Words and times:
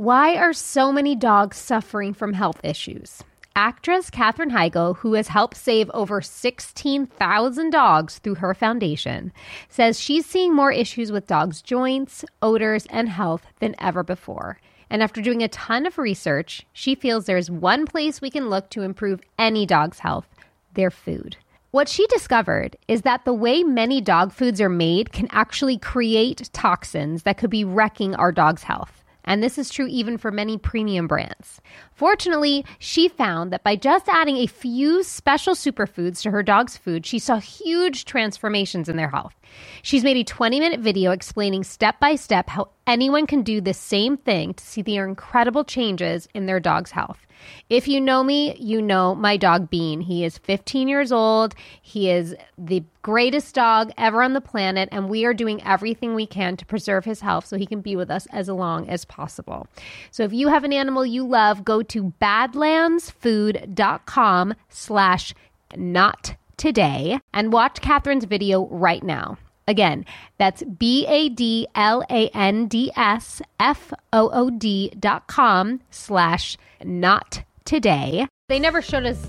Why 0.00 0.36
are 0.36 0.54
so 0.54 0.92
many 0.92 1.14
dogs 1.14 1.58
suffering 1.58 2.14
from 2.14 2.32
health 2.32 2.58
issues? 2.64 3.22
Actress 3.54 4.08
Katherine 4.08 4.52
Heigl, 4.52 4.96
who 4.96 5.12
has 5.12 5.28
helped 5.28 5.58
save 5.58 5.90
over 5.92 6.22
16,000 6.22 7.68
dogs 7.68 8.18
through 8.18 8.36
her 8.36 8.54
foundation, 8.54 9.30
says 9.68 10.00
she's 10.00 10.24
seeing 10.24 10.54
more 10.54 10.72
issues 10.72 11.12
with 11.12 11.26
dogs' 11.26 11.60
joints, 11.60 12.24
odors, 12.40 12.86
and 12.88 13.10
health 13.10 13.44
than 13.58 13.74
ever 13.78 14.02
before. 14.02 14.58
And 14.88 15.02
after 15.02 15.20
doing 15.20 15.42
a 15.42 15.48
ton 15.48 15.84
of 15.84 15.98
research, 15.98 16.64
she 16.72 16.94
feels 16.94 17.26
there's 17.26 17.50
one 17.50 17.84
place 17.84 18.22
we 18.22 18.30
can 18.30 18.48
look 18.48 18.70
to 18.70 18.80
improve 18.80 19.20
any 19.38 19.66
dog's 19.66 19.98
health 19.98 20.34
their 20.72 20.90
food. 20.90 21.36
What 21.72 21.90
she 21.90 22.06
discovered 22.06 22.74
is 22.88 23.02
that 23.02 23.26
the 23.26 23.34
way 23.34 23.62
many 23.62 24.00
dog 24.00 24.32
foods 24.32 24.62
are 24.62 24.70
made 24.70 25.12
can 25.12 25.28
actually 25.30 25.76
create 25.76 26.48
toxins 26.54 27.24
that 27.24 27.36
could 27.36 27.50
be 27.50 27.64
wrecking 27.64 28.14
our 28.14 28.32
dog's 28.32 28.62
health. 28.62 28.99
And 29.24 29.42
this 29.42 29.58
is 29.58 29.70
true 29.70 29.86
even 29.86 30.18
for 30.18 30.30
many 30.30 30.58
premium 30.58 31.06
brands. 31.06 31.60
Fortunately, 31.92 32.64
she 32.78 33.08
found 33.08 33.52
that 33.52 33.64
by 33.64 33.76
just 33.76 34.08
adding 34.08 34.36
a 34.36 34.46
few 34.46 35.02
special 35.02 35.54
superfoods 35.54 36.22
to 36.22 36.30
her 36.30 36.42
dog's 36.42 36.76
food, 36.76 37.04
she 37.06 37.18
saw 37.18 37.38
huge 37.38 38.04
transformations 38.04 38.88
in 38.88 38.96
their 38.96 39.10
health. 39.10 39.34
She's 39.82 40.04
made 40.04 40.16
a 40.16 40.24
20 40.24 40.60
minute 40.60 40.80
video 40.80 41.10
explaining 41.10 41.64
step 41.64 42.00
by 42.00 42.14
step 42.14 42.48
how 42.48 42.70
anyone 42.90 43.26
can 43.26 43.42
do 43.42 43.60
the 43.60 43.72
same 43.72 44.16
thing 44.16 44.52
to 44.54 44.64
see 44.64 44.82
the 44.82 44.96
incredible 44.96 45.62
changes 45.62 46.26
in 46.34 46.46
their 46.46 46.58
dog's 46.58 46.90
health. 46.90 47.24
If 47.68 47.86
you 47.86 48.00
know 48.00 48.24
me, 48.24 48.56
you 48.56 48.82
know 48.82 49.14
my 49.14 49.36
dog 49.36 49.70
Bean. 49.70 50.00
He 50.00 50.24
is 50.24 50.38
15 50.38 50.88
years 50.88 51.12
old. 51.12 51.54
He 51.80 52.10
is 52.10 52.34
the 52.58 52.82
greatest 53.02 53.54
dog 53.54 53.92
ever 53.96 54.24
on 54.24 54.32
the 54.32 54.40
planet, 54.40 54.88
and 54.90 55.08
we 55.08 55.24
are 55.24 55.32
doing 55.32 55.62
everything 55.62 56.16
we 56.16 56.26
can 56.26 56.56
to 56.56 56.66
preserve 56.66 57.04
his 57.04 57.20
health 57.20 57.46
so 57.46 57.56
he 57.56 57.64
can 57.64 57.80
be 57.80 57.94
with 57.94 58.10
us 58.10 58.26
as 58.32 58.48
long 58.48 58.88
as 58.88 59.04
possible. 59.04 59.68
So 60.10 60.24
if 60.24 60.32
you 60.32 60.48
have 60.48 60.64
an 60.64 60.72
animal 60.72 61.06
you 61.06 61.24
love, 61.24 61.64
go 61.64 61.82
to 61.82 62.12
badlandsfood.com 62.20 64.54
slash 64.68 65.32
not 65.76 66.34
today 66.56 67.20
and 67.32 67.52
watch 67.52 67.80
Katherine's 67.80 68.24
video 68.24 68.66
right 68.66 69.04
now. 69.04 69.38
Again, 69.70 70.04
that's 70.36 70.64
B 70.64 71.06
A 71.06 71.28
D 71.28 71.68
L 71.76 72.02
A 72.10 72.28
N 72.30 72.66
D 72.66 72.90
S 72.96 73.40
F 73.60 73.92
O 74.12 74.28
O 74.32 74.50
D 74.50 74.90
dot 74.98 75.28
com 75.28 75.80
slash 75.92 76.56
not 76.82 77.44
today. 77.64 78.26
They 78.48 78.58
never 78.58 78.82
showed 78.82 79.06
us 79.06 79.24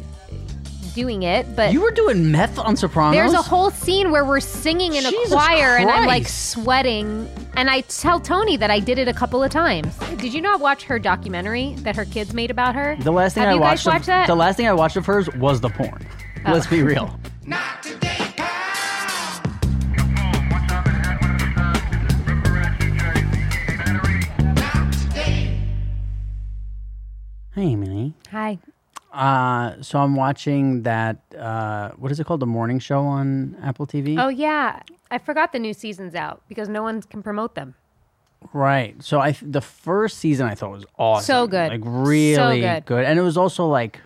doing 0.95 1.21
it, 1.23 1.55
but 1.55 1.71
You 1.73 1.81
were 1.81 1.91
doing 1.91 2.31
meth 2.31 2.57
on 2.57 2.75
Sopranos. 2.75 3.13
there's 3.15 3.33
a 3.33 3.41
whole 3.41 3.69
scene 3.69 4.09
where 4.11 4.25
we're 4.25 4.39
singing 4.39 4.95
in 4.95 5.05
a 5.05 5.09
Jesus 5.11 5.31
choir 5.31 5.77
and 5.77 5.89
I'm 5.91 6.07
like 6.07 6.27
sweating. 6.27 7.29
And 7.55 7.69
I 7.69 7.81
tell 7.81 8.19
Tony 8.19 8.57
that 8.57 8.71
I 8.71 8.79
did 8.79 8.97
it 8.97 9.07
a 9.07 9.13
couple 9.13 9.43
of 9.43 9.51
times. 9.51 9.95
Did 10.17 10.33
you 10.33 10.41
not 10.41 10.59
watch 10.59 10.83
her 10.85 10.97
documentary 10.99 11.75
that 11.81 11.95
her 11.95 12.05
kids 12.05 12.33
made 12.33 12.49
about 12.49 12.73
her? 12.75 12.97
The 12.99 13.11
last 13.11 13.35
thing 13.35 13.43
Have 13.43 13.51
I 13.51 13.55
you 13.55 13.61
watched, 13.61 13.85
guys 13.85 13.93
watched 13.93 14.01
of, 14.01 14.05
that? 14.07 14.27
the 14.27 14.35
last 14.35 14.57
thing 14.57 14.67
I 14.67 14.73
watched 14.73 14.97
of 14.97 15.05
hers 15.05 15.29
was 15.35 15.61
the 15.61 15.69
porn. 15.69 16.05
Oh. 16.47 16.51
Let's 16.51 16.65
be 16.67 16.81
real. 16.81 17.15
Hey, 17.45 17.93
Minnie. 18.01 18.10
Hi. 27.55 27.61
Emily. 27.61 28.13
Hi. 28.31 28.59
Uh, 29.11 29.81
so 29.81 29.99
I'm 29.99 30.15
watching 30.15 30.83
that. 30.83 31.17
Uh, 31.37 31.91
what 31.97 32.11
is 32.11 32.19
it 32.19 32.25
called? 32.25 32.39
The 32.39 32.45
morning 32.45 32.79
show 32.79 33.01
on 33.01 33.57
Apple 33.61 33.85
TV. 33.85 34.17
Oh 34.17 34.29
yeah, 34.29 34.81
I 35.09 35.17
forgot 35.17 35.51
the 35.51 35.59
new 35.59 35.73
season's 35.73 36.15
out 36.15 36.41
because 36.47 36.69
no 36.69 36.81
one 36.81 37.01
can 37.01 37.21
promote 37.21 37.55
them. 37.55 37.75
Right. 38.53 39.01
So 39.03 39.19
I 39.19 39.35
the 39.41 39.61
first 39.61 40.17
season 40.19 40.47
I 40.47 40.55
thought 40.55 40.71
was 40.71 40.85
awesome. 40.97 41.25
So 41.25 41.47
good. 41.47 41.71
Like 41.71 41.81
really 41.83 42.61
good. 42.85 43.05
And 43.05 43.19
it 43.19 43.21
was 43.21 43.37
also 43.37 43.67
like 43.67 43.99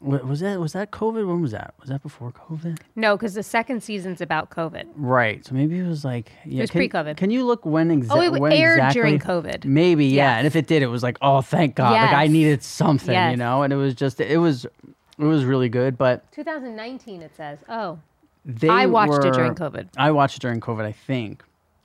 wa- 0.00 0.18
was 0.18 0.40
that 0.40 0.58
was 0.60 0.72
that 0.72 0.90
COVID? 0.90 1.26
When 1.26 1.40
was 1.40 1.52
that? 1.52 1.74
Was 1.80 1.88
that 1.90 2.02
before 2.02 2.32
COVID? 2.32 2.78
No, 2.96 3.16
because 3.16 3.34
the 3.34 3.42
second 3.42 3.82
season's 3.82 4.20
about 4.20 4.50
COVID. 4.50 4.84
Right. 4.96 5.44
So 5.46 5.54
maybe 5.54 5.78
it 5.78 5.86
was 5.86 6.04
like 6.04 6.32
yeah, 6.44 6.62
was 6.62 6.70
can- 6.70 6.78
pre-COVID. 6.80 7.16
Can 7.16 7.30
you 7.30 7.44
look 7.44 7.64
when 7.64 7.90
exactly? 7.90 8.28
Oh, 8.28 8.34
it 8.34 8.40
when 8.40 8.52
aired 8.52 8.78
exactly? 8.78 9.00
during 9.00 9.18
COVID. 9.18 9.64
Maybe 9.64 10.06
yeah. 10.06 10.30
Yes. 10.32 10.38
And 10.38 10.46
if 10.46 10.56
it 10.56 10.66
did, 10.66 10.82
it 10.82 10.86
was 10.88 11.02
like 11.02 11.18
oh 11.22 11.40
thank 11.42 11.74
God. 11.74 11.92
Like 11.92 12.12
I 12.12 12.26
needed 12.26 12.62
something, 12.62 13.30
you 13.30 13.36
know. 13.36 13.62
And 13.62 13.72
it 13.72 13.76
was 13.76 13.94
just 13.94 14.20
it 14.20 14.38
was 14.38 14.64
it 14.64 15.24
was 15.24 15.44
really 15.44 15.68
good. 15.68 15.98
But 15.98 16.30
2019, 16.32 17.22
it 17.22 17.36
says. 17.36 17.58
Oh, 17.68 17.98
they 18.44 18.68
I 18.68 18.86
watched 18.86 19.24
it 19.24 19.34
during 19.34 19.54
COVID. 19.54 19.88
I 19.98 20.10
watched 20.12 20.36
it 20.36 20.40
during 20.40 20.60
COVID, 20.60 20.84
I 20.84 20.92
think. 20.92 21.44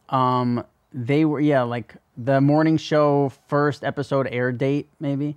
Um, 0.09 0.63
they 0.93 1.25
were 1.25 1.41
yeah, 1.41 1.63
like 1.63 1.95
the 2.15 2.39
morning 2.39 2.77
show 2.77 3.33
first 3.49 3.83
episode 3.83 4.27
air 4.31 4.53
date 4.53 4.87
maybe. 5.01 5.35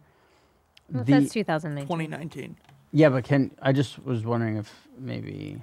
well, 0.92 1.03
The- 1.03 1.12
that's 1.12 1.32
2019. 1.32 1.86
2019. 1.88 2.56
Yeah, 2.93 3.09
but 3.10 3.25
can 3.25 3.50
I 3.60 3.72
just 3.72 4.03
was 4.04 4.25
wondering 4.25 4.56
if 4.56 4.72
maybe 4.99 5.60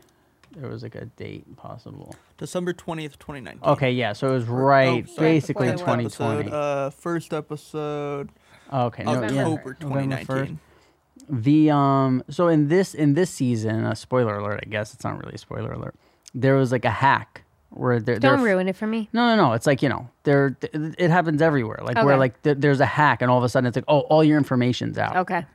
there 0.56 0.70
was 0.70 0.84
like 0.84 0.96
a 0.96 1.06
date 1.06 1.56
possible. 1.58 2.16
December 2.38 2.74
20th, 2.74 3.18
2019. 3.20 3.62
Okay, 3.64 3.92
yeah, 3.92 4.14
so 4.14 4.30
it 4.30 4.34
was 4.34 4.46
right, 4.46 5.06
Oh, 5.10 5.20
basically 5.20 5.68
First 5.70 5.84
twenty 5.84 6.06
Episode, 6.06 6.50
uh, 6.50 6.90
first 6.92 7.34
episode, 7.34 8.30
okay, 8.72 9.04
no, 9.04 9.14
yeah, 9.14 9.46
October 9.46 9.78
November 9.82 10.18
2019. 10.24 10.60
The 11.30 11.72
um, 11.72 12.24
so 12.30 12.48
in 12.50 12.68
this 12.68 12.94
in 12.94 13.14
this 13.16 13.32
season, 13.32 13.86
a 13.86 13.96
spoiler 13.96 14.38
alert, 14.38 14.60
I 14.66 14.70
guess 14.70 14.94
it's 14.94 15.04
not 15.04 15.18
really 15.18 15.34
a 15.36 15.38
spoiler 15.38 15.72
alert. 15.72 15.96
There 16.36 16.56
was 16.56 16.72
like 16.72 16.86
a 16.86 16.92
hack 16.92 17.44
where 17.70 18.00
there, 18.00 18.20
Don't 18.20 18.38
there- 18.44 18.46
ruin 18.54 18.68
it 18.68 18.76
for 18.76 18.86
me. 18.86 19.10
No, 19.12 19.36
no, 19.36 19.48
no. 19.48 19.54
It's 19.54 19.66
like 19.66 19.82
you 19.82 19.90
know, 19.90 20.10
there. 20.24 20.56
It 20.62 21.10
happens 21.10 21.42
everywhere. 21.42 21.80
Like 21.82 21.98
where 22.04 22.18
like 22.18 22.40
th- 22.44 22.58
there's 22.60 22.80
a 22.80 22.86
hack, 22.86 23.22
and 23.24 23.32
all 23.32 23.38
of 23.40 23.44
a 23.44 23.50
sudden 23.50 23.66
it's 23.68 23.76
like, 23.76 23.86
oh, 23.88 24.02
all 24.02 24.24
your 24.24 24.38
information's 24.38 24.98
out. 24.98 25.16
Okay. 25.18 25.46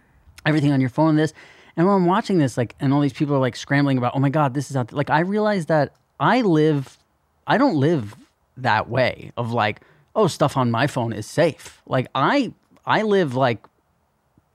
everything 0.46 0.72
on 0.72 0.80
your 0.80 0.90
phone 0.90 1.16
this 1.16 1.32
and 1.76 1.86
when 1.86 1.94
i'm 1.94 2.06
watching 2.06 2.38
this 2.38 2.56
like 2.56 2.74
and 2.80 2.92
all 2.92 3.00
these 3.00 3.12
people 3.12 3.34
are 3.34 3.40
like 3.40 3.56
scrambling 3.56 3.98
about 3.98 4.12
oh 4.14 4.18
my 4.18 4.30
god 4.30 4.54
this 4.54 4.70
is 4.70 4.76
out 4.76 4.88
there. 4.88 4.96
like 4.96 5.10
i 5.10 5.20
realize 5.20 5.66
that 5.66 5.94
i 6.18 6.40
live 6.42 6.98
i 7.46 7.58
don't 7.58 7.76
live 7.76 8.16
that 8.56 8.88
way 8.88 9.32
of 9.36 9.52
like 9.52 9.80
oh 10.14 10.26
stuff 10.26 10.56
on 10.56 10.70
my 10.70 10.86
phone 10.86 11.12
is 11.12 11.26
safe 11.26 11.80
like 11.86 12.06
i 12.14 12.52
i 12.86 13.02
live 13.02 13.34
like 13.34 13.66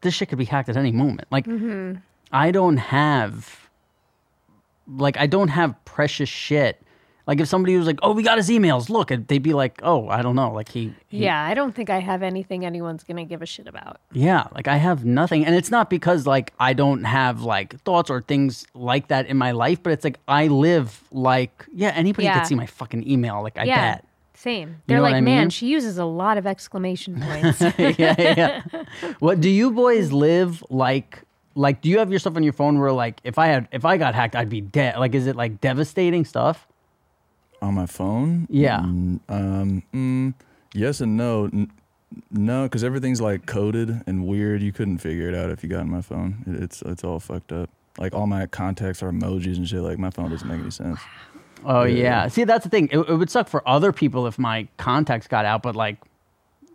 this 0.01 0.13
shit 0.13 0.29
could 0.29 0.37
be 0.37 0.45
hacked 0.45 0.69
at 0.69 0.77
any 0.77 0.91
moment 0.91 1.27
like 1.31 1.45
mm-hmm. 1.45 1.95
i 2.31 2.51
don't 2.51 2.77
have 2.77 3.69
like 4.87 5.17
i 5.17 5.25
don't 5.25 5.47
have 5.47 5.73
precious 5.85 6.29
shit 6.29 6.81
like 7.27 7.39
if 7.39 7.47
somebody 7.47 7.75
was 7.77 7.87
like 7.87 7.99
oh 8.03 8.11
we 8.13 8.21
got 8.23 8.37
his 8.37 8.49
emails 8.49 8.89
look 8.89 9.09
they'd 9.27 9.41
be 9.41 9.53
like 9.53 9.79
oh 9.83 10.07
i 10.09 10.21
don't 10.21 10.35
know 10.35 10.51
like 10.51 10.69
he, 10.69 10.93
he 11.07 11.19
Yeah, 11.23 11.43
I 11.43 11.53
don't 11.53 11.73
think 11.73 11.89
I 11.89 11.99
have 11.99 12.21
anything 12.21 12.65
anyone's 12.65 13.03
to 13.03 13.23
give 13.25 13.41
a 13.41 13.45
shit 13.45 13.67
about. 13.67 13.97
yeah, 14.11 14.47
like 14.53 14.67
I 14.67 14.75
have 14.77 15.05
nothing. 15.05 15.45
And 15.45 15.55
it's 15.55 15.71
not 15.71 15.89
because 15.89 16.27
like 16.27 16.53
I 16.59 16.73
don't 16.73 17.03
have 17.05 17.41
like 17.41 17.79
thoughts 17.81 18.09
or 18.09 18.21
things 18.21 18.65
like 18.73 19.07
that 19.07 19.27
in 19.27 19.37
my 19.37 19.51
life, 19.51 19.81
but 19.81 19.93
it's 19.93 20.03
like 20.03 20.19
I 20.27 20.47
live 20.47 21.01
like, 21.11 21.65
yeah, 21.73 21.89
anybody 21.95 22.25
Yeah. 22.25 22.39
could 22.39 22.47
see 22.47 22.55
my 22.55 22.65
fucking 22.65 23.09
email. 23.09 23.41
Like 23.41 23.57
I 23.57 23.63
yeah. 23.63 23.93
bet. 23.95 24.05
Same. 24.33 24.81
They're 24.87 24.97
know 24.97 25.03
what 25.03 25.11
like, 25.13 25.17
I 25.17 25.21
man, 25.21 25.49
she 25.49 25.67
uses 25.67 25.97
a 25.97 26.05
lot 26.05 26.37
of 26.37 26.45
exclamation 26.45 27.19
points. 27.27 27.61
yeah, 27.61 28.15
yeah. 28.19 28.61
What 29.19 29.39
do 29.39 29.49
you 29.49 29.71
boys 29.71 30.11
live 30.11 30.63
like? 30.69 31.21
Like, 31.55 31.81
do 31.81 31.87
you 31.89 31.99
have 31.99 32.09
your 32.09 32.19
stuff 32.19 32.35
on 32.35 32.43
your 32.43 32.53
phone 32.53 32.77
where 32.79 32.91
like 32.91 33.21
if 33.23 33.39
I 33.39 33.47
had 33.47 33.67
if 33.71 33.85
I 33.85 33.95
got 33.97 34.13
hacked, 34.13 34.35
I'd 34.35 34.49
be 34.49 34.59
dead? 34.61 34.97
Like, 34.99 35.15
is 35.15 35.25
it 35.27 35.35
like 35.37 35.61
devastating 35.61 36.25
stuff? 36.25 36.67
On 37.61 37.73
my 37.73 37.85
phone. 37.85 38.47
Yeah. 38.49 38.79
Mm, 38.79 39.19
um, 39.29 39.83
mm, 39.93 40.33
yes 40.73 41.01
and 41.01 41.17
no. 41.17 41.45
N- 41.45 41.71
no, 42.31 42.63
because 42.63 42.83
everything's 42.83 43.19
like 43.19 43.45
coded 43.45 44.01
and 44.07 44.25
weird. 44.25 44.61
You 44.61 44.71
couldn't 44.71 44.99
figure 44.99 45.27
it 45.27 45.35
out 45.35 45.49
if 45.49 45.63
you 45.63 45.69
got 45.69 45.81
on 45.81 45.89
my 45.89 46.01
phone. 46.01 46.43
It, 46.47 46.63
it's 46.63 46.81
it's 46.83 47.03
all 47.03 47.19
fucked 47.19 47.51
up. 47.51 47.69
Like 47.97 48.13
all 48.13 48.27
my 48.27 48.45
contacts 48.45 49.01
are 49.03 49.11
emojis 49.11 49.57
and 49.57 49.67
shit. 49.67 49.81
Like 49.81 49.97
my 49.97 50.09
phone 50.09 50.29
doesn't 50.29 50.47
make 50.47 50.59
any 50.59 50.71
sense. 50.71 50.99
Oh 51.65 51.83
yeah. 51.83 52.03
Yeah. 52.03 52.27
See, 52.27 52.43
that's 52.43 52.63
the 52.63 52.69
thing. 52.69 52.89
It, 52.91 52.99
it 52.99 53.15
would 53.15 53.29
suck 53.29 53.47
for 53.47 53.67
other 53.67 53.91
people 53.91 54.27
if 54.27 54.37
my 54.37 54.67
contacts 54.77 55.27
got 55.27 55.45
out, 55.45 55.63
but 55.63 55.75
like, 55.75 55.97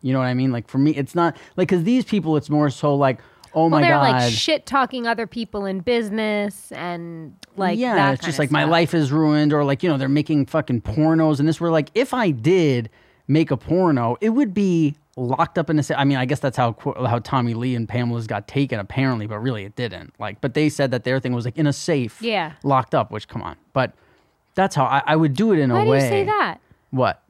you 0.02 0.12
know 0.12 0.18
what 0.18 0.26
I 0.26 0.34
mean? 0.34 0.50
Like 0.52 0.68
for 0.68 0.78
me, 0.78 0.94
it's 0.94 1.14
not 1.14 1.36
like 1.56 1.68
because 1.68 1.84
these 1.84 2.04
people, 2.04 2.36
it's 2.36 2.50
more 2.50 2.70
so 2.70 2.94
like, 2.94 3.20
oh 3.54 3.68
my 3.68 3.80
god! 3.80 3.88
well, 3.88 3.98
my 4.00 4.10
they're 4.10 4.12
god. 4.12 4.22
like 4.22 4.32
shit 4.32 4.66
talking 4.66 5.06
other 5.06 5.26
people 5.26 5.64
in 5.66 5.80
business 5.80 6.70
and 6.72 7.34
like 7.56 7.78
yeah, 7.78 8.12
it's 8.12 8.24
just 8.24 8.38
like 8.38 8.50
my 8.50 8.64
life 8.64 8.94
is 8.94 9.12
ruined, 9.12 9.52
or 9.52 9.64
like 9.64 9.82
you 9.82 9.88
know 9.88 9.96
they're 9.98 10.08
making 10.08 10.46
fucking 10.46 10.82
pornos, 10.82 11.38
and 11.40 11.48
this 11.48 11.60
were 11.60 11.70
like 11.70 11.90
if 11.94 12.14
I 12.14 12.30
did 12.30 12.90
make 13.28 13.50
a 13.50 13.56
porno, 13.56 14.16
it 14.20 14.30
would 14.30 14.52
be 14.54 14.96
locked 15.16 15.58
up 15.58 15.68
in 15.70 15.78
a. 15.78 15.84
I 15.96 16.04
mean, 16.04 16.16
I 16.18 16.24
guess 16.24 16.40
that's 16.40 16.56
how 16.56 16.74
how 17.06 17.18
Tommy 17.20 17.54
Lee 17.54 17.74
and 17.74 17.88
Pamela's 17.88 18.26
got 18.26 18.48
taken 18.48 18.78
apparently, 18.80 19.26
but 19.26 19.38
really 19.38 19.64
it 19.64 19.76
didn't. 19.76 20.14
Like, 20.18 20.40
but 20.40 20.54
they 20.54 20.68
said 20.68 20.90
that 20.92 21.04
their 21.04 21.20
thing 21.20 21.32
was 21.32 21.44
like 21.44 21.56
in 21.58 21.66
a 21.66 21.72
safe, 21.72 22.20
Yeah. 22.22 22.52
locked 22.62 22.94
up. 22.94 23.10
Which 23.10 23.28
come 23.28 23.42
on, 23.42 23.56
but 23.72 23.92
that's 24.54 24.74
how 24.74 24.84
I, 24.84 25.02
I 25.06 25.16
would 25.16 25.34
do 25.34 25.52
it 25.52 25.58
in 25.58 25.72
Why 25.72 25.82
a 25.82 25.84
do 25.84 25.90
way. 25.90 25.96
you 26.02 26.08
say 26.08 26.24
that? 26.24 26.58
What? 26.90 27.22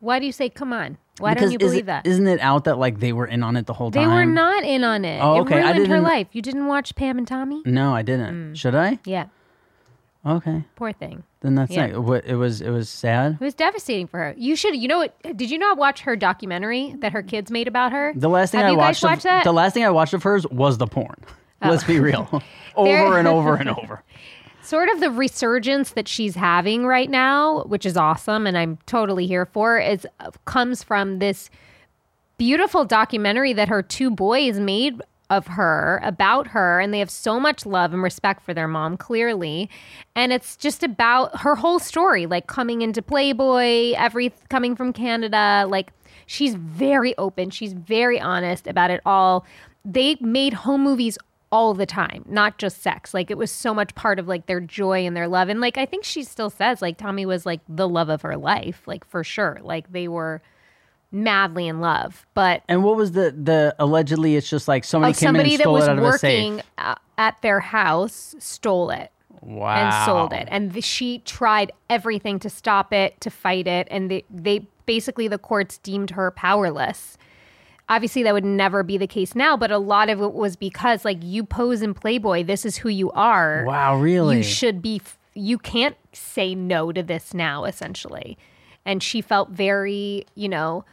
Why 0.00 0.18
do 0.18 0.26
you 0.26 0.32
say 0.32 0.48
come 0.48 0.72
on? 0.72 0.98
Why 1.18 1.34
Because 1.34 1.46
don't 1.46 1.52
you 1.52 1.58
believe 1.58 1.84
it- 1.84 1.86
that? 1.86 2.06
Isn't 2.06 2.26
it 2.26 2.40
out 2.40 2.64
that 2.64 2.78
like 2.78 2.98
they 2.98 3.12
were 3.12 3.26
in 3.26 3.42
on 3.42 3.56
it 3.56 3.66
the 3.66 3.72
whole 3.72 3.90
time? 3.90 4.02
They 4.02 4.06
were 4.08 4.24
not 4.26 4.64
in 4.64 4.82
on 4.84 5.04
it. 5.04 5.20
Oh, 5.22 5.36
It 5.36 5.40
okay. 5.42 5.54
I 5.62 5.70
ruined 5.72 5.86
her 5.88 5.94
didn't- 5.96 6.02
life. 6.02 6.26
You 6.32 6.42
didn't 6.42 6.66
watch 6.66 6.94
Pam 6.96 7.18
and 7.18 7.26
Tommy? 7.28 7.62
No, 7.64 7.94
I 7.94 8.02
didn't. 8.02 8.48
Hmm. 8.48 8.54
Should 8.54 8.74
I? 8.74 8.98
Yeah. 9.04 9.26
Okay, 10.26 10.64
Poor 10.76 10.90
thing. 10.90 11.22
then 11.42 11.54
that's 11.54 11.70
Yeah. 11.70 11.88
not. 11.88 12.22
It 12.26 12.34
was. 12.34 12.62
It 12.62 12.70
was 12.70 12.88
sad. 12.88 13.34
It 13.38 13.44
was 13.44 13.52
devastating 13.52 14.06
for 14.06 14.18
her. 14.20 14.34
You 14.38 14.56
should, 14.56 14.74
you 14.74 14.88
know 14.88 14.96
what? 14.96 15.14
Did 15.36 15.50
you 15.50 15.58
not 15.58 15.76
watch 15.76 16.00
her 16.00 16.16
documentary 16.16 16.94
that 17.00 17.12
her 17.12 17.22
kids 17.22 17.50
made 17.50 17.68
about 17.68 17.92
her? 17.92 18.14
The 18.16 18.30
last 18.30 18.52
thing 18.52 18.60
Have 18.60 18.68
I 18.68 18.72
you 18.72 18.78
watched. 18.78 19.02
guys 19.02 19.10
watched 19.10 19.18
of, 19.26 19.30
that? 19.30 19.40
Oh. 19.42 19.50
The 19.50 19.52
last 19.52 19.74
thing 19.74 19.84
I 19.84 19.90
watched 19.90 20.14
of 20.14 20.22
hers 20.22 20.46
was 20.48 20.78
the 20.78 20.86
porn. 20.86 21.16
Let's 21.62 21.84
be 21.84 21.98
oh. 21.98 22.02
real. 22.02 22.42
over 22.76 23.18
and 23.18 23.28
over 23.28 23.54
and 23.56 23.68
over. 23.68 24.02
sort 24.64 24.88
of 24.88 25.00
the 25.00 25.10
resurgence 25.10 25.92
that 25.92 26.08
she's 26.08 26.34
having 26.34 26.86
right 26.86 27.10
now, 27.10 27.64
which 27.64 27.86
is 27.86 27.96
awesome, 27.96 28.46
and 28.46 28.56
I'm 28.56 28.78
totally 28.86 29.26
here 29.26 29.46
for, 29.46 29.78
is 29.78 30.06
uh, 30.20 30.30
comes 30.44 30.82
from 30.82 31.18
this 31.18 31.50
beautiful 32.38 32.84
documentary 32.84 33.52
that 33.52 33.68
her 33.68 33.82
two 33.82 34.10
boys 34.10 34.58
made 34.58 35.00
of 35.30 35.46
her 35.46 36.00
about 36.04 36.48
her 36.48 36.80
and 36.80 36.92
they 36.92 36.98
have 36.98 37.10
so 37.10 37.40
much 37.40 37.64
love 37.64 37.92
and 37.92 38.02
respect 38.02 38.42
for 38.44 38.52
their 38.52 38.68
mom 38.68 38.96
clearly. 38.96 39.70
And 40.14 40.32
it's 40.32 40.56
just 40.56 40.82
about 40.82 41.40
her 41.40 41.54
whole 41.56 41.78
story 41.78 42.26
like 42.26 42.46
coming 42.46 42.82
into 42.82 43.00
playboy 43.00 43.94
every 43.96 44.32
coming 44.50 44.76
from 44.76 44.92
canada 44.92 45.66
like 45.68 45.92
she's 46.26 46.54
very 46.54 47.16
open 47.16 47.48
she's 47.48 47.72
very 47.72 48.20
honest 48.20 48.66
about 48.66 48.90
it 48.90 49.00
all. 49.06 49.46
They 49.84 50.16
made 50.20 50.52
home 50.52 50.82
movies 50.82 51.16
all 51.52 51.74
the 51.74 51.86
time 51.86 52.24
not 52.28 52.58
just 52.58 52.82
sex 52.82 53.14
like 53.14 53.30
it 53.30 53.38
was 53.38 53.50
so 53.50 53.72
much 53.72 53.94
part 53.94 54.18
of 54.18 54.26
like 54.26 54.46
their 54.46 54.60
joy 54.60 55.06
and 55.06 55.16
their 55.16 55.28
love 55.28 55.48
and 55.48 55.60
like 55.60 55.78
i 55.78 55.86
think 55.86 56.04
she 56.04 56.22
still 56.24 56.50
says 56.50 56.82
like 56.82 56.96
tommy 56.96 57.24
was 57.24 57.46
like 57.46 57.60
the 57.68 57.88
love 57.88 58.08
of 58.08 58.22
her 58.22 58.36
life 58.36 58.82
like 58.86 59.04
for 59.06 59.22
sure 59.22 59.58
like 59.62 59.92
they 59.92 60.08
were 60.08 60.42
madly 61.12 61.68
in 61.68 61.80
love 61.80 62.26
but 62.34 62.62
And 62.68 62.82
what 62.82 62.96
was 62.96 63.12
the 63.12 63.30
the 63.30 63.74
allegedly? 63.78 64.34
It's 64.34 64.48
just 64.50 64.66
like 64.66 64.82
somebody 64.84 65.12
came 65.12 65.28
in 65.28 65.28
somebody 65.28 65.50
and 65.54 65.58
that 65.60 65.62
stole 65.62 65.72
was 65.74 65.84
it 65.84 65.90
out 65.90 65.98
of 65.98 66.02
a 66.04 66.06
working 66.06 66.56
safe. 66.56 66.64
uh, 66.78 66.94
at 67.18 67.40
their 67.42 67.60
house 67.60 68.34
stole 68.40 68.90
it 68.90 69.10
Wow. 69.40 69.76
and 69.76 70.06
sold 70.06 70.32
it 70.32 70.48
and 70.50 70.72
the, 70.72 70.80
she 70.80 71.18
tried 71.20 71.70
everything 71.90 72.38
to 72.40 72.50
stop 72.50 72.92
it 72.92 73.20
to 73.20 73.30
fight 73.30 73.66
it 73.68 73.86
and 73.92 74.10
they, 74.10 74.24
they 74.30 74.66
basically 74.86 75.28
the 75.28 75.38
courts 75.38 75.78
deemed 75.78 76.10
her 76.12 76.30
powerless 76.32 77.16
obviously 77.88 78.22
that 78.22 78.32
would 78.32 78.44
never 78.44 78.82
be 78.82 78.96
the 78.96 79.06
case 79.06 79.34
now 79.34 79.56
but 79.56 79.70
a 79.70 79.78
lot 79.78 80.08
of 80.08 80.20
it 80.20 80.32
was 80.32 80.56
because 80.56 81.04
like 81.04 81.18
you 81.22 81.44
pose 81.44 81.82
in 81.82 81.92
playboy 81.94 82.42
this 82.44 82.64
is 82.64 82.78
who 82.78 82.88
you 82.88 83.10
are 83.12 83.64
Wow, 83.66 83.98
really? 83.98 84.38
you 84.38 84.42
should 84.42 84.80
be 84.82 85.00
you 85.34 85.58
can't 85.58 85.96
say 86.12 86.54
no 86.54 86.92
to 86.92 87.02
this 87.02 87.34
now 87.34 87.64
essentially 87.64 88.38
and 88.86 89.02
she 89.02 89.20
felt 89.20 89.50
very 89.50 90.24
you 90.34 90.48
know 90.48 90.84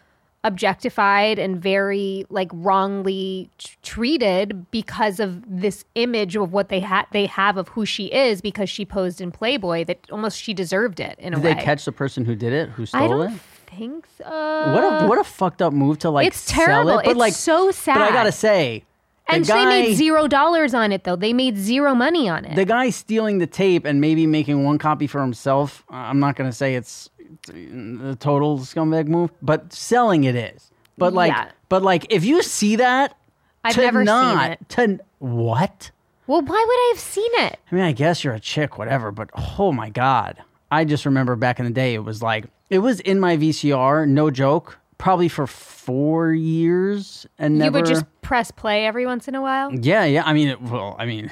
objectified 0.44 1.38
and 1.38 1.62
very 1.62 2.26
like 2.30 2.50
wrongly 2.52 3.50
t- 3.60 3.70
treated 3.84 4.70
because 4.72 5.20
of 5.20 5.44
this 5.48 5.86
image 5.94 6.36
of 6.36 6.52
what 6.52 6.70
they 6.70 6.80
had 6.80 7.06
they 7.12 7.28
have 7.28 7.58
of 7.58 7.68
who 7.70 7.86
she 7.86 8.06
is 8.08 8.42
because 8.42 8.68
she 8.70 8.84
posed 8.84 9.22
in 9.22 9.32
playboy 9.32 9.86
that 9.86 10.00
almost 10.12 10.42
she 10.42 10.54
deserved 10.54 11.00
it 11.00 11.16
in 11.20 11.34
a 11.34 11.36
Did 11.40 11.46
they 11.46 11.62
catch 11.64 11.86
the 11.86 11.92
person 11.92 12.26
who 12.26 12.36
did 12.36 12.54
it? 12.54 12.70
Who 12.70 12.82
i 12.84 12.86
stole 12.86 13.08
don't 13.20 13.34
it? 13.34 13.40
Think 13.76 14.06
so 14.18 14.24
What 14.26 14.84
a 14.84 15.08
what 15.08 15.18
a 15.20 15.24
fucked 15.24 15.62
up 15.62 15.74
move 15.74 16.00
to 16.00 16.10
like 16.10 16.28
it's 16.28 16.38
sell 16.38 16.66
terrible 16.66 17.00
it. 17.00 17.06
But 17.06 17.12
it's 17.12 17.18
like 17.20 17.34
so 17.34 17.72
sad 17.72 17.96
But 17.96 18.04
I 18.04 18.12
gotta 18.12 18.32
say, 18.32 18.84
the 19.28 19.36
and 19.36 19.48
guy, 19.48 19.60
they 19.66 19.66
made 19.90 19.96
zero 19.96 20.28
dollars 20.28 20.74
on 20.74 20.92
it 20.92 21.04
though 21.04 21.16
they 21.16 21.32
made 21.34 21.58
zero 21.58 21.96
money 21.96 22.28
on 22.28 22.44
it 22.46 22.56
the 22.56 22.66
guy 22.66 22.90
stealing 22.90 23.38
the 23.38 23.48
tape 23.48 23.86
and 23.86 24.02
maybe 24.02 24.28
making 24.28 24.64
one 24.64 24.78
copy 24.78 25.08
for 25.08 25.22
himself. 25.22 25.84
uh, 25.92 25.96
I'm 25.96 26.20
not 26.20 26.36
gonna 26.36 26.52
say 26.52 26.76
it's, 26.76 27.10
the 27.48 28.18
total 28.20 28.60
scumbag 28.60 29.08
move, 29.08 29.32
but 29.42 29.72
selling 29.72 30.26
it 30.26 30.36
is. 30.36 30.70
But 30.98 31.14
like, 31.14 31.32
Yeah. 31.32 31.50
but 31.70 31.82
like, 31.82 32.06
if 32.10 32.26
you 32.26 32.44
see 32.44 32.76
that, 32.76 33.16
I've 33.64 33.76
to 33.76 33.82
never 33.82 34.06
seen 34.06 34.40
it. 34.52 34.60
To 34.70 35.00
what? 35.20 35.92
well 36.28 36.42
why 36.42 36.66
would 36.68 36.80
i 36.80 36.92
have 36.94 37.00
seen 37.00 37.32
it 37.48 37.60
I 37.72 37.76
mean, 37.76 37.84
I 37.84 37.92
guess 37.94 38.24
you're 38.24 38.34
a 38.34 38.40
chick, 38.40 38.78
whatever, 38.78 39.12
but 39.12 39.30
oh 39.60 39.72
my 39.72 39.90
God. 39.90 40.38
I 40.72 40.86
just 40.86 41.06
remember 41.06 41.36
back 41.36 41.60
in 41.60 41.66
the 41.66 41.72
day, 41.72 41.94
it 41.94 42.04
was 42.04 42.22
like, 42.22 42.46
it 42.70 42.80
was 42.80 43.00
in 43.02 43.20
my 43.20 43.36
VCR, 43.38 44.08
no 44.08 44.32
joke, 44.32 44.78
probably 44.98 45.28
for 45.28 45.46
four 45.48 46.32
years 46.32 47.26
and 47.38 47.58
never. 47.58 47.80
you 47.80 47.84
would 47.84 47.90
just 47.90 48.06
press 48.22 48.52
play 48.52 48.86
every 48.86 49.06
once 49.06 49.28
in 49.28 49.36
a 49.36 49.42
while 49.42 49.74
Yeah, 49.74 50.06
yeah. 50.06 50.24
I 50.26 50.34
mean, 50.34 50.48
it, 50.50 50.62
well, 50.62 50.96
I 50.98 51.06
mean, 51.06 51.30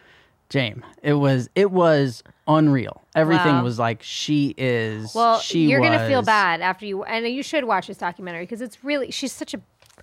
James, 0.50 0.82
it 1.02 1.14
was, 1.14 1.48
it 1.54 1.70
was 1.70 2.22
unreal. 2.46 3.00
Everything 3.14 3.54
Wow. 3.54 3.64
was 3.64 3.78
like, 3.78 4.02
she 4.02 4.54
is, 4.58 5.14
Well, 5.14 5.38
she 5.38 5.66
you're 5.66 5.80
gonna 5.80 6.06
feel 6.06 6.22
bad 6.22 6.60
after 6.60 6.84
you, 6.84 7.04
and 7.04 7.26
you 7.26 7.42
should 7.42 7.64
watch 7.64 7.86
this 7.86 7.96
documentary 7.96 8.42
because 8.42 8.60
it's 8.60 8.84
really 8.84 9.10
she's 9.10 9.32
such 9.32 9.54
a 9.54 9.60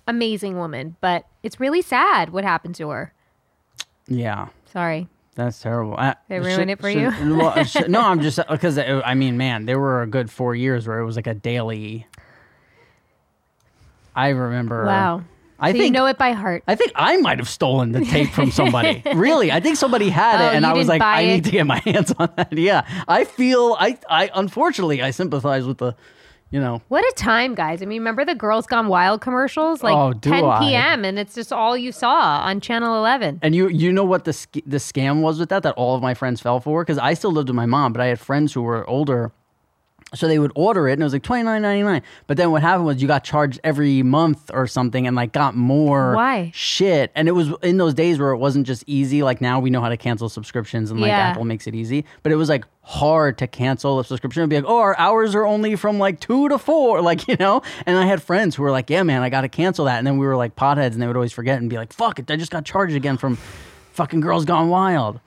amazing 0.08 0.56
woman, 0.56 0.96
but 1.00 1.26
it's 1.44 1.60
really 1.60 1.82
sad 1.82 2.30
what 2.30 2.42
happened 2.42 2.74
to 2.76 2.88
her. 2.88 3.12
Yeah. 4.08 4.48
Sorry. 4.66 5.08
That's 5.36 5.60
terrible. 5.60 5.94
I, 5.96 6.16
They 6.28 6.40
ruined 6.40 6.70
it 6.70 6.80
for 6.80 6.90
you? 6.90 7.08
well, 7.36 7.48
uh, 7.56 7.64
sh- 7.64 7.86
no, 7.88 8.00
I'm 8.00 8.20
just 8.20 8.38
because 8.50 8.76
I 8.78 9.14
mean, 9.14 9.36
man, 9.36 9.64
there 9.64 9.78
were 9.78 10.02
a 10.02 10.06
good 10.06 10.30
four 10.30 10.54
years 10.54 10.86
where 10.88 10.98
it 10.98 11.04
was 11.06 11.16
like 11.16 11.26
a 11.28 11.34
daily. 11.34 12.06
I 14.14 14.28
remember. 14.30 14.84
Wow. 14.86 15.24
I 15.62 15.68
so 15.70 15.72
think 15.74 15.84
you 15.84 15.90
know 15.90 16.06
it 16.06 16.16
by 16.16 16.32
heart. 16.32 16.62
I 16.66 16.74
think 16.74 16.92
I 16.94 17.18
might 17.18 17.38
have 17.38 17.48
stolen 17.48 17.92
the 17.92 18.02
tape 18.04 18.30
from 18.30 18.50
somebody. 18.60 19.02
really, 19.14 19.52
I 19.52 19.60
think 19.60 19.76
somebody 19.76 20.08
had 20.08 20.40
Oh, 20.40 20.48
it, 20.48 20.54
and 20.56 20.64
I 20.66 20.72
was 20.72 20.88
like, 20.88 21.02
I 21.02 21.20
it? 21.20 21.26
need 21.26 21.44
to 21.44 21.50
get 21.50 21.66
my 21.66 21.78
hands 21.84 22.12
on 22.18 22.30
that. 22.36 22.52
Yeah, 22.52 22.86
I 23.06 23.24
feel 23.24 23.76
I 23.78 23.98
I 24.08 24.30
unfortunately 24.34 25.02
I 25.02 25.10
sympathize 25.10 25.66
with 25.66 25.78
the, 25.78 25.94
you 26.50 26.58
know, 26.60 26.82
What 26.88 27.04
a 27.04 27.12
time, 27.16 27.54
guys! 27.54 27.80
I 27.82 27.86
mean, 27.86 28.00
remember 28.00 28.24
the 28.24 28.34
Girls 28.34 28.66
Gone 28.66 28.88
Wild 28.88 29.20
commercials, 29.20 29.82
like 29.82 29.94
Oh, 29.96 30.12
do 30.12 30.30
10 30.30 30.44
I? 30.44 30.58
p.m. 30.60 31.04
and 31.04 31.18
it's 31.18 31.34
just 31.34 31.52
all 31.52 31.76
you 31.76 31.92
saw 31.92 32.40
on 32.40 32.60
Channel 32.60 32.96
11. 32.96 33.38
And 33.42 33.54
you 33.54 33.68
you 33.68 33.92
know 33.92 34.04
what 34.04 34.24
the 34.24 34.32
sc- 34.32 34.64
the 34.66 34.78
scam 34.78 35.20
was 35.22 35.38
with 35.38 35.48
that 35.50 35.62
that 35.62 35.74
all 35.74 35.94
of 35.94 36.02
my 36.02 36.14
friends 36.14 36.40
fell 36.40 36.60
for 36.60 36.82
because 36.84 36.98
I 36.98 37.14
still 37.14 37.32
lived 37.32 37.48
with 37.48 37.56
my 37.56 37.66
mom, 37.66 37.92
but 37.92 38.00
I 38.02 38.06
had 38.06 38.18
friends 38.20 38.52
who 38.52 38.62
were 38.62 38.88
older, 38.88 39.32
so 40.14 40.26
they 40.26 40.38
would 40.38 40.52
order 40.54 40.88
it 40.88 40.94
and 40.94 41.02
it 41.02 41.04
was 41.04 41.12
like 41.12 41.22
twenty 41.22 41.44
nine 41.44 41.62
ninety 41.62 41.82
nine. 41.84 42.02
But 42.26 42.36
then 42.36 42.50
what 42.50 42.62
happened 42.62 42.86
was 42.86 43.00
you 43.00 43.06
got 43.08 43.22
charged 43.24 43.60
every 43.62 44.02
month 44.02 44.50
or 44.52 44.66
something 44.66 45.06
and 45.06 45.14
like 45.14 45.32
got 45.32 45.54
more 45.54 46.14
Why? 46.16 46.50
shit. 46.54 47.12
And 47.14 47.28
it 47.28 47.32
was 47.32 47.50
in 47.62 47.76
those 47.76 47.94
days 47.94 48.18
where 48.18 48.30
it 48.30 48.38
wasn't 48.38 48.66
just 48.66 48.82
easy. 48.86 49.22
Like 49.22 49.40
now 49.40 49.60
we 49.60 49.70
know 49.70 49.80
how 49.80 49.88
to 49.88 49.96
cancel 49.96 50.28
subscriptions 50.28 50.90
and 50.90 51.00
like 51.00 51.08
Yeah. 51.08 51.18
Apple 51.28 51.44
makes 51.44 51.66
it 51.66 51.74
easy, 51.74 52.04
but 52.22 52.32
it 52.32 52.36
was 52.36 52.48
like 52.48 52.64
hard 52.82 53.38
to 53.38 53.46
cancel 53.46 54.00
a 54.00 54.04
subscription 54.04 54.42
and 54.42 54.50
be 54.50 54.56
like, 54.56 54.64
oh, 54.66 54.78
our 54.78 54.98
hours 54.98 55.34
are 55.36 55.46
only 55.46 55.76
from 55.76 55.98
like 56.00 56.18
two 56.18 56.48
to 56.48 56.58
four, 56.58 57.00
like 57.10 57.28
you 57.28 57.36
know. 57.38 57.62
And 57.86 57.96
I 57.96 58.04
had 58.06 58.20
friends 58.22 58.56
who 58.56 58.62
were 58.64 58.72
like, 58.72 58.90
yeah, 58.90 59.02
man, 59.04 59.22
I 59.22 59.30
got 59.30 59.42
to 59.42 59.48
cancel 59.48 59.84
that. 59.84 59.98
And 59.98 60.06
then 60.06 60.18
we 60.18 60.26
were 60.26 60.36
like 60.36 60.56
potheads, 60.56 60.92
and 60.94 61.00
they 61.02 61.06
would 61.06 61.16
always 61.16 61.32
forget 61.32 61.60
and 61.60 61.70
be 61.70 61.76
like, 61.76 61.92
fuck 61.92 62.18
it, 62.18 62.28
I 62.30 62.34
just 62.36 62.50
got 62.50 62.64
charged 62.64 62.96
again 62.96 63.16
from 63.16 63.36
fucking 63.92 64.20
Girls 64.20 64.44
Gone 64.44 64.68
Wild. 64.70 65.20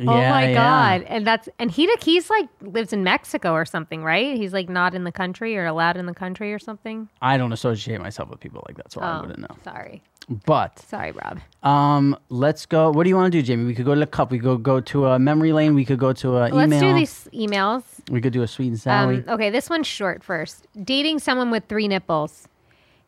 Oh 0.00 0.04
my 0.04 0.52
god! 0.52 1.02
And 1.02 1.26
that's 1.26 1.48
and 1.58 1.70
he 1.70 1.88
he's 2.02 2.28
like 2.30 2.48
lives 2.62 2.92
in 2.92 3.04
Mexico 3.04 3.52
or 3.52 3.64
something, 3.64 4.02
right? 4.04 4.36
He's 4.36 4.52
like 4.52 4.68
not 4.68 4.94
in 4.94 5.04
the 5.04 5.12
country 5.12 5.56
or 5.56 5.64
allowed 5.66 5.96
in 5.96 6.06
the 6.06 6.14
country 6.14 6.52
or 6.52 6.58
something. 6.58 7.08
I 7.22 7.36
don't 7.36 7.52
associate 7.52 8.00
myself 8.00 8.28
with 8.30 8.40
people 8.40 8.62
like 8.66 8.76
that, 8.76 8.92
so 8.92 9.00
I 9.00 9.18
Oh, 9.18 9.20
wouldn't 9.22 9.38
know. 9.40 9.56
Sorry, 9.64 10.02
But 10.46 10.78
sorry, 10.80 11.12
Rob. 11.12 11.40
um, 11.62 12.16
let's 12.28 12.66
go. 12.66 12.90
What 12.90 13.04
do 13.04 13.08
you 13.10 13.16
want 13.16 13.32
to 13.32 13.38
do, 13.38 13.42
Jamie? 13.42 13.64
We 13.64 13.74
could 13.74 13.84
go 13.84 13.94
to 13.94 14.00
the 14.00 14.06
cup. 14.06 14.30
We 14.30 14.38
could 14.38 14.62
go 14.62 14.80
to 14.80 15.06
a 15.06 15.18
memory 15.18 15.52
lane. 15.52 15.74
We 15.74 15.84
could 15.84 15.98
go 15.98 16.12
to 16.12 16.36
a 16.38 16.48
Let's 16.48 16.54
email. 16.72 16.80
do 16.80 16.94
these 16.94 17.28
emails. 17.32 17.82
We 18.10 18.20
could 18.20 18.32
do 18.32 18.42
a 18.42 18.46
sweet 18.48 18.68
and 18.68 18.80
Sally. 18.80 19.16
Um, 19.18 19.34
okay, 19.34 19.50
this 19.50 19.70
one's 19.70 19.86
short 19.86 20.22
first. 20.24 20.66
Dating 20.82 21.18
someone 21.18 21.50
with 21.50 21.64
three 21.68 21.88
nipples. 21.88 22.48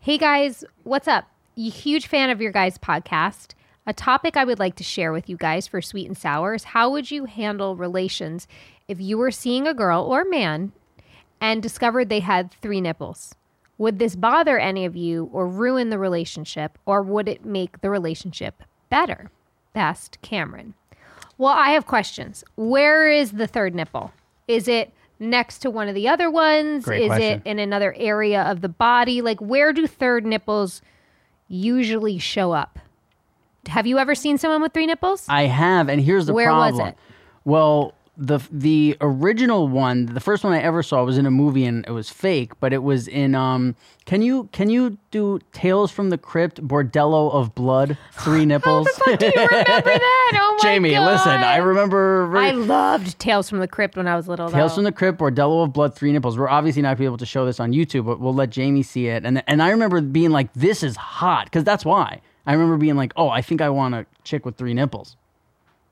Hey 0.00 0.18
guys, 0.18 0.64
what's 0.84 1.08
up? 1.08 1.24
Y- 1.56 1.68
Huge 1.70 2.06
fan 2.06 2.30
of 2.30 2.40
your 2.40 2.52
guys' 2.52 2.78
podcast. 2.78 3.54
A 3.86 3.92
topic 3.92 4.36
I 4.36 4.44
would 4.44 4.58
like 4.58 4.74
to 4.76 4.84
share 4.84 5.12
with 5.12 5.28
you 5.28 5.36
guys 5.36 5.68
for 5.68 5.80
sweet 5.80 6.08
and 6.08 6.18
sour 6.18 6.54
is 6.54 6.64
how 6.64 6.90
would 6.90 7.10
you 7.10 7.26
handle 7.26 7.76
relations 7.76 8.48
if 8.88 9.00
you 9.00 9.16
were 9.16 9.30
seeing 9.30 9.66
a 9.66 9.74
girl 9.74 10.02
or 10.02 10.24
man 10.24 10.72
and 11.40 11.62
discovered 11.62 12.08
they 12.08 12.20
had 12.20 12.50
three 12.50 12.80
nipples? 12.80 13.36
Would 13.78 14.00
this 14.00 14.16
bother 14.16 14.58
any 14.58 14.84
of 14.84 14.96
you 14.96 15.30
or 15.32 15.46
ruin 15.46 15.90
the 15.90 15.98
relationship, 15.98 16.78
or 16.84 17.02
would 17.02 17.28
it 17.28 17.44
make 17.44 17.80
the 17.80 17.90
relationship 17.90 18.62
better? 18.88 19.30
Best, 19.72 20.18
Cameron. 20.22 20.74
Well, 21.38 21.52
I 21.52 21.70
have 21.70 21.86
questions. 21.86 22.42
Where 22.56 23.08
is 23.08 23.32
the 23.32 23.46
third 23.46 23.74
nipple? 23.74 24.12
Is 24.48 24.66
it 24.66 24.92
next 25.20 25.58
to 25.58 25.70
one 25.70 25.88
of 25.88 25.94
the 25.94 26.08
other 26.08 26.30
ones? 26.30 26.84
Great 26.84 27.02
is 27.02 27.08
question. 27.08 27.42
it 27.44 27.48
in 27.48 27.58
another 27.58 27.94
area 27.98 28.42
of 28.42 28.62
the 28.62 28.68
body? 28.68 29.20
Like, 29.20 29.40
where 29.40 29.72
do 29.72 29.86
third 29.86 30.24
nipples 30.24 30.80
usually 31.46 32.18
show 32.18 32.52
up? 32.52 32.78
Have 33.68 33.86
you 33.86 33.98
ever 33.98 34.14
seen 34.14 34.38
someone 34.38 34.62
with 34.62 34.72
three 34.72 34.86
nipples? 34.86 35.26
I 35.28 35.42
have, 35.44 35.88
and 35.88 36.00
here's 36.00 36.26
the 36.26 36.32
Where 36.34 36.52
was 36.52 36.78
it? 36.78 36.96
Well, 37.44 37.94
the 38.18 38.40
the 38.50 38.96
original 39.02 39.68
one, 39.68 40.06
the 40.06 40.20
first 40.20 40.42
one 40.42 40.54
I 40.54 40.60
ever 40.60 40.82
saw 40.82 41.04
was 41.04 41.18
in 41.18 41.26
a 41.26 41.30
movie, 41.30 41.66
and 41.66 41.84
it 41.86 41.90
was 41.90 42.08
fake, 42.08 42.58
but 42.60 42.72
it 42.72 42.82
was 42.82 43.06
in. 43.08 43.34
Um, 43.34 43.76
can 44.06 44.22
you 44.22 44.48
can 44.52 44.70
you 44.70 44.96
do 45.10 45.38
Tales 45.52 45.90
from 45.90 46.08
the 46.08 46.16
Crypt, 46.16 46.66
Bordello 46.66 47.30
of 47.34 47.54
Blood, 47.54 47.98
Three 48.12 48.46
Nipples? 48.46 48.88
Do 49.04 49.10
you 49.26 49.32
remember 49.36 49.64
that? 49.66 50.30
Oh 50.34 50.54
my 50.56 50.58
Jamie, 50.62 50.92
God. 50.92 51.12
listen, 51.12 51.30
I 51.44 51.58
remember. 51.58 52.34
I 52.36 52.52
loved 52.52 53.18
Tales 53.18 53.50
from 53.50 53.58
the 53.58 53.68
Crypt 53.68 53.96
when 53.98 54.08
I 54.08 54.16
was 54.16 54.28
little. 54.28 54.48
Tales 54.50 54.70
though. 54.72 54.76
from 54.76 54.84
the 54.84 54.92
Crypt, 54.92 55.18
Bordello 55.18 55.64
of 55.64 55.74
Blood, 55.74 55.94
Three 55.94 56.10
Nipples. 56.12 56.38
We're 56.38 56.48
obviously 56.48 56.80
not 56.80 56.96
be 56.96 57.04
able 57.04 57.18
to 57.18 57.26
show 57.26 57.44
this 57.44 57.60
on 57.60 57.72
YouTube, 57.72 58.06
but 58.06 58.18
we'll 58.18 58.34
let 58.34 58.48
Jamie 58.48 58.82
see 58.82 59.08
it. 59.08 59.26
And 59.26 59.42
and 59.46 59.62
I 59.62 59.68
remember 59.70 60.00
being 60.00 60.30
like, 60.30 60.50
"This 60.54 60.82
is 60.82 60.96
hot," 60.96 61.44
because 61.46 61.64
that's 61.64 61.84
why. 61.84 62.22
I 62.46 62.52
remember 62.52 62.76
being 62.76 62.96
like, 62.96 63.12
"Oh, 63.16 63.28
I 63.28 63.42
think 63.42 63.60
I 63.60 63.68
want 63.68 63.94
a 63.94 64.06
chick 64.24 64.44
with 64.46 64.56
three 64.56 64.74
nipples." 64.74 65.16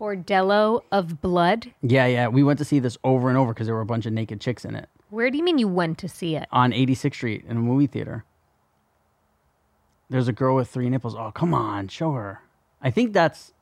Bordello 0.01 0.83
of 0.91 1.21
Blood. 1.21 1.73
Yeah, 1.83 2.07
yeah. 2.07 2.29
We 2.29 2.43
went 2.43 2.59
to 2.59 2.65
see 2.65 2.79
this 2.81 2.99
over 3.05 3.29
and 3.29 3.39
over 3.39 3.53
because 3.55 3.67
there 3.67 3.75
were 3.77 3.81
a 3.81 3.87
bunch 3.87 4.07
of 4.07 4.13
naked 4.13 4.41
chicks 4.41 4.65
in 4.65 4.75
it 4.75 4.89
Where 5.11 5.31
do 5.31 5.39
you 5.39 5.45
mean 5.45 5.57
you 5.59 5.69
went 5.69 5.99
to 5.99 6.09
see 6.09 6.35
it? 6.37 6.49
on 6.51 6.73
86th 6.73 7.15
Street 7.15 7.45
in 7.49 7.57
a 7.57 7.61
movie 7.61 7.87
theater. 7.87 8.25
There's 10.11 10.29
a 10.29 10.33
girl 10.33 10.57
with 10.57 10.69
three 10.69 10.91
nipples. 10.91 11.15
Oh, 11.15 11.31
come 11.33 11.55
on, 11.55 11.89
show 11.89 12.13
her. 12.13 12.41
I 12.83 12.91
think 12.91 13.13
that's, 13.13 13.53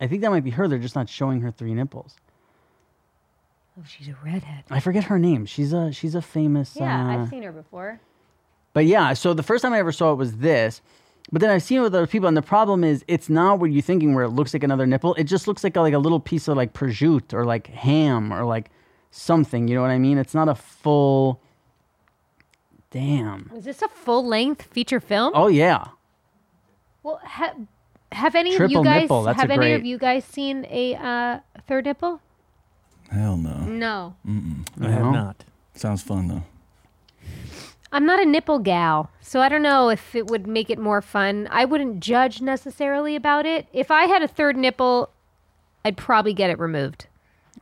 I 0.00 0.06
think 0.06 0.22
that 0.22 0.30
might 0.30 0.44
be 0.44 0.50
her. 0.50 0.68
They're 0.68 0.78
just 0.78 0.96
not 0.96 1.08
showing 1.08 1.40
her 1.40 1.50
three 1.50 1.72
nipples. 1.72 2.16
Oh, 3.78 3.84
she's 3.86 4.08
a 4.08 4.16
redhead. 4.24 4.64
I 4.70 4.80
forget 4.80 5.04
her 5.04 5.18
name. 5.18 5.46
She's 5.46 5.72
a 5.72 5.92
she's 5.92 6.14
a 6.14 6.22
famous. 6.22 6.76
Yeah, 6.76 7.06
uh, 7.08 7.22
I've 7.22 7.28
seen 7.28 7.42
her 7.42 7.50
before. 7.52 8.00
But 8.72 8.86
yeah, 8.86 9.14
so 9.14 9.34
the 9.34 9.42
first 9.42 9.62
time 9.62 9.72
I 9.72 9.78
ever 9.78 9.90
saw 9.92 10.12
it 10.12 10.16
was 10.16 10.36
this. 10.36 10.80
But 11.32 11.40
then 11.40 11.50
I've 11.50 11.62
seen 11.62 11.78
it 11.78 11.82
with 11.82 11.94
other 11.94 12.06
people, 12.06 12.28
and 12.28 12.36
the 12.36 12.42
problem 12.42 12.84
is 12.84 13.04
it's 13.08 13.28
not 13.28 13.58
what 13.58 13.72
you're 13.72 13.82
thinking, 13.82 14.14
where 14.14 14.24
it 14.24 14.30
looks 14.30 14.52
like 14.54 14.62
another 14.62 14.86
nipple. 14.86 15.14
It 15.14 15.24
just 15.24 15.48
looks 15.48 15.64
like 15.64 15.74
a, 15.76 15.80
like 15.80 15.94
a 15.94 15.98
little 15.98 16.20
piece 16.20 16.48
of 16.48 16.56
like 16.56 16.72
prosciutto 16.74 17.32
or 17.34 17.44
like 17.44 17.66
ham 17.68 18.32
or 18.32 18.44
like 18.44 18.70
something. 19.10 19.66
You 19.66 19.74
know 19.74 19.82
what 19.82 19.90
I 19.90 19.98
mean? 19.98 20.18
It's 20.18 20.34
not 20.34 20.48
a 20.48 20.54
full. 20.54 21.40
Damn. 22.90 23.50
Is 23.56 23.64
this 23.64 23.82
a 23.82 23.88
full 23.88 24.24
length 24.24 24.62
feature 24.64 25.00
film? 25.00 25.32
Oh 25.34 25.48
yeah. 25.48 25.86
Well, 27.02 27.20
ha- 27.24 27.54
have 28.12 28.34
any 28.36 28.54
of 28.54 28.70
you 28.70 28.84
guys 28.84 29.02
nipple, 29.02 29.24
that's 29.24 29.40
have 29.40 29.50
a 29.50 29.54
any 29.54 29.72
of 29.72 29.84
you 29.84 29.98
guys 29.98 30.24
seen 30.24 30.64
a 30.70 30.94
uh, 30.94 31.40
third 31.66 31.86
nipple? 31.86 32.20
Hell 33.10 33.36
no. 33.36 33.56
No. 33.64 34.16
I 34.80 34.88
have 34.90 35.02
No. 35.06 35.10
not. 35.10 35.44
Sounds 35.74 36.02
fun 36.02 36.28
though. 36.28 36.42
I'm 37.94 38.06
not 38.06 38.20
a 38.20 38.26
nipple 38.26 38.58
gal, 38.58 39.08
so 39.20 39.40
I 39.40 39.48
don't 39.48 39.62
know 39.62 39.88
if 39.88 40.16
it 40.16 40.26
would 40.26 40.48
make 40.48 40.68
it 40.68 40.80
more 40.80 41.00
fun. 41.00 41.46
I 41.52 41.64
wouldn't 41.64 42.00
judge 42.00 42.40
necessarily 42.40 43.14
about 43.14 43.46
it. 43.46 43.68
If 43.72 43.92
I 43.92 44.06
had 44.06 44.20
a 44.20 44.26
third 44.26 44.56
nipple, 44.56 45.10
I'd 45.84 45.96
probably 45.96 46.34
get 46.34 46.50
it 46.50 46.58
removed. 46.58 47.06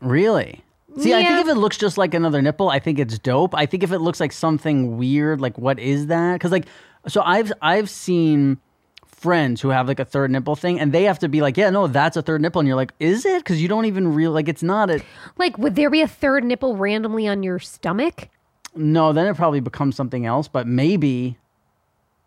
Really? 0.01 0.65
See, 0.99 1.12
I 1.12 1.23
think 1.23 1.41
if 1.41 1.49
it 1.49 1.59
looks 1.59 1.77
just 1.77 1.99
like 1.99 2.15
another 2.15 2.41
nipple, 2.41 2.71
I 2.71 2.79
think 2.79 2.99
it's 2.99 3.19
dope. 3.19 3.55
I 3.55 3.67
think 3.67 3.83
if 3.83 3.93
it 3.93 3.99
looks 3.99 4.21
like 4.21 4.33
something 4.33 4.97
weird, 4.97 5.43
like 5.43 5.59
what 5.59 5.79
is 5.79 6.07
that? 6.07 6.33
Because 6.33 6.51
like, 6.51 6.65
so 7.07 7.21
I've 7.23 7.53
I've 7.61 7.91
seen 7.91 8.57
friends 9.05 9.61
who 9.61 9.69
have 9.69 9.87
like 9.87 10.01
a 10.01 10.05
third 10.07 10.31
nipple 10.31 10.57
thing, 10.57 10.81
and 10.81 10.93
they 10.93 11.03
have 11.05 11.19
to 11.19 11.29
be 11.29 11.43
like, 11.43 11.59
yeah, 11.59 11.69
no, 11.69 11.89
that's 11.89 12.17
a 12.17 12.23
third 12.23 12.41
nipple, 12.41 12.61
and 12.61 12.67
you're 12.67 12.77
like, 12.77 12.95
is 12.99 13.27
it? 13.27 13.45
Because 13.45 13.61
you 13.61 13.69
don't 13.69 13.85
even 13.85 14.15
real 14.15 14.33
like 14.33 14.49
it's 14.49 14.62
not 14.62 14.89
a. 14.89 15.03
Like, 15.37 15.59
would 15.59 15.77
there 15.77 15.91
be 15.91 16.01
a 16.01 16.09
third 16.09 16.43
nipple 16.43 16.75
randomly 16.77 17.29
on 17.29 17.43
your 17.43 17.59
stomach? 17.59 18.31
No, 18.75 19.12
then 19.12 19.26
it 19.26 19.37
probably 19.37 19.61
becomes 19.61 19.97
something 19.97 20.25
else. 20.26 20.49
But 20.49 20.67
maybe 20.67 21.37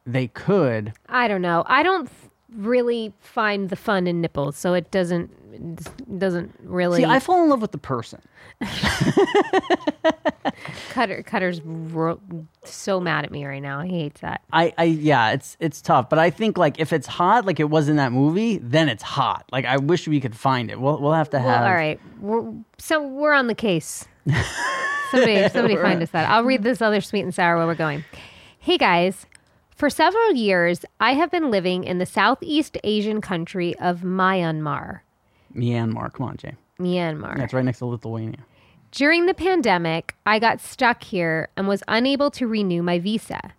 they 0.06 0.28
could. 0.28 0.94
I 1.10 1.28
don't 1.28 1.42
know. 1.42 1.64
I 1.68 1.84
don't 1.84 2.10
really 2.54 3.14
find 3.20 3.70
the 3.70 3.76
fun 3.76 4.08
in 4.08 4.22
nipples, 4.22 4.56
so 4.56 4.74
it 4.74 4.92
doesn't 4.92 5.32
it 5.54 6.20
doesn't 6.20 6.54
really. 6.64 7.00
See, 7.00 7.06
I 7.06 7.20
fall 7.20 7.44
in 7.44 7.50
love 7.50 7.62
with 7.62 7.72
the 7.72 7.78
person. 7.78 8.22
Cutter 10.90 11.24
Cutter's 11.24 11.62
ro- 11.62 12.20
so 12.64 13.00
mad 13.00 13.26
at 13.26 13.32
me 13.32 13.46
right 13.46 13.62
now. 13.62 13.82
He 13.82 14.00
hates 14.02 14.22
that. 14.22 14.42
I, 14.54 14.74
I, 14.78 14.84
yeah, 14.86 15.32
it's 15.32 15.58
it's 15.60 15.82
tough, 15.82 16.10
but 16.10 16.20
I 16.20 16.30
think 16.30 16.58
like 16.58 16.80
if 16.80 16.94
it's 16.94 17.08
hot, 17.08 17.46
like 17.46 17.60
it 17.60 17.70
was 17.70 17.90
in 17.90 17.96
that 17.98 18.12
movie, 18.12 18.58
then 18.60 18.88
it's 18.90 19.04
hot. 19.04 19.46
Like 19.52 19.66
I 19.66 19.78
wish 19.78 20.08
we 20.08 20.20
could 20.22 20.36
find 20.36 20.70
it. 20.72 20.80
We'll 20.80 21.00
we'll 21.02 21.14
have 21.14 21.30
to 21.32 21.38
Well, 21.38 21.48
have. 21.48 21.64
all 21.68 21.74
right. 21.74 22.00
We're, 22.20 22.54
so 22.78 23.02
we're 23.06 23.34
on 23.34 23.48
the 23.48 23.56
case. 23.56 24.06
Somebody, 25.12 25.50
somebody 25.54 25.76
find 25.76 26.02
us 26.02 26.10
that. 26.12 26.30
I'll 26.30 26.44
read 26.44 26.62
mm-hmm. 26.62 26.70
this 26.70 26.82
other 26.82 27.02
sweet 27.02 27.22
and 27.22 27.34
sour 27.34 27.58
where 27.58 27.68
we're 27.68 27.76
going. 27.76 28.04
Hey 28.60 28.78
guys, 28.78 29.26
for 29.76 29.90
several 29.90 30.34
years, 30.34 30.86
I 31.00 31.14
have 31.14 31.32
been 31.32 31.52
living 31.52 31.84
in 31.84 32.00
the 32.00 32.06
Southeast 32.06 32.78
Asian 32.84 33.22
country 33.22 33.78
of 33.80 34.02
Myanmar. 34.02 35.02
Myanmar, 35.54 36.12
come 36.12 36.28
on, 36.28 36.38
Jay. 36.38 36.56
Myanmar. 36.80 37.38
That's 37.38 37.54
right 37.54 37.64
next 37.64 37.80
to 37.80 37.86
Lithuania. 37.86 38.40
During 38.92 39.26
the 39.26 39.34
pandemic, 39.34 40.16
I 40.26 40.40
got 40.40 40.62
stuck 40.62 41.04
here 41.04 41.50
and 41.58 41.68
was 41.68 41.84
unable 41.88 42.32
to 42.32 42.48
renew 42.48 42.82
my 42.82 43.00
visa. 43.00 43.54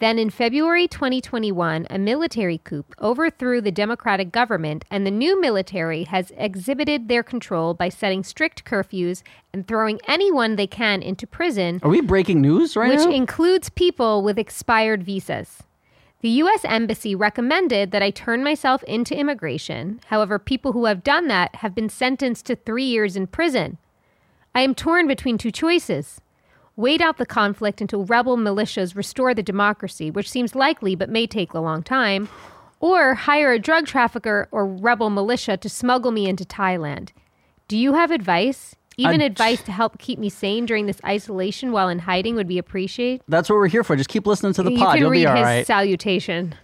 Then 0.00 0.18
in 0.18 0.30
February 0.30 0.88
2021, 0.88 1.86
a 1.90 1.98
military 1.98 2.56
coup 2.56 2.86
overthrew 3.02 3.60
the 3.60 3.70
democratic 3.70 4.32
government, 4.32 4.86
and 4.90 5.06
the 5.06 5.10
new 5.10 5.38
military 5.38 6.04
has 6.04 6.32
exhibited 6.38 7.08
their 7.08 7.22
control 7.22 7.74
by 7.74 7.90
setting 7.90 8.24
strict 8.24 8.64
curfews 8.64 9.22
and 9.52 9.68
throwing 9.68 10.00
anyone 10.08 10.56
they 10.56 10.66
can 10.66 11.02
into 11.02 11.26
prison, 11.26 11.80
Are 11.82 11.90
we 11.90 12.00
breaking 12.00 12.40
news 12.40 12.76
right 12.76 12.88
which 12.88 13.06
now? 13.06 13.10
includes 13.12 13.68
people 13.68 14.22
with 14.22 14.38
expired 14.38 15.04
visas. 15.04 15.62
The 16.22 16.30
U.S. 16.30 16.64
Embassy 16.64 17.14
recommended 17.14 17.90
that 17.90 18.02
I 18.02 18.10
turn 18.10 18.42
myself 18.42 18.82
into 18.84 19.14
immigration. 19.14 20.00
However, 20.06 20.38
people 20.38 20.72
who 20.72 20.86
have 20.86 21.04
done 21.04 21.28
that 21.28 21.56
have 21.56 21.74
been 21.74 21.90
sentenced 21.90 22.46
to 22.46 22.56
three 22.56 22.84
years 22.84 23.16
in 23.16 23.26
prison. 23.26 23.76
I 24.54 24.62
am 24.62 24.74
torn 24.74 25.06
between 25.06 25.36
two 25.36 25.50
choices. 25.50 26.22
Wait 26.80 27.02
out 27.02 27.18
the 27.18 27.26
conflict 27.26 27.82
until 27.82 28.06
rebel 28.06 28.38
militias 28.38 28.96
restore 28.96 29.34
the 29.34 29.42
democracy, 29.42 30.10
which 30.10 30.30
seems 30.30 30.54
likely 30.54 30.94
but 30.94 31.10
may 31.10 31.26
take 31.26 31.52
a 31.52 31.60
long 31.60 31.82
time, 31.82 32.26
or 32.80 33.12
hire 33.14 33.52
a 33.52 33.58
drug 33.58 33.86
trafficker 33.86 34.48
or 34.50 34.66
rebel 34.66 35.10
militia 35.10 35.58
to 35.58 35.68
smuggle 35.68 36.10
me 36.10 36.26
into 36.26 36.42
Thailand. 36.42 37.10
Do 37.68 37.76
you 37.76 37.92
have 37.92 38.10
advice? 38.10 38.74
Even 38.96 39.20
I- 39.20 39.24
advice 39.26 39.60
to 39.64 39.72
help 39.72 39.98
keep 39.98 40.18
me 40.18 40.30
sane 40.30 40.64
during 40.64 40.86
this 40.86 41.02
isolation 41.04 41.70
while 41.70 41.90
in 41.90 41.98
hiding 41.98 42.34
would 42.36 42.48
be 42.48 42.56
appreciated. 42.56 43.20
That's 43.28 43.50
what 43.50 43.56
we're 43.56 43.68
here 43.68 43.84
for. 43.84 43.94
Just 43.94 44.08
keep 44.08 44.26
listening 44.26 44.54
to 44.54 44.62
the 44.62 44.72
you 44.72 44.78
pod. 44.78 44.92
can 44.94 45.00
You'll 45.02 45.10
read 45.10 45.18
be 45.20 45.26
all 45.26 45.36
his 45.36 45.44
right. 45.44 45.66
salutation. 45.66 46.54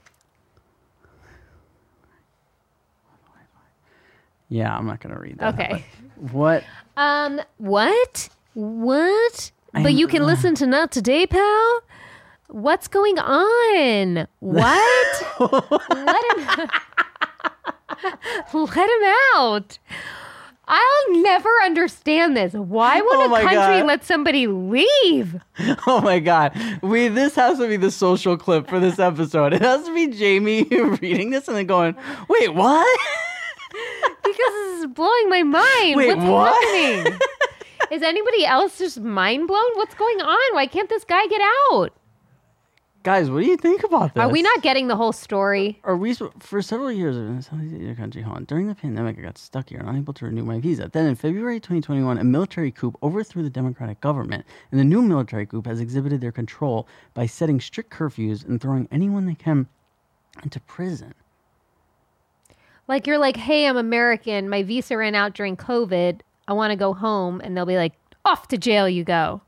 yeah, 4.49 4.75
I'm 4.75 4.87
not 4.87 5.01
gonna 5.01 5.19
read 5.19 5.39
that. 5.41 5.55
Okay. 5.55 5.85
What? 6.33 6.65
Um, 6.97 7.41
what? 7.59 8.29
What? 8.55 9.51
But 9.83 9.95
you 9.95 10.09
can 10.09 10.25
listen 10.25 10.55
to 10.57 10.67
Not 10.67 10.91
Today, 10.91 11.27
pal? 11.27 11.81
What's 12.49 12.89
going 12.89 13.19
on? 13.19 14.27
What? 14.41 15.41
Let 15.91 16.25
him 16.37 16.47
Let 18.53 18.91
him 18.91 19.15
out. 19.35 19.79
I'll 20.69 21.23
never 21.23 21.49
understand 21.65 22.37
this. 22.37 22.53
Why 22.53 23.01
would 23.01 23.17
Oh 23.17 23.35
a 23.35 23.41
country 23.41 23.55
God. 23.81 23.87
let 23.87 24.05
somebody 24.05 24.47
leave? 24.49 25.41
Oh 25.87 26.01
my 26.01 26.19
god. 26.19 26.53
We 26.83 27.09
this 27.09 27.35
has 27.37 27.59
to 27.59 27.69
be 27.69 27.77
the 27.77 27.91
social 27.91 28.37
clip 28.37 28.69
for 28.69 28.81
this 28.81 28.99
episode. 28.99 29.53
It 29.53 29.63
has 29.63 29.85
to 29.85 29.95
be 29.95 30.09
Jamie 30.09 30.65
reading 30.65 31.31
this 31.31 31.47
and 31.49 31.57
then 31.57 31.67
going, 31.67 31.95
"Wait, 32.29 32.53
what?" 32.55 33.01
Because 34.25 34.37
this 34.37 34.81
is 34.81 34.87
blowing 34.89 35.29
my 35.29 35.43
mind. 35.45 35.97
Wait, 35.97 36.17
What's 36.17 36.29
what? 36.29 36.65
happening? 36.65 37.19
Is 37.91 38.03
anybody 38.03 38.45
else 38.45 38.79
just 38.79 39.01
mind 39.01 39.47
blown? 39.47 39.77
What's 39.77 39.95
going 39.95 40.21
on? 40.21 40.55
Why 40.55 40.67
can't 40.67 40.89
this 40.89 41.05
guy 41.05 41.27
get 41.27 41.41
out? 41.71 41.91
Guys, 43.03 43.31
what 43.31 43.41
do 43.41 43.47
you 43.47 43.57
think 43.57 43.85
about 43.85 44.15
this? 44.15 44.21
Are 44.21 44.29
we 44.29 44.43
not 44.43 44.63
getting 44.63 44.89
the 44.89 44.97
whole 44.97 45.13
story? 45.13 45.79
Are 45.85 45.97
we 45.97 46.13
for 46.41 46.61
several 46.61 46.91
years 46.91 47.17
in 47.17 47.41
Southeast 47.41 47.77
Asia 47.77 47.95
country? 47.95 48.27
During 48.47 48.67
the 48.67 48.75
pandemic, 48.75 49.17
I 49.17 49.23
got 49.23 49.39
stuck 49.39 49.69
here, 49.69 49.81
unable 49.87 50.13
to 50.15 50.25
renew 50.25 50.43
my 50.43 50.59
visa. 50.59 50.91
Then, 50.93 51.07
in 51.07 51.15
February 51.15 51.61
2021, 51.61 52.19
a 52.19 52.25
military 52.25 52.73
coup 52.73 52.93
overthrew 53.05 53.45
the 53.45 53.51
democratic 53.51 54.01
government, 54.01 54.45
and 54.73 54.81
the 54.81 54.85
new 54.85 55.03
military 55.03 55.47
coup 55.47 55.63
has 55.67 55.81
exhibited 55.81 56.21
their 56.21 56.33
control 56.33 56.89
by 57.15 57.27
setting 57.27 57.61
strict 57.61 57.91
curfews 57.93 58.45
and 58.45 58.61
throwing 58.61 58.89
anyone 58.91 59.27
they 59.27 59.37
can 59.37 59.69
into 60.43 60.59
prison. 60.59 61.15
Like 62.89 63.07
you're 63.07 63.19
like, 63.19 63.37
hey, 63.37 63.69
I'm 63.69 63.77
American. 63.77 64.49
My 64.49 64.65
visa 64.65 64.97
ran 64.97 65.15
out 65.15 65.35
during 65.35 65.57
COVID. 65.57 66.23
I 66.49 66.53
want 66.53 66.71
to 66.71 66.77
go 66.77 66.95
home, 66.95 67.41
and 67.43 67.57
they'll 67.57 67.67
be 67.67 67.77
like, 67.77 67.93
off 68.25 68.49
to 68.49 68.59
jail 68.59 68.89
you 68.89 69.05
go. 69.05 69.41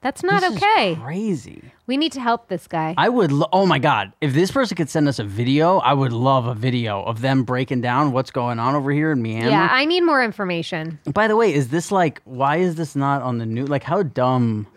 That's 0.00 0.22
not 0.22 0.42
This 0.42 0.52
is 0.52 0.56
okay. 0.62 0.94
crazy. 0.94 1.60
We 1.88 1.96
need 1.96 2.12
to 2.12 2.20
help 2.20 2.48
this 2.48 2.68
guy. 2.68 2.94
I 2.96 3.08
would. 3.08 3.32
Lo- 3.32 3.48
oh 3.52 3.66
my 3.66 3.80
god! 3.80 4.12
If 4.20 4.32
this 4.32 4.52
person 4.52 4.76
could 4.76 4.88
send 4.88 5.08
us 5.08 5.18
a 5.18 5.24
video, 5.24 5.78
I 5.78 5.92
would 5.92 6.12
love 6.12 6.46
a 6.46 6.54
video 6.54 7.02
of 7.02 7.20
them 7.20 7.42
breaking 7.42 7.80
down 7.80 8.12
what's 8.12 8.30
going 8.30 8.60
on 8.60 8.76
over 8.76 8.92
here 8.92 9.10
in 9.10 9.20
Myanmar. 9.22 9.50
yeah, 9.50 9.68
I 9.72 9.84
need 9.86 10.02
more 10.02 10.22
information. 10.22 11.00
By 11.12 11.26
the 11.26 11.34
way, 11.34 11.52
is 11.52 11.70
this 11.70 11.90
like? 11.90 12.22
Why 12.24 12.58
is 12.58 12.76
this 12.76 12.94
not 12.94 13.22
on 13.22 13.38
the 13.38 13.46
news? 13.46 13.68
Like, 13.68 13.82
how 13.82 14.04
dumb? 14.04 14.68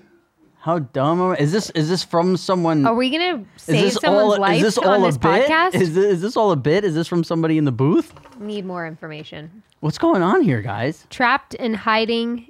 How 0.62 0.80
dumb 0.80 1.20
are- 1.22 1.36
is 1.36 1.52
this? 1.52 1.70
Is 1.72 1.90
this 1.90 2.04
from 2.04 2.38
someone? 2.38 2.86
Are 2.86 2.94
we 2.94 3.10
gonna 3.10 3.44
is 3.56 3.62
save 3.64 3.82
this 3.84 3.94
someone's 3.96 4.34
all? 4.36 4.40
life 4.40 4.58
is 4.58 4.64
this 4.64 4.78
all 4.78 4.90
on 4.90 5.02
a 5.04 5.06
this 5.08 5.18
bit? 5.18 5.48
podcast? 5.50 5.74
Is 5.76 5.94
this, 5.96 6.06
is 6.06 6.22
this 6.22 6.38
all 6.38 6.52
a 6.52 6.56
bit? 6.56 6.84
Is 6.84 6.94
this 6.96 7.08
from 7.08 7.24
somebody 7.24 7.58
in 7.58 7.66
the 7.66 7.72
booth? 7.72 8.14
need 8.40 8.66
more 8.66 8.86
information. 8.88 9.64
What's 9.82 9.98
going 9.98 10.22
on 10.22 10.42
here, 10.44 10.62
guys? 10.62 11.06
Trapped 11.10 11.56
and 11.60 11.76
hiding 11.76 12.48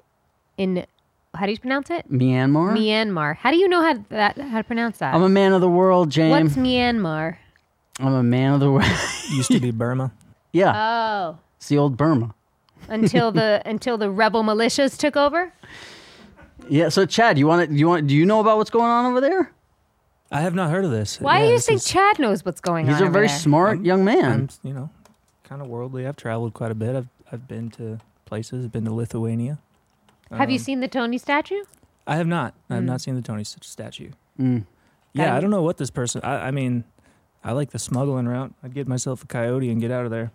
in 0.58 0.86
how 1.34 1.46
do 1.46 1.52
you 1.54 1.58
pronounce 1.60 1.90
it? 1.90 2.12
Myanmar. 2.12 2.78
Myanmar. 2.78 3.38
How 3.38 3.52
do 3.52 3.58
you 3.58 3.70
know 3.70 3.82
how 3.82 3.94
to, 3.94 4.04
that 4.10 4.38
how 4.38 4.58
to 4.58 4.64
pronounce 4.66 4.98
that? 4.98 5.14
I'm 5.16 5.24
a 5.24 5.30
man 5.30 5.54
of 5.54 5.62
the 5.62 5.70
world, 5.70 6.10
James. 6.10 6.56
What's 6.56 6.56
Myanmar? 6.58 7.38
I'm 8.00 8.14
a 8.14 8.24
man 8.24 8.54
of 8.54 8.60
the 8.60 8.72
world. 8.72 8.86
Used 9.32 9.52
to 9.52 9.60
be 9.62 9.72
Burma. 9.72 10.12
yeah, 10.52 10.74
Oh, 10.76 11.38
it's 11.58 11.68
the 11.70 11.78
old 11.78 11.96
Burma. 11.96 12.34
until 12.90 13.32
the 13.32 13.62
until 13.66 13.98
the 13.98 14.10
rebel 14.10 14.44
militias 14.44 14.98
took 14.98 15.16
over. 15.16 15.54
Yeah. 16.72 16.88
So, 16.90 17.06
Chad, 17.06 17.38
you 17.38 17.48
want 17.48 17.70
to? 17.70 17.76
You 17.76 17.88
want? 17.90 18.08
Do 18.08 18.16
you 18.16 18.26
know 18.26 18.40
about 18.40 18.58
what's 18.58 18.70
going 18.70 18.90
on 18.90 19.06
over 19.06 19.20
there? 19.20 19.52
I 20.32 20.40
have 20.42 20.56
not 20.56 20.72
heard 20.72 20.86
of 20.86 20.92
this. 20.92 21.20
Why 21.20 21.40
Yeah, 21.40 21.44
do 21.44 21.48
you 21.50 21.56
this 21.58 21.66
think 21.66 21.78
is- 21.80 21.86
Chad 21.86 22.18
knows 22.18 22.46
what's 22.46 22.62
going 22.62 22.86
He's 22.86 22.96
on? 22.96 23.02
He's 23.02 23.10
a 23.10 23.12
very 23.12 23.28
there? 23.28 23.38
smart 23.38 23.82
young 23.84 24.06
man. 24.06 24.24
I'm, 24.32 24.50
you 24.64 24.74
know, 24.74 24.90
kind 25.44 25.62
of 25.62 25.68
worldly. 25.68 26.08
I've 26.08 26.16
traveled 26.16 26.54
quite 26.54 26.72
a 26.72 26.76
bit. 26.76 26.96
I've 26.96 27.08
I've 27.32 27.48
been 27.48 27.70
to 27.72 28.00
places. 28.26 28.64
I've 28.66 28.72
been 28.72 28.86
to 28.86 28.94
Lithuania. 28.94 29.60
Have 30.32 30.50
you 30.50 30.56
Um, 30.60 30.64
seen 30.64 30.80
the 30.80 30.88
Tony 30.88 31.18
statue? 31.18 31.64
I 32.08 32.16
have 32.16 32.28
not. 32.28 32.54
I 32.70 32.76
have 32.76 32.84
Mm. 32.84 32.88
not 32.88 33.02
seen 33.02 33.16
the 33.16 33.22
Tony 33.22 33.42
s- 33.42 33.58
statue. 33.62 34.12
Mm. 34.40 34.64
Yeah, 35.14 35.26
That- 35.26 35.36
I 35.36 35.40
don't 35.42 35.50
know 35.52 35.62
what 35.62 35.76
this 35.78 35.90
person. 35.92 36.22
I, 36.24 36.48
I 36.48 36.52
mean, 36.52 36.86
I 37.44 37.52
like 37.52 37.72
the 37.72 37.80
smuggling 37.80 38.28
route. 38.30 38.54
I'd 38.64 38.74
get 38.74 38.88
myself 38.88 39.24
a 39.24 39.28
coyote 39.28 39.70
and 39.70 39.82
get 39.82 39.92
out 39.92 40.06
of 40.06 40.12
there. 40.12 40.32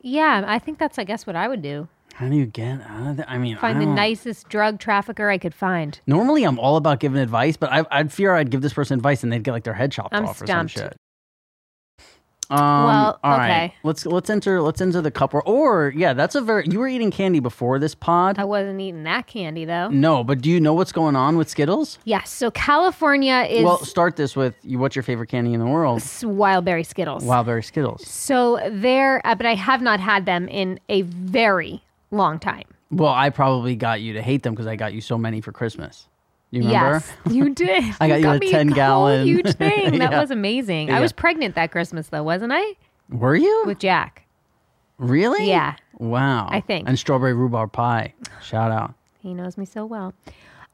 Yeah, 0.00 0.42
I 0.46 0.58
think 0.58 0.78
that's 0.78 0.98
I 0.98 1.04
guess 1.04 1.24
what 1.26 1.36
I 1.36 1.46
would 1.46 1.62
do. 1.62 1.86
How 2.18 2.28
do 2.28 2.34
you 2.34 2.46
get 2.46 2.80
out 2.80 3.06
of 3.10 3.16
there? 3.18 3.30
I 3.30 3.38
mean, 3.38 3.56
I 3.56 3.60
Find 3.60 3.80
the 3.80 3.86
nicest 3.86 4.48
drug 4.48 4.80
trafficker 4.80 5.30
I 5.30 5.38
could 5.38 5.54
find. 5.54 6.00
Normally, 6.04 6.42
I'm 6.42 6.58
all 6.58 6.76
about 6.76 6.98
giving 6.98 7.20
advice, 7.22 7.56
but 7.56 7.70
I, 7.72 7.84
I'd 7.92 8.12
fear 8.12 8.34
I'd 8.34 8.50
give 8.50 8.60
this 8.60 8.72
person 8.72 8.98
advice 8.98 9.22
and 9.22 9.32
they'd 9.32 9.44
get 9.44 9.52
like 9.52 9.62
their 9.62 9.74
head 9.74 9.92
chopped 9.92 10.12
I'm 10.12 10.24
off 10.24 10.42
or 10.42 10.46
some 10.48 10.68
stumped. 10.68 10.72
shit. 10.72 10.96
Um, 12.50 12.58
Well, 12.58 13.20
all 13.22 13.38
right. 13.38 13.50
okay. 13.66 13.74
Let's 13.84 14.04
let's 14.04 14.30
enter 14.30 14.60
let's 14.60 14.80
enter 14.80 15.00
the 15.00 15.12
cup. 15.12 15.32
Or, 15.32 15.42
or 15.42 15.92
yeah, 15.94 16.12
that's 16.12 16.34
a 16.34 16.40
very. 16.40 16.66
You 16.68 16.80
were 16.80 16.88
eating 16.88 17.12
candy 17.12 17.38
before 17.38 17.78
this 17.78 17.94
pod. 17.94 18.36
I 18.36 18.44
wasn't 18.44 18.80
eating 18.80 19.04
that 19.04 19.28
candy 19.28 19.64
though. 19.64 19.88
No, 19.88 20.24
but 20.24 20.40
do 20.40 20.50
you 20.50 20.58
know 20.58 20.74
what's 20.74 20.90
going 20.90 21.14
on 21.14 21.36
with 21.36 21.48
Skittles? 21.48 22.00
Yes, 22.02 22.30
so 22.30 22.50
California 22.50 23.46
is 23.48 23.62
well, 23.62 23.78
start 23.84 24.16
this 24.16 24.34
with 24.34 24.56
you. 24.64 24.80
What's 24.80 24.96
your 24.96 25.04
favorite 25.04 25.28
candy 25.28 25.52
in 25.54 25.60
the 25.60 25.66
world? 25.66 26.00
wildberry 26.00 26.84
Skittles. 26.84 27.22
Wildberry 27.22 27.64
Skittles. 27.64 28.04
So 28.08 28.58
they're, 28.72 29.24
uh, 29.24 29.36
but 29.36 29.46
I 29.46 29.54
have 29.54 29.82
not 29.82 30.00
had 30.00 30.26
them 30.26 30.48
in 30.48 30.80
a 30.88 31.02
very 31.02 31.80
long 32.10 32.38
time. 32.38 32.64
Well, 32.90 33.12
I 33.12 33.30
probably 33.30 33.76
got 33.76 34.00
you 34.00 34.14
to 34.14 34.22
hate 34.22 34.42
them 34.42 34.54
because 34.54 34.66
I 34.66 34.76
got 34.76 34.92
you 34.94 35.00
so 35.00 35.18
many 35.18 35.40
for 35.40 35.52
Christmas. 35.52 36.08
You 36.50 36.62
remember? 36.62 37.02
Yes, 37.04 37.12
you 37.30 37.50
did. 37.54 37.84
I 38.00 38.08
got 38.08 38.20
you 38.20 38.30
a 38.30 38.38
10 38.40 38.68
whole 38.68 38.74
gallon. 38.74 39.26
huge 39.26 39.54
thing. 39.56 39.98
That 39.98 40.12
Yeah. 40.12 40.20
was 40.20 40.30
amazing. 40.30 40.88
Yeah. 40.88 40.96
I 40.96 41.00
was 41.00 41.12
pregnant 41.12 41.54
that 41.56 41.70
Christmas 41.70 42.08
though, 42.08 42.22
wasn't 42.22 42.52
I? 42.54 42.74
Were 43.10 43.36
you 43.36 43.64
With 43.66 43.78
Jack. 43.78 44.24
really? 44.96 45.48
Yeah. 45.48 45.74
Wow. 45.98 46.48
I 46.50 46.60
think. 46.60 46.88
And 46.88 46.98
strawberry 46.98 47.34
rhubarb 47.34 47.72
pie. 47.72 48.14
Shout 48.42 48.70
out. 48.72 48.94
He 49.18 49.34
knows 49.34 49.58
me 49.58 49.64
so 49.66 49.84
well. 49.84 50.14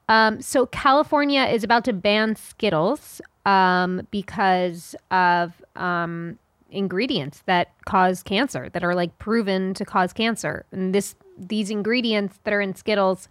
Um, 0.09 0.41
so 0.43 0.67
California 0.67 1.45
is 1.45 1.65
about 1.65 1.85
to 1.87 1.93
ban 1.93 2.37
Skittles 2.37 3.21
um, 3.47 4.07
because 4.11 4.95
of 5.11 5.63
um, 5.77 6.39
ingredients 6.71 7.43
that 7.47 7.73
cause 7.87 8.23
cancer 8.23 8.69
that 8.71 8.85
are 8.85 8.95
like 8.95 9.19
proven 9.19 9.75
to 9.75 9.85
cause 9.85 10.13
cancer. 10.13 10.67
And 10.73 10.95
this 10.95 11.15
these 11.39 11.71
ingredients 11.71 12.39
that 12.45 12.53
are 12.55 12.61
in 12.61 12.75
Skittles 12.75 13.29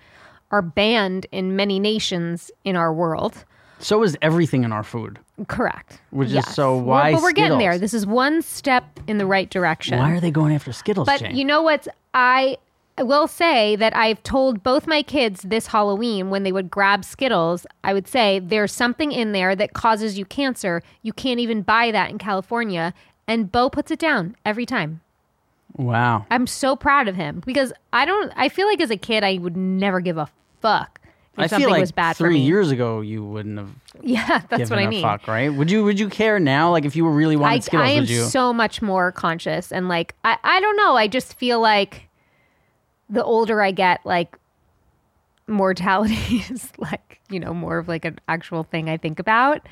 are 0.51 0.61
banned 0.61 1.25
in 1.31 1.55
many 1.55 1.79
nations 1.79 2.51
in 2.63 2.75
our 2.75 2.93
world. 2.93 3.45
So 3.79 4.03
is 4.03 4.15
everything 4.21 4.63
in 4.63 4.71
our 4.71 4.83
food. 4.83 5.19
Correct. 5.47 5.99
Which 6.11 6.27
is 6.27 6.33
Yes. 6.35 6.55
so 6.55 6.75
Well, 6.75 6.85
why 6.85 7.13
But 7.13 7.21
we're 7.23 7.31
getting 7.33 7.57
there. 7.57 7.77
This 7.77 7.93
is 7.93 8.05
one 8.05 8.41
step 8.41 8.99
in 9.07 9.17
the 9.17 9.25
right 9.25 9.49
direction. 9.49 9.97
Why 9.97 10.11
are 10.11 10.19
they 10.21 10.31
going 10.31 10.53
after 10.55 10.71
Skittles, 10.71 11.05
But 11.07 11.19
Jane? 11.19 11.35
you 11.35 11.43
know 11.43 11.61
what? 11.61 11.87
I 12.13 12.57
will 13.01 13.27
say 13.27 13.75
that 13.75 13.95
I've 13.95 14.21
told 14.23 14.61
both 14.63 14.85
my 14.87 15.01
kids 15.01 15.41
this 15.41 15.67
Halloween 15.67 16.29
when 16.29 16.43
they 16.43 16.51
would 16.51 16.69
grab 16.69 17.03
Skittles, 17.03 17.65
I 17.83 17.93
would 17.93 18.07
say 18.07 18.39
there's 18.39 18.71
something 18.71 19.11
in 19.11 19.31
there 19.31 19.55
that 19.55 19.73
causes 19.73 20.17
you 20.17 20.25
cancer. 20.25 20.81
You 21.01 21.11
can't 21.11 21.39
even 21.39 21.63
buy 21.63 21.91
that 21.91 22.09
in 22.11 22.19
California. 22.19 22.93
And 23.27 23.51
Beau 23.51 23.69
puts 23.69 23.89
it 23.89 23.99
down 23.99 24.35
every 24.45 24.65
time. 24.65 25.01
Wow. 25.75 26.25
I'm 26.31 26.47
so 26.47 26.75
proud 26.75 27.07
of 27.07 27.15
him 27.15 27.41
because 27.45 27.73
I 27.91 28.05
don't, 28.05 28.31
I 28.35 28.49
feel 28.49 28.67
like 28.67 28.81
as 28.81 28.89
a 28.91 28.97
kid, 28.97 29.23
I 29.23 29.37
would 29.37 29.57
never 29.57 29.99
give 29.99 30.17
a 30.17 30.27
fuck 30.61 30.99
if 31.33 31.39
I 31.39 31.47
something 31.47 31.65
feel 31.65 31.71
like 31.71 31.81
was 31.81 31.91
bad 31.91 32.15
for 32.15 32.25
three 32.25 32.35
me. 32.35 32.45
years 32.45 32.69
ago 32.69 33.01
you 33.01 33.25
wouldn't 33.25 33.57
have 33.57 33.69
Yeah, 34.01 34.41
that's 34.49 34.69
what 34.69 34.79
I 34.79 34.87
mean. 34.87 35.01
fuck, 35.01 35.27
right? 35.27 35.49
Would 35.49 35.71
you? 35.71 35.83
Would 35.83 35.99
you 35.99 36.09
care 36.09 36.39
now? 36.39 36.71
Like 36.71 36.85
if 36.85 36.95
you 36.95 37.03
were 37.05 37.11
really 37.11 37.35
wanting 37.35 37.57
I, 37.57 37.59
Skittles, 37.61 37.87
I 37.87 37.91
am 37.91 37.99
would 38.01 38.09
you? 38.09 38.23
so 38.23 38.53
much 38.53 38.81
more 38.81 39.11
conscious 39.11 39.71
and 39.71 39.87
like 39.87 40.15
I, 40.23 40.37
I 40.43 40.59
don't 40.59 40.77
know 40.77 40.95
i 40.95 41.07
just 41.07 41.33
feel 41.35 41.59
like 41.59 42.07
the 43.09 43.23
older 43.23 43.61
i 43.61 43.71
get 43.71 44.05
like 44.05 44.37
mortality 45.47 46.15
is 46.49 46.71
like 46.77 47.19
you 47.29 47.39
know 47.39 47.53
more 47.53 47.77
of 47.77 47.87
like 47.87 48.05
an 48.05 48.19
actual 48.27 48.63
thing 48.63 48.89
i 48.89 48.97
think 48.97 49.19
about 49.19 49.67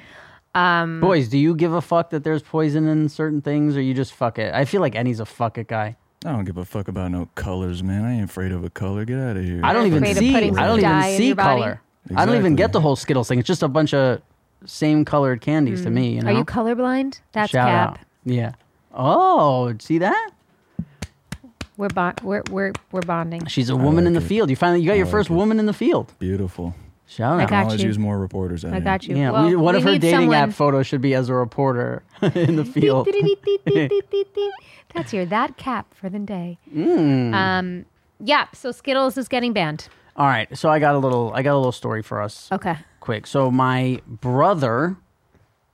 Boys, 0.53 1.29
do 1.29 1.37
you 1.37 1.55
give 1.55 1.73
a 1.73 1.81
fuck 1.81 2.09
that 2.11 2.23
there's 2.23 2.41
poison 2.41 2.87
in 2.87 3.09
certain 3.09 3.41
things, 3.41 3.75
or 3.77 3.81
you 3.81 3.93
just 3.93 4.13
fuck 4.13 4.37
it? 4.39 4.53
I 4.53 4.65
feel 4.65 4.81
like 4.81 4.95
Annie's 4.95 5.19
a 5.19 5.25
fuck 5.25 5.57
it 5.57 5.67
guy. 5.67 5.95
I 6.25 6.31
don't 6.33 6.45
give 6.45 6.57
a 6.57 6.65
fuck 6.65 6.87
about 6.87 7.11
no 7.11 7.27
colors, 7.35 7.81
man. 7.81 8.03
I 8.05 8.13
ain't 8.13 8.25
afraid 8.29 8.51
of 8.51 8.63
a 8.63 8.69
color. 8.69 9.05
Get 9.05 9.17
out 9.17 9.37
of 9.37 9.43
here. 9.43 9.61
I 9.63 9.73
don't 9.73 9.87
even 9.87 9.99
Afraid 10.03 10.11
of 10.11 10.17
see. 10.17 10.31
putting 10.33 10.57
I 10.59 10.67
don't 10.67 10.79
some 10.81 10.89
dye 10.91 10.99
even 10.99 11.11
in 11.13 11.17
see 11.17 11.27
your 11.27 11.35
body? 11.35 11.61
color. 11.61 11.81
I 12.15 12.25
don't 12.25 12.35
even 12.35 12.53
Exactly. 12.53 12.55
get 12.57 12.71
the 12.73 12.81
whole 12.81 12.95
Skittles 12.95 13.27
thing. 13.27 13.39
It's 13.39 13.47
just 13.47 13.63
a 13.63 13.67
bunch 13.67 13.93
of 13.93 14.21
same 14.65 15.03
colored 15.05 15.41
candies 15.41 15.81
to 15.83 15.89
me. 15.89 16.15
You 16.15 16.21
know. 16.21 16.29
Mm. 16.29 16.35
are 16.35 16.37
you 16.37 16.45
colorblind 16.45 17.19
that's 17.31 17.51
Shout 17.51 17.67
cap 17.67 17.89
out. 17.89 17.99
Yeah. 18.25 18.51
Oh, 18.93 19.73
see 19.79 19.97
that? 19.99 20.29
we're, 21.77 21.89
bon- 21.89 22.13
we're 22.21 22.43
we're 22.51 22.73
we're 22.91 23.01
bonding 23.01 23.45
She's 23.47 23.69
a 23.69 23.75
woman 23.75 24.05
in 24.05 24.13
the 24.13 24.19
like 24.19 24.25
it. 24.25 24.29
field. 24.29 24.49
You 24.51 24.55
finally 24.55 24.81
you 24.81 24.87
got 24.87 24.93
I 24.93 24.97
your 24.97 25.05
like 25.05 25.11
first 25.11 25.29
it. 25.31 25.33
woman 25.33 25.57
in 25.59 25.65
the 25.65 25.73
field. 25.73 26.13
Beautiful. 26.19 26.75
Shout 27.11 27.39
I 27.39 27.43
out. 27.43 27.49
got 27.49 27.57
I'll 27.59 27.65
always 27.65 27.81
you. 27.81 27.87
use 27.89 27.99
more 27.99 28.17
reporters. 28.17 28.63
Out 28.63 28.73
i 28.73 28.79
got 28.79 29.05
you 29.05 29.17
Yeah, 29.17 29.31
Well, 29.31 29.47
we, 29.47 29.55
what 29.57 29.73
we 29.75 29.79
if 29.79 29.83
her 29.83 29.97
dating 29.97 30.11
someone- 30.29 30.35
app 30.37 30.53
photo 30.53 30.81
should 30.81 31.01
be 31.01 31.13
as 31.13 31.27
a 31.27 31.33
reporter 31.33 32.03
in 32.21 32.55
the 32.55 32.63
field? 32.63 33.05
that's 34.93 35.11
your 35.13 35.25
that 35.25 35.57
cap 35.57 35.93
for 35.93 36.09
the 36.09 36.19
day 36.19 36.57
Mm. 36.73 37.33
um 37.33 37.85
yeah 38.19 38.45
so 38.53 38.71
skittles 38.71 39.17
is 39.17 39.27
getting 39.27 39.51
banned 39.53 39.87
All 40.15 40.27
right, 40.27 40.55
so 40.57 40.69
I 40.69 40.79
got 40.79 40.95
a 40.95 40.99
little 40.99 41.31
I 41.33 41.41
got 41.41 41.53
a 41.53 41.57
little 41.57 41.71
story 41.71 42.01
for 42.01 42.21
us. 42.21 42.47
okay 42.51 42.77
quick. 42.99 43.25
So 43.27 43.49
my 43.51 43.99
brother 44.07 44.95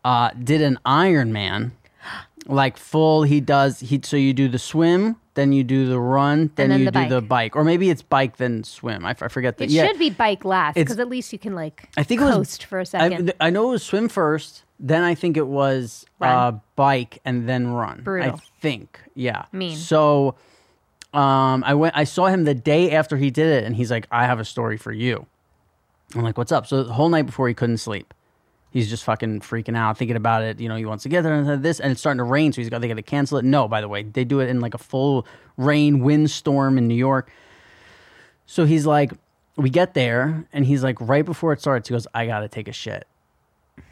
uh, 0.06 0.30
did 0.42 0.62
an 0.62 0.80
Ironman, 0.86 1.72
like 2.48 2.78
full. 2.78 3.24
He 3.24 3.42
does 3.42 3.82
he. 3.82 4.00
So 4.04 4.16
you 4.16 4.32
do 4.34 4.48
the 4.48 4.60
swim, 4.60 5.18
then 5.38 5.54
you 5.54 5.64
do 5.64 5.88
the 5.88 6.00
run, 6.00 6.52
then, 6.56 6.70
then 6.70 6.80
you 6.80 6.86
the 6.86 6.92
do 6.92 7.00
bike. 7.00 7.10
the 7.10 7.22
bike, 7.22 7.56
or 7.56 7.64
maybe 7.64 7.92
it's 7.92 8.02
bike 8.02 8.38
then 8.38 8.64
swim. 8.64 9.06
I, 9.06 9.12
f- 9.12 9.22
I 9.22 9.28
forget 9.28 9.58
that. 9.60 9.66
It 9.66 9.70
yeah, 9.70 9.86
should 9.86 10.00
be 10.00 10.10
bike 10.10 10.44
last 10.44 10.74
because 10.74 10.98
at 10.98 11.08
least 11.08 11.32
you 11.32 11.38
can 11.38 11.54
like 11.54 11.88
I 11.96 12.02
think 12.04 12.20
it 12.20 12.24
was- 12.26 12.36
coast 12.36 12.66
for 12.66 12.80
a 12.80 12.82
I, 12.82 12.86
second. 12.86 13.34
I 13.40 13.52
know 13.52 13.68
it 13.68 13.72
was 13.72 13.84
swim 13.84 14.10
first. 14.10 14.64
Then 14.80 15.04
I 15.04 15.16
think 15.16 15.38
it 15.38 15.48
was 15.48 16.06
uh, 16.22 16.54
bike 16.76 17.20
and 17.24 17.48
then 17.48 17.68
run. 17.68 18.02
Brutal. 18.04 18.36
I 18.36 18.40
think, 18.62 19.00
yeah. 19.16 19.46
Mean. 19.52 19.76
So, 19.76 20.36
um, 21.14 21.64
I 21.64 21.74
went. 21.74 21.96
I 21.96 22.04
saw 22.04 22.28
him 22.28 22.44
the 22.44 22.54
day 22.54 22.92
after 22.92 23.18
he 23.18 23.32
did 23.32 23.48
it, 23.48 23.64
and 23.64 23.76
he's 23.76 23.90
like, 23.90 24.08
"I 24.12 24.26
have 24.26 24.40
a 24.40 24.46
story 24.46 24.78
for 24.78 24.92
you." 24.92 25.26
I'm 26.16 26.22
like, 26.24 26.38
"What's 26.38 26.52
up?" 26.52 26.68
So 26.68 26.84
the 26.84 26.94
whole 26.94 27.10
night 27.10 27.26
before 27.26 27.48
he 27.48 27.54
couldn't 27.54 27.78
sleep. 27.78 28.14
He's 28.72 28.90
just 28.90 29.04
fucking 29.06 29.42
freaking 29.42 29.78
out, 29.78 29.98
thinking 29.98 30.18
about 30.18 30.44
it. 30.44 30.60
You 30.60 30.70
know, 30.70 30.76
he 30.76 30.86
wants 30.86 31.04
to 31.04 31.10
get 31.10 31.24
there 31.24 31.34
and 31.34 31.64
this, 31.64 31.80
and 31.80 31.92
it's 31.92 32.02
starting 32.02 32.20
to 32.20 32.24
rain, 32.24 32.52
so 32.52 32.62
he's 32.62 32.70
got 32.70 32.82
they 32.82 32.88
got 32.88 32.96
to 32.96 33.02
cancel 33.02 33.38
it. 33.38 33.46
No, 33.46 33.68
by 33.68 33.82
the 33.82 33.88
way, 33.88 34.04
they 34.04 34.24
do 34.26 34.40
it 34.40 34.50
in 34.50 34.60
like 34.60 34.74
a 34.74 34.78
full 34.78 35.26
rain 35.56 36.00
windstorm 36.00 36.78
in 36.78 36.88
New 36.88 36.96
York. 36.96 37.32
So 38.46 38.66
he's 38.66 38.86
like, 38.86 39.12
we 39.56 39.70
get 39.70 39.94
there, 39.94 40.46
and 40.54 40.66
he's 40.66 40.84
like, 40.84 40.98
right 41.00 41.26
before 41.26 41.54
it 41.54 41.60
starts, 41.60 41.90
he 41.90 41.94
goes, 41.94 42.08
I 42.14 42.26
gotta 42.26 42.48
take 42.48 42.68
a 42.68 42.74
shit. 42.74 43.08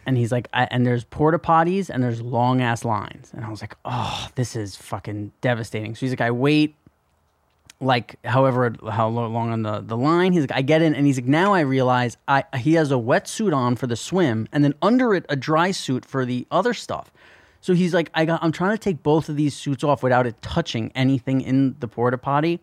And 0.06 0.18
he's 0.18 0.32
like, 0.32 0.48
I, 0.54 0.66
and 0.66 0.86
there's 0.86 1.04
porta 1.04 1.40
potties 1.40 1.90
and 1.90 2.04
there's 2.04 2.22
long 2.22 2.62
ass 2.62 2.86
lines. 2.86 3.32
And 3.34 3.44
I 3.44 3.50
was 3.50 3.62
like, 3.62 3.76
oh, 3.86 4.28
this 4.36 4.56
is 4.56 4.76
fucking 4.76 5.32
devastating. 5.42 5.96
So 5.96 6.02
he's 6.02 6.12
like, 6.12 6.22
I 6.22 6.32
wait 6.32 6.76
like 7.86 8.18
however 8.26 8.74
how 8.92 9.08
long 9.08 9.52
on 9.52 9.62
the, 9.62 9.80
the 9.82 9.96
line. 9.96 10.34
He's 10.34 10.42
like, 10.42 10.52
I 10.54 10.62
get 10.62 10.82
in, 10.82 10.94
and 10.96 11.06
he's 11.06 11.18
like, 11.18 11.28
now 11.28 11.54
I 11.54 11.62
realize 11.62 12.18
I 12.28 12.44
he 12.58 12.74
has 12.74 12.92
a 12.92 12.96
wetsuit 12.96 13.56
on 13.56 13.76
for 13.76 13.88
the 13.88 13.96
swim, 13.96 14.48
and 14.52 14.64
then 14.64 14.74
under 14.82 15.14
it 15.14 15.26
a 15.30 15.36
dry 15.36 15.72
suit 15.72 16.04
for 16.06 16.26
the 16.26 16.46
other 16.52 16.74
stuff. 16.74 17.12
So 17.62 17.74
he's 17.74 17.94
like, 17.96 18.12
I 18.14 18.26
got, 18.26 18.44
I'm 18.44 18.52
trying 18.52 18.72
to 18.72 18.78
take 18.78 19.02
both 19.02 19.28
of 19.30 19.38
these 19.38 19.56
suits 19.56 19.84
off 19.84 20.04
without 20.04 20.28
it 20.28 20.40
touching 20.42 20.92
anything 20.94 21.42
in 21.42 21.76
the 21.80 21.88
porta 21.88 22.18
potty. 22.18 22.60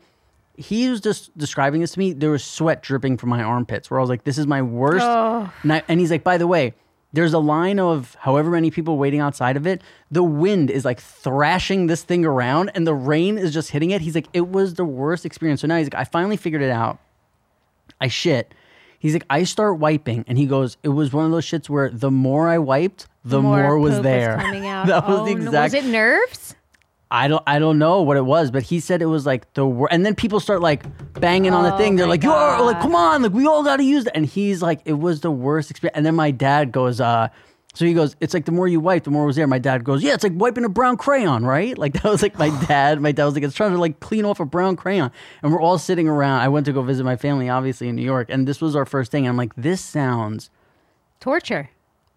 He 0.56 0.88
was 0.88 1.00
just 1.00 1.36
describing 1.36 1.80
this 1.80 1.92
to 1.92 1.98
me. 1.98 2.12
There 2.12 2.30
was 2.30 2.44
sweat 2.44 2.82
dripping 2.82 3.16
from 3.16 3.30
my 3.30 3.42
armpits, 3.42 3.90
where 3.90 3.98
I 3.98 4.02
was 4.02 4.10
like, 4.10 4.24
"This 4.24 4.36
is 4.38 4.46
my 4.46 4.60
worst." 4.62 5.04
And, 5.62 5.72
I- 5.72 5.82
and 5.88 5.98
he's 5.98 6.10
like, 6.10 6.22
"By 6.22 6.36
the 6.38 6.46
way, 6.46 6.74
there's 7.12 7.32
a 7.32 7.38
line 7.38 7.78
of 7.78 8.16
however 8.20 8.50
many 8.50 8.70
people 8.70 8.96
waiting 8.98 9.20
outside 9.20 9.56
of 9.56 9.66
it. 9.66 9.82
The 10.10 10.22
wind 10.22 10.70
is 10.70 10.84
like 10.84 11.00
thrashing 11.00 11.86
this 11.86 12.02
thing 12.02 12.24
around, 12.24 12.70
and 12.74 12.86
the 12.86 12.94
rain 12.94 13.38
is 13.38 13.52
just 13.52 13.70
hitting 13.70 13.90
it." 13.90 14.00
He's 14.00 14.14
like, 14.14 14.28
"It 14.32 14.48
was 14.48 14.74
the 14.74 14.84
worst 14.84 15.24
experience." 15.26 15.60
So 15.60 15.66
now 15.66 15.76
he's 15.76 15.86
like, 15.86 15.94
"I 15.94 16.04
finally 16.04 16.36
figured 16.36 16.62
it 16.62 16.70
out." 16.70 16.98
I 18.00 18.08
shit. 18.08 18.54
He's 18.98 19.14
like, 19.14 19.24
I 19.28 19.42
start 19.42 19.78
wiping, 19.80 20.24
and 20.28 20.38
he 20.38 20.46
goes, 20.46 20.76
it 20.84 20.88
was 20.90 21.12
one 21.12 21.24
of 21.24 21.32
those 21.32 21.44
shits 21.44 21.68
where 21.68 21.90
the 21.90 22.10
more 22.10 22.48
I 22.48 22.58
wiped, 22.58 23.08
the 23.24 23.42
more, 23.42 23.76
was 23.76 23.94
poop 23.94 24.02
there. 24.04 24.38
out. 24.40 24.86
that 24.86 25.08
was 25.08 25.20
Oh, 25.20 25.24
the 25.24 25.32
exact. 25.32 25.74
Was 25.74 25.84
it 25.84 25.86
nerves? 25.86 26.54
I 27.12 27.28
don't, 27.28 27.42
I 27.46 27.58
don't 27.58 27.78
know 27.78 28.00
what 28.00 28.16
it 28.16 28.24
was, 28.24 28.50
but 28.50 28.62
he 28.62 28.80
said 28.80 29.02
it 29.02 29.06
was 29.06 29.26
like 29.26 29.52
the 29.52 29.66
worst. 29.66 29.92
And 29.92 30.04
then 30.04 30.14
people 30.14 30.40
start 30.40 30.62
like 30.62 30.84
banging 31.20 31.52
on 31.52 31.62
the 31.62 31.74
Oh 31.74 31.76
thing. 31.76 31.96
They're 31.96 32.06
like, 32.06 32.22
"You're 32.22 32.32
like, 32.62 32.80
come 32.80 32.94
on, 32.94 33.22
like 33.22 33.32
we 33.32 33.46
all 33.46 33.62
got 33.62 33.76
to 33.76 33.84
use 33.84 34.06
it." 34.06 34.12
And 34.14 34.24
he's 34.24 34.62
like, 34.62 34.80
it 34.86 34.94
was 34.94 35.20
the 35.20 35.30
worst 35.30 35.70
experience. 35.70 35.94
And 35.96 36.06
then 36.06 36.14
my 36.14 36.30
dad 36.30 36.72
goes, 36.72 37.02
uh, 37.02 37.28
so 37.74 37.84
he 37.84 37.94
goes, 37.94 38.16
it's 38.20 38.34
like 38.34 38.44
the 38.46 38.52
more 38.52 38.66
you 38.66 38.80
wipe, 38.80 39.04
the 39.04 39.10
more 39.10 39.24
it 39.24 39.26
was 39.26 39.36
there. 39.36 39.46
My 39.46 39.58
dad 39.58 39.84
goes, 39.84 40.02
yeah, 40.02 40.14
it's 40.14 40.24
like 40.24 40.32
wiping 40.34 40.64
a 40.64 40.68
brown 40.68 40.96
crayon, 40.96 41.44
right? 41.44 41.76
Like 41.76 41.92
that 42.02 42.04
was 42.04 42.22
like 42.22 42.38
my 42.38 42.48
dad. 42.66 43.00
My 43.00 43.12
dad 43.12 43.26
was 43.26 43.34
like, 43.34 43.44
it's 43.44 43.54
trying 43.54 43.72
to 43.72 43.78
like 43.78 44.00
clean 44.00 44.24
off 44.24 44.40
a 44.40 44.44
brown 44.44 44.76
crayon. 44.76 45.10
And 45.42 45.52
we're 45.52 45.60
all 45.60 45.78
sitting 45.78 46.08
around. 46.08 46.40
I 46.40 46.48
went 46.48 46.64
to 46.66 46.72
go 46.72 46.82
visit 46.82 47.04
my 47.04 47.16
family, 47.16 47.48
obviously 47.48 47.88
in 47.88 47.96
New 47.96 48.02
York, 48.02 48.28
and 48.30 48.48
this 48.48 48.60
was 48.60 48.74
our 48.74 48.86
first 48.86 49.10
thing. 49.10 49.26
And 49.26 49.30
I'm 49.30 49.36
like, 49.36 49.54
this 49.54 49.80
sounds 49.82 50.50
Torture. 51.20 51.70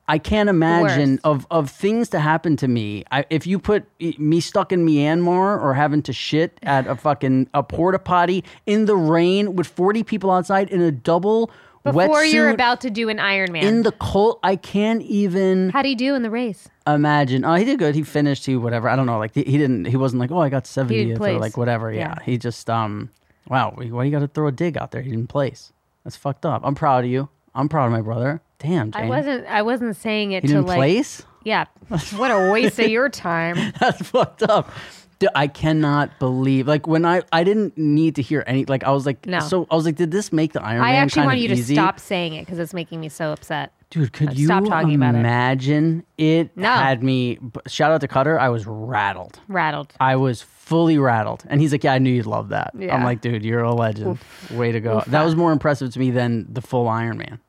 I 0.07 0.19
can't 0.19 0.49
imagine 0.49 1.13
worst. 1.13 1.25
of 1.25 1.47
of 1.49 1.71
things 1.71 2.09
to 2.09 2.19
happen 2.19 2.57
to 2.57 2.67
me. 2.67 3.03
I, 3.11 3.25
if 3.29 3.47
you 3.47 3.57
put 3.57 3.85
me 4.19 4.39
stuck 4.39 4.71
in 4.71 4.85
Myanmar 4.85 5.59
or 5.61 5.73
having 5.73 6.01
to 6.03 6.13
shit 6.13 6.59
at 6.63 6.85
a 6.87 6.95
fucking 6.95 7.49
a 7.53 7.63
porta 7.63 7.99
potty 7.99 8.43
in 8.65 8.85
the 8.85 8.95
rain 8.95 9.55
with 9.55 9.67
forty 9.67 10.03
people 10.03 10.29
outside 10.29 10.69
in 10.69 10.81
a 10.81 10.91
double 10.91 11.49
Before 11.83 12.23
you're 12.23 12.49
about 12.49 12.81
to 12.81 12.89
do 12.91 13.09
an 13.09 13.17
Ironman. 13.17 13.63
in 13.63 13.81
the 13.83 13.91
cold, 13.93 14.39
I 14.43 14.55
can't 14.57 15.01
even 15.03 15.69
How 15.71 15.81
do 15.81 15.89
you 15.89 15.95
do 15.95 16.13
in 16.15 16.21
the 16.21 16.29
race? 16.31 16.69
imagine. 16.87 17.43
Oh, 17.43 17.55
he 17.55 17.65
did 17.65 17.79
good. 17.79 17.95
He 17.95 18.03
finished. 18.03 18.45
He 18.45 18.55
whatever. 18.55 18.87
I 18.87 18.95
don't 18.95 19.07
know. 19.07 19.17
Like 19.17 19.33
he 19.33 19.43
he 19.43 19.57
didn't. 19.57 19.85
He 19.85 19.97
wasn't 19.97 20.19
like 20.19 20.31
oh 20.31 20.39
I 20.39 20.49
got 20.49 20.67
seventieth 20.67 21.19
or 21.19 21.39
like 21.39 21.57
whatever. 21.57 21.91
Yeah. 21.91 21.99
Yeah. 22.17 22.23
He 22.23 22.37
just 22.37 22.69
um. 22.69 23.09
Wow. 23.47 23.73
Why 23.75 24.03
you 24.03 24.11
got 24.11 24.19
to 24.19 24.27
throw 24.27 24.47
a 24.47 24.51
dig 24.51 24.77
out 24.77 24.91
there? 24.91 25.01
He 25.01 25.09
didn't 25.09 25.29
place. 25.29 25.71
That's 26.03 26.15
fucked 26.15 26.45
up. 26.45 26.61
I'm 26.63 26.75
proud 26.75 27.05
of 27.05 27.09
you. 27.09 27.29
I'm 27.55 27.69
proud 27.69 27.85
of 27.85 27.91
my 27.91 28.01
brother. 28.01 28.41
Damn, 28.59 28.91
Jane. 28.91 29.03
I 29.03 29.07
wasn't. 29.09 29.45
I 29.47 29.61
wasn't 29.61 29.95
saying 29.95 30.31
it 30.31 30.43
He 30.43 30.47
to 30.47 30.53
didn't 30.55 30.67
like. 30.67 30.77
place. 30.77 31.23
Yeah. 31.43 31.65
What 32.17 32.31
a 32.31 32.51
waste 32.51 32.79
of 32.79 32.87
your 32.89 33.09
time. 33.09 33.73
That's 33.79 34.01
fucked 34.09 34.43
up. 34.43 34.71
Dude, 35.19 35.29
I 35.35 35.47
cannot 35.47 36.17
believe 36.19 36.67
like 36.67 36.87
when 36.87 37.05
I 37.05 37.21
I 37.31 37.43
didn't 37.45 37.77
need 37.77 38.15
to 38.15 38.21
hear 38.21 38.43
any 38.47 38.65
like 38.65 38.83
I 38.83 38.91
was 38.91 39.05
like 39.05 39.25
No. 39.25 39.39
so 39.39 39.65
I 39.71 39.75
was 39.75 39.85
like 39.85 39.95
did 39.95 40.11
this 40.11 40.33
make 40.33 40.51
the 40.53 40.61
Iron 40.61 40.81
Man? 40.81 40.89
I 40.89 40.91
Man 40.93 41.03
actually 41.03 41.19
kind 41.21 41.27
want 41.27 41.37
of 41.37 41.41
you 41.43 41.47
to 41.49 41.53
easy? 41.53 41.75
stop 41.75 41.99
saying 42.01 42.33
it 42.33 42.41
because 42.45 42.59
it's 42.59 42.73
making 42.73 42.99
me 42.99 43.07
so 43.09 43.31
upset. 43.31 43.71
Dude, 43.91 44.11
could 44.11 44.37
you 44.37 44.47
stop 44.47 44.65
talking 44.65 44.95
about 44.95 45.15
it. 45.15 45.19
imagine 45.19 46.03
it, 46.17 46.57
No. 46.57 46.69
had 46.73 47.01
me 47.01 47.35
b- 47.35 47.61
shout 47.67 47.91
out 47.93 48.01
to 48.01 48.09
Cutter, 48.09 48.37
I 48.37 48.49
was 48.49 48.65
rattled. 48.67 49.39
Rattled. 49.47 49.93
I 50.01 50.17
was 50.17 50.41
fully 50.41 50.97
rattled. 50.97 51.45
And 51.47 51.61
he's 51.61 51.71
like, 51.71 51.83
Yeah, 51.85 51.93
I 51.93 51.99
knew 51.99 52.09
you'd 52.11 52.25
love 52.25 52.49
that. 52.49 52.71
I'm 52.73 53.03
like, 53.05 53.21
dude, 53.21 53.45
you're 53.45 53.61
a 53.63 53.73
legend. 53.73 54.17
Way 54.51 54.73
to 54.73 54.81
go. 54.81 55.01
That 55.07 55.23
was 55.23 55.35
more 55.35 55.53
impressive 55.53 55.93
to 55.93 55.99
me 55.99 56.11
than 56.11 56.51
the 56.51 56.61
full 56.61 56.89
Iron 56.89 57.17
Man. 57.19 57.39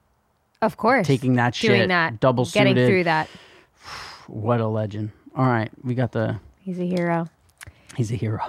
Of 0.63 0.77
course. 0.77 1.07
Taking 1.07 1.35
that 1.35 1.55
Doing 1.55 1.81
shit, 1.81 1.89
that. 1.89 2.19
double 2.21 2.45
Getting 2.47 2.75
suited. 2.75 2.89
through 2.89 3.05
that. 3.05 3.29
What 4.27 4.61
a 4.61 4.67
legend. 4.67 5.13
All 5.37 5.47
right, 5.47 5.71
we 5.85 5.95
got 5.95 6.11
the 6.13 6.41
He's 6.59 6.81
a 6.81 6.85
hero. 6.87 7.29
he's 7.95 8.11
a 8.11 8.17
hero. 8.17 8.41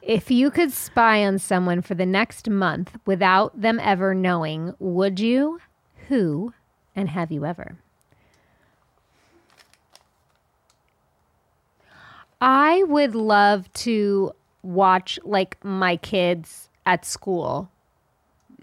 If 0.00 0.30
you 0.30 0.52
could 0.52 0.70
spy 0.70 1.24
on 1.24 1.40
someone 1.40 1.82
for 1.82 1.96
the 1.96 2.06
next 2.06 2.48
month 2.48 2.96
without 3.04 3.60
them 3.60 3.80
ever 3.82 4.14
knowing, 4.14 4.74
would 4.78 5.18
you? 5.18 5.60
Who? 6.08 6.52
And 6.94 7.08
have 7.08 7.32
you 7.32 7.44
ever? 7.44 7.76
I 12.40 12.82
would 12.84 13.14
love 13.14 13.72
to 13.74 14.32
watch 14.62 15.18
like 15.24 15.62
my 15.64 15.96
kids 15.96 16.68
at 16.84 17.04
school. 17.04 17.70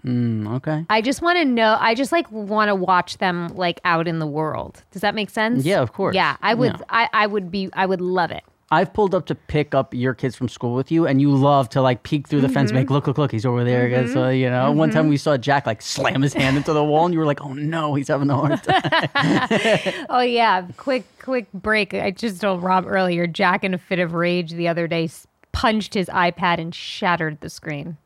Mm, 0.04 0.56
okay. 0.56 0.84
I 0.90 1.00
just 1.00 1.22
want 1.22 1.38
to 1.38 1.44
know. 1.44 1.76
I 1.80 1.94
just 1.94 2.12
like 2.12 2.30
want 2.30 2.68
to 2.68 2.74
watch 2.74 3.18
them 3.18 3.48
like 3.54 3.80
out 3.84 4.06
in 4.06 4.18
the 4.18 4.26
world. 4.26 4.82
Does 4.90 5.00
that 5.02 5.14
make 5.14 5.30
sense? 5.30 5.64
Yeah, 5.64 5.80
of 5.80 5.92
course. 5.92 6.14
Yeah, 6.14 6.36
I 6.42 6.52
would. 6.54 6.72
Yeah. 6.72 6.84
I, 6.90 7.08
I 7.12 7.26
would 7.26 7.50
be. 7.50 7.70
I 7.72 7.86
would 7.86 8.00
love 8.02 8.30
it. 8.30 8.42
I've 8.70 8.92
pulled 8.92 9.14
up 9.14 9.26
to 9.26 9.34
pick 9.34 9.74
up 9.74 9.94
your 9.94 10.14
kids 10.14 10.34
from 10.34 10.48
school 10.48 10.74
with 10.74 10.90
you, 10.90 11.06
and 11.06 11.20
you 11.20 11.30
love 11.30 11.68
to 11.70 11.80
like 11.82 12.02
peek 12.02 12.26
through 12.26 12.40
the 12.40 12.48
fence, 12.48 12.70
Mm-hmm. 12.70 12.80
make 12.80 12.90
look, 12.90 13.06
look, 13.06 13.18
look, 13.18 13.30
he's 13.30 13.46
over 13.46 13.62
there 13.62 13.86
again. 13.86 14.08
So 14.08 14.30
you 14.30 14.50
know, 14.50 14.72
one 14.72 14.90
time 14.90 15.08
we 15.08 15.16
saw 15.16 15.36
Jack 15.36 15.64
like 15.66 15.80
slam 15.80 16.22
his 16.22 16.34
hand 16.34 16.56
into 16.56 16.72
the 16.72 16.82
wall, 16.84 17.04
and 17.04 17.14
you 17.14 17.20
were 17.20 17.26
like, 17.26 17.40
"Oh 17.42 17.52
no, 17.52 17.94
he's 17.94 18.08
having 18.08 18.28
a 18.30 18.36
hard 18.36 18.62
time." 18.62 20.04
Oh 20.10 20.20
yeah, 20.20 20.66
quick 20.76 21.04
quick 21.22 21.46
break. 21.52 21.94
I 21.94 22.10
just 22.10 22.40
told 22.40 22.62
Rob 22.62 22.84
earlier. 22.86 23.26
Jack 23.26 23.64
in 23.64 23.74
a 23.74 23.78
fit 23.78 23.98
of 24.00 24.12
rage 24.12 24.50
the 24.52 24.68
other 24.68 24.86
day 24.86 25.08
punched 25.52 25.94
his 25.94 26.08
iPad 26.08 26.58
and 26.58 26.74
shattered 26.74 27.40
the 27.40 27.48
screen. 27.48 27.96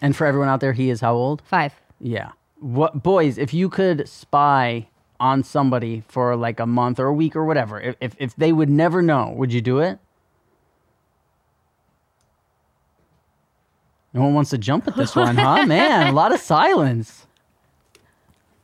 And 0.00 0.16
for 0.16 0.26
everyone 0.26 0.48
out 0.48 0.60
there, 0.60 0.72
he 0.72 0.90
is 0.90 1.00
how 1.00 1.14
old? 1.14 1.42
Five. 1.44 1.74
Yeah. 2.00 2.32
What 2.60 3.02
boys? 3.02 3.38
If 3.38 3.54
you 3.54 3.68
could 3.68 4.08
spy 4.08 4.88
on 5.20 5.42
somebody 5.42 6.02
for 6.08 6.36
like 6.36 6.60
a 6.60 6.66
month 6.66 6.98
or 6.98 7.06
a 7.06 7.12
week 7.12 7.36
or 7.36 7.44
whatever, 7.44 7.80
if 7.80 7.96
if, 8.00 8.14
if 8.18 8.36
they 8.36 8.52
would 8.52 8.70
never 8.70 9.02
know, 9.02 9.32
would 9.36 9.52
you 9.52 9.60
do 9.60 9.78
it? 9.78 9.98
No 14.12 14.22
one 14.22 14.34
wants 14.34 14.50
to 14.50 14.58
jump 14.58 14.88
at 14.88 14.96
this 14.96 15.14
one, 15.14 15.36
huh? 15.36 15.64
Man, 15.66 16.08
a 16.08 16.12
lot 16.12 16.32
of 16.32 16.40
silence. 16.40 17.26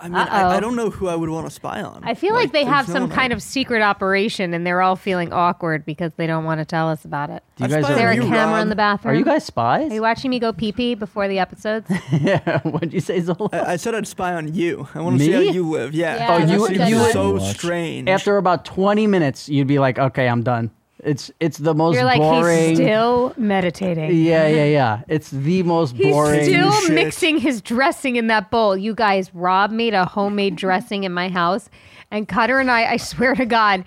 I 0.04 0.08
mean, 0.08 0.16
I, 0.16 0.56
I 0.56 0.60
don't 0.60 0.76
know 0.76 0.90
who 0.90 1.08
I 1.08 1.16
would 1.16 1.30
want 1.30 1.46
to 1.46 1.50
spy 1.50 1.80
on. 1.82 2.04
I 2.04 2.12
feel 2.12 2.34
like, 2.34 2.52
they 2.52 2.64
have 2.64 2.86
no 2.88 2.92
some 2.94 3.02
one 3.04 3.10
kind 3.12 3.32
I- 3.32 3.36
of 3.36 3.42
secret 3.42 3.80
operation, 3.80 4.52
and 4.52 4.66
they're 4.66 4.82
all 4.82 4.96
feeling 4.96 5.32
awkward 5.32 5.86
because 5.86 6.12
they 6.16 6.26
don't 6.26 6.44
want 6.44 6.60
to 6.60 6.66
tell 6.66 6.90
us 6.90 7.06
about 7.06 7.30
it. 7.30 7.42
Do 7.56 7.64
you 7.64 7.66
I 7.66 7.68
guys 7.80 7.84
spy 7.84 7.92
Is 7.92 7.96
there 7.98 8.10
a 8.10 8.14
You, 8.16 8.22
camera 8.22 8.60
in 8.60 8.68
the 8.68 8.76
bathroom? 8.76 9.14
Are 9.14 9.16
you 9.18 9.24
guys 9.24 9.44
spies? 9.44 9.90
Are 9.90 9.94
you 9.94 10.02
watching 10.02 10.30
me 10.30 10.38
go 10.38 10.52
pee 10.52 10.72
pee 10.72 10.94
before 10.94 11.26
the 11.26 11.38
episodes? 11.38 11.90
yeah. 12.12 12.60
What'd 12.60 12.92
you 12.92 13.00
say, 13.00 13.18
Zola? 13.20 13.48
I, 13.52 13.72
I 13.72 13.76
said 13.76 13.94
I'd 13.94 14.06
spy 14.06 14.34
on 14.34 14.52
you. 14.54 14.86
I 14.94 15.00
want 15.00 15.18
to 15.18 15.24
see 15.24 15.32
how 15.32 15.40
you 15.40 15.68
live. 15.70 15.94
Yeah. 15.94 16.16
Yeah, 16.16 16.34
Oh, 16.34 16.38
you- 16.68 16.86
you 16.86 16.96
would- 17.00 17.12
so 17.12 17.38
strange. 17.38 18.08
After 18.10 18.36
about 18.36 18.64
twenty 18.66 19.06
minutes, 19.06 19.48
you'd 19.48 19.66
be 19.68 19.78
like, 19.78 19.98
"Okay, 19.98 20.28
I'm 20.28 20.42
done." 20.42 20.70
It's 21.04 21.30
it's 21.38 21.58
the 21.58 21.74
most 21.74 21.94
You're 21.94 22.04
like 22.04 22.18
boring. 22.18 22.70
he's 22.70 22.78
still 22.78 23.34
meditating. 23.36 24.10
yeah, 24.10 24.46
yeah, 24.48 24.64
yeah. 24.64 25.02
It's 25.06 25.30
the 25.30 25.62
most 25.62 25.96
He's 25.96 26.06
boring. 26.12 26.40
He's 26.40 26.48
still 26.48 26.72
Shit. 26.72 26.92
mixing 26.92 27.38
his 27.38 27.60
dressing 27.60 28.16
in 28.16 28.28
that 28.28 28.50
bowl. 28.50 28.74
You 28.76 28.94
guys, 28.94 29.32
Rob 29.34 29.70
made 29.70 29.92
a 29.92 30.06
homemade 30.06 30.56
dressing 30.56 31.04
in 31.04 31.12
my 31.12 31.28
house, 31.28 31.68
and 32.10 32.26
Cutter 32.26 32.58
and 32.58 32.70
I, 32.70 32.92
I 32.92 32.96
swear 32.96 33.34
to 33.34 33.44
God, 33.44 33.84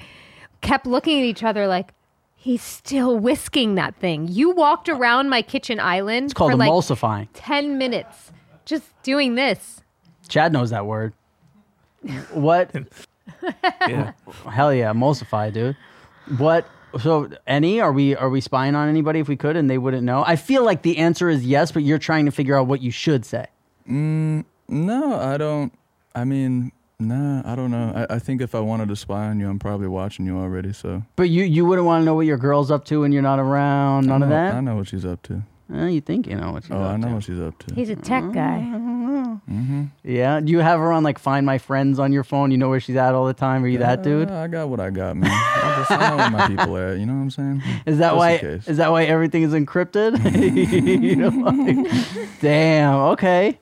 kept 0.62 0.86
looking 0.86 1.17
at 1.19 1.25
each 1.25 1.43
other 1.43 1.65
like, 1.65 1.93
he's 2.36 2.62
still 2.62 3.17
whisking 3.17 3.75
that 3.75 3.95
thing. 3.95 4.27
You 4.27 4.51
walked 4.51 4.88
around 4.88 5.30
my 5.30 5.41
kitchen 5.41 5.80
island 5.80 6.25
it's 6.25 6.34
called 6.36 6.51
for 6.51 6.58
like 6.58 6.69
emulsifying. 6.69 7.27
10 7.34 7.80
minutes 7.80 8.32
just 8.65 8.86
doing 9.01 9.34
this. 9.36 9.82
Chad 10.30 10.53
knows 10.53 10.69
that 10.69 10.86
word. 10.86 11.13
What? 12.32 12.71
Yeah. 13.88 14.12
Hell 14.51 14.73
yeah, 14.73 14.91
emulsify, 14.91 15.53
dude. 15.53 15.77
What? 16.38 16.67
So, 17.02 17.30
any 17.45 17.82
are 17.82 17.91
we 17.91 18.15
are 18.15 18.30
we 18.30 18.41
spying 18.41 18.76
on 18.76 18.88
anybody 18.89 19.19
if 19.19 19.28
we 19.28 19.36
could 19.36 19.56
and 19.56 19.69
they 19.69 19.78
wouldn't 19.78 20.04
know? 20.04 20.23
I 20.26 20.36
feel 20.36 20.63
like 20.63 20.82
the 20.82 20.97
answer 20.97 21.30
is 21.30 21.45
yes, 21.45 21.71
but 21.71 21.84
you're 21.84 21.97
trying 22.00 22.26
to 22.26 22.32
figure 22.32 22.58
out 22.58 22.67
what 22.67 22.82
you 22.82 22.91
should 22.91 23.26
say. 23.26 23.47
Mm, 23.89 24.45
no, 24.67 25.19
I 25.19 25.38
don't. 25.38 25.73
I 26.15 26.23
mean, 26.23 26.71
nah, 27.00 27.41
I 27.52 27.56
don't 27.56 27.71
know. 27.71 28.08
I, 28.10 28.15
I 28.15 28.19
think 28.19 28.41
if 28.41 28.56
I 28.56 28.60
wanted 28.60 28.89
to 28.89 28.95
spy 28.95 29.28
on 29.28 29.39
you, 29.39 29.50
I'm 29.50 29.60
probably 29.60 29.88
watching 29.88 30.26
you 30.26 30.38
already. 30.38 30.73
So 30.73 31.04
But 31.15 31.30
you 31.30 31.43
you 31.43 31.65
wouldn't 31.65 31.86
want 31.86 32.02
to 32.02 32.06
know 32.06 32.15
what 32.15 32.26
your 32.26 32.38
girl's 32.38 32.71
up 32.71 32.86
to 32.86 33.02
when 33.02 33.12
you're 33.12 33.21
not 33.21 33.39
around. 33.39 34.08
None 34.08 34.23
I 34.23 34.26
of 34.26 34.30
that. 34.30 34.54
I 34.56 34.60
know 34.62 34.78
what 34.78 34.88
she's 34.88 35.06
up 35.06 35.21
to. 35.23 35.43
Eh, 35.73 35.88
you 35.88 36.01
think 36.01 36.27
you 36.27 36.36
know 36.36 36.51
what 36.53 36.63
she's 36.63 36.71
Oh, 36.71 36.77
up 36.82 36.91
I 36.93 36.97
know 36.97 37.10
to. 37.10 37.13
what 37.15 37.23
she's 37.23 37.39
up 37.39 37.58
to. 37.60 37.75
He's 37.75 37.89
a 37.89 37.95
tech 37.95 38.23
guy. 38.32 38.60
Mm-hmm. 39.49 39.84
Yeah. 40.03 40.39
Do 40.39 40.51
you 40.51 40.60
have 40.60 40.80
her 40.80 40.91
on 40.93 41.03
like 41.03 41.19
Find 41.19 41.45
My 41.45 41.58
Friends 41.58 41.99
on 41.99 42.13
your 42.13 42.23
phone? 42.23 42.51
You 42.51 42.58
know 42.58 42.69
where 42.69 42.80
she's 42.80 42.95
at 42.95 43.13
all 43.13 43.25
the 43.25 43.34
time. 43.34 43.63
Are 43.63 43.67
you 43.67 43.80
that 43.80 44.01
dude? 44.03 44.32
Uh, 44.32 44.36
I 44.39 44.47
got 44.47 44.69
what 44.69 44.80
I 44.80 44.89
got, 44.89 45.17
man. 45.17 45.30
I, 45.32 45.75
just, 45.80 45.91
I 45.91 46.10
know 46.10 46.17
where 46.17 46.30
my 46.32 46.47
people 46.47 46.77
are 46.77 46.88
at. 46.93 46.99
You 46.99 47.06
know 47.06 47.13
what 47.13 47.19
I'm 47.21 47.30
saying? 47.32 47.63
Is 47.86 47.97
that 47.97 48.12
Just 48.12 48.13
in 48.13 48.17
why? 48.17 48.38
case. 48.38 48.67
Is 48.67 48.77
that 48.77 48.91
why 48.91 49.03
everything 49.06 49.43
is 49.43 49.53
encrypted? 49.53 50.17
You 51.08 51.15
know, 51.17 51.30
like- 51.30 52.39
damn. 52.41 52.95
Okay. 53.12 53.60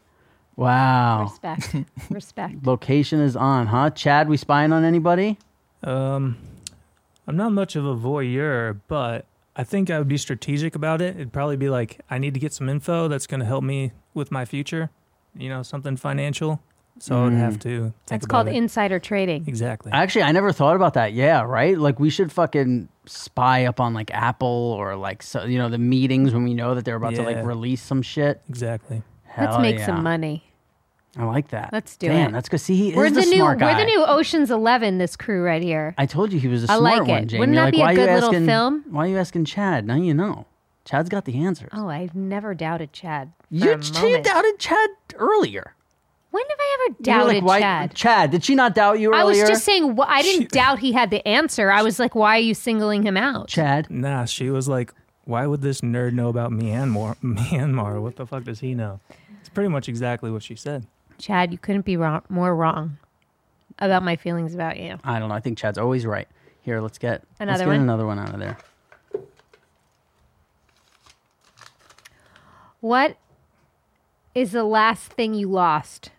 Wow. 0.55 1.23
Respect. 1.23 1.75
Respect. 2.09 2.65
Location 2.65 3.19
is 3.19 3.35
on, 3.35 3.67
huh? 3.67 3.89
Chad, 3.89 4.29
we 4.29 4.37
spying 4.37 4.71
on 4.71 4.83
anybody? 4.85 5.37
Um, 5.83 6.37
I'm 7.27 7.35
not 7.35 7.51
much 7.51 7.75
of 7.75 7.85
a 7.85 7.95
voyeur, 7.95 8.79
but 8.87 9.25
I 9.55 9.63
think 9.63 9.89
I 9.89 9.97
would 9.97 10.07
be 10.07 10.17
strategic 10.17 10.75
about 10.75 11.01
it. 11.01 11.15
It'd 11.15 11.31
probably 11.31 11.57
be 11.57 11.69
like, 11.69 12.01
I 12.09 12.17
need 12.17 12.33
to 12.33 12.39
get 12.39 12.53
some 12.53 12.67
info 12.67 13.07
that's 13.07 13.27
going 13.27 13.39
to 13.39 13.45
help 13.45 13.63
me 13.63 13.93
with 14.13 14.31
my 14.31 14.45
future. 14.45 14.89
You 15.37 15.49
know, 15.49 15.63
something 15.63 15.97
financial. 15.97 16.61
So 16.97 17.19
I 17.19 17.23
would 17.25 17.33
mm. 17.33 17.39
have 17.39 17.59
to. 17.59 17.81
Think 17.81 17.93
That's 18.05 18.25
about 18.25 18.45
called 18.45 18.47
it. 18.47 18.55
insider 18.55 18.99
trading. 18.99 19.45
exactly. 19.47 19.91
Actually, 19.91 20.23
I 20.23 20.31
never 20.31 20.53
thought 20.53 20.75
about 20.77 20.93
that. 20.93 21.13
Yeah, 21.13 21.41
right. 21.41 21.77
Like 21.77 21.99
we 21.99 22.09
should 22.09 22.31
fucking 22.31 22.87
spy 23.05 23.65
up 23.65 23.81
on 23.81 23.93
like 23.93 24.11
Apple 24.13 24.47
or 24.47 24.95
like 24.95 25.21
so 25.21 25.43
you 25.43 25.59
know 25.59 25.69
the 25.69 25.77
meetings 25.77 26.33
when 26.33 26.43
we 26.43 26.53
know 26.53 26.73
that 26.73 26.85
they're 26.85 26.95
about 26.95 27.15
to 27.15 27.23
like 27.23 27.43
release 27.45 27.81
some 27.81 28.01
shit. 28.01 28.41
exactly. 28.47 29.03
Let's 29.37 29.59
make 29.59 29.79
yeah. 29.79 29.85
some 29.85 30.03
money. 30.03 30.44
I 31.17 31.23
like 31.25 31.49
that. 31.49 31.69
Let's 31.71 31.95
do 31.97 32.07
Damn, 32.07 32.29
it. 32.29 32.33
that's 32.33 32.49
good. 32.49 32.59
See, 32.59 32.75
he 32.75 32.95
We're 32.95 33.05
is 33.05 33.13
the, 33.13 33.21
the, 33.21 33.27
new. 33.27 33.37
smart 33.37 33.59
guy. 33.59 33.71
We're 33.73 33.79
the 33.79 33.85
new 33.85 34.03
Ocean's 34.05 34.51
Eleven. 34.51 34.97
This 34.97 35.15
crew 35.15 35.43
right 35.43 35.61
here. 35.61 35.95
I 35.97 36.05
told 36.05 36.33
you 36.33 36.39
he 36.39 36.47
was 36.47 36.63
a 36.63 36.71
I 36.71 36.77
smart 36.77 36.99
like 36.99 37.07
one, 37.07 37.23
it. 37.23 37.25
Jamie. 37.27 37.39
Wouldn't 37.39 37.55
that 37.55 37.63
like, 37.65 37.73
be 37.73 37.79
a 37.79 37.83
why 37.83 37.91
are 37.91 37.95
good 37.95 38.07
you 38.09 38.13
little 38.15 38.29
asking, 38.29 38.45
film? 38.45 38.83
Why 38.89 39.05
are 39.05 39.09
you 39.09 39.17
asking 39.17 39.45
Chad? 39.45 39.85
Now 39.87 39.95
you 39.95 40.13
know. 40.13 40.45
Chad's 40.83 41.09
got 41.09 41.25
the 41.25 41.43
answers. 41.43 41.69
Oh, 41.73 41.87
I've 41.87 42.13
never 42.15 42.53
doubted 42.53 42.93
Chad. 42.93 43.31
For 43.49 43.55
you, 43.55 43.71
a 43.73 44.09
you 44.09 44.21
doubted 44.21 44.59
Chad 44.59 44.89
earlier. 45.15 45.73
When 46.31 46.43
have 46.49 46.59
I 46.59 46.87
ever 46.89 46.97
doubted 47.01 47.27
like, 47.35 47.43
why- 47.43 47.59
Chad? 47.61 47.93
Chad, 47.95 48.31
did 48.31 48.43
she 48.43 48.55
not 48.55 48.75
doubt 48.75 48.99
you 48.99 49.13
I 49.13 49.23
was 49.23 49.37
just 49.37 49.63
saying. 49.63 49.95
wh- 49.95 50.07
I 50.07 50.21
didn't 50.21 50.51
doubt 50.51 50.79
he 50.79 50.91
had 50.91 51.09
the 51.09 51.25
answer. 51.27 51.71
I 51.71 51.81
was 51.81 51.97
like, 51.97 52.13
why 52.13 52.35
are 52.37 52.41
you 52.41 52.53
singling 52.53 53.03
him 53.03 53.15
out? 53.15 53.47
Chad. 53.47 53.89
Nah, 53.89 54.25
she 54.25 54.49
was 54.49 54.67
like, 54.67 54.93
why 55.23 55.47
would 55.47 55.61
this 55.61 55.79
nerd 55.81 56.11
know 56.13 56.27
about 56.27 56.51
Myanmar? 56.51 57.15
Myanmar? 57.23 58.01
What 58.01 58.17
the 58.17 58.27
fuck 58.27 58.43
does 58.43 58.59
he 58.59 58.75
know? 58.75 58.99
It's 59.39 59.49
pretty 59.49 59.69
much 59.69 59.87
exactly 59.87 60.29
what 60.29 60.43
she 60.43 60.55
said. 60.55 60.85
Chad, 61.17 61.51
you 61.51 61.57
couldn't 61.57 61.85
be 61.85 61.97
wrong, 61.97 62.21
more 62.29 62.55
wrong 62.55 62.97
about 63.79 64.03
my 64.03 64.15
feelings 64.15 64.53
about 64.55 64.77
you. 64.79 64.97
I 65.03 65.19
don't 65.19 65.29
know. 65.29 65.35
I 65.35 65.39
think 65.39 65.57
Chad's 65.57 65.77
always 65.77 66.05
right. 66.05 66.27
Here, 66.61 66.79
let's 66.81 66.97
get 66.97 67.21
let's 67.21 67.41
Another 67.41 67.65
get 67.65 67.67
one? 67.71 67.81
another 67.81 68.05
one 68.05 68.19
out 68.19 68.33
of 68.33 68.39
there. 68.39 68.57
What 72.81 73.17
is 74.33 74.51
the 74.51 74.63
last 74.63 75.11
thing 75.13 75.33
you 75.33 75.49
lost? 75.49 76.11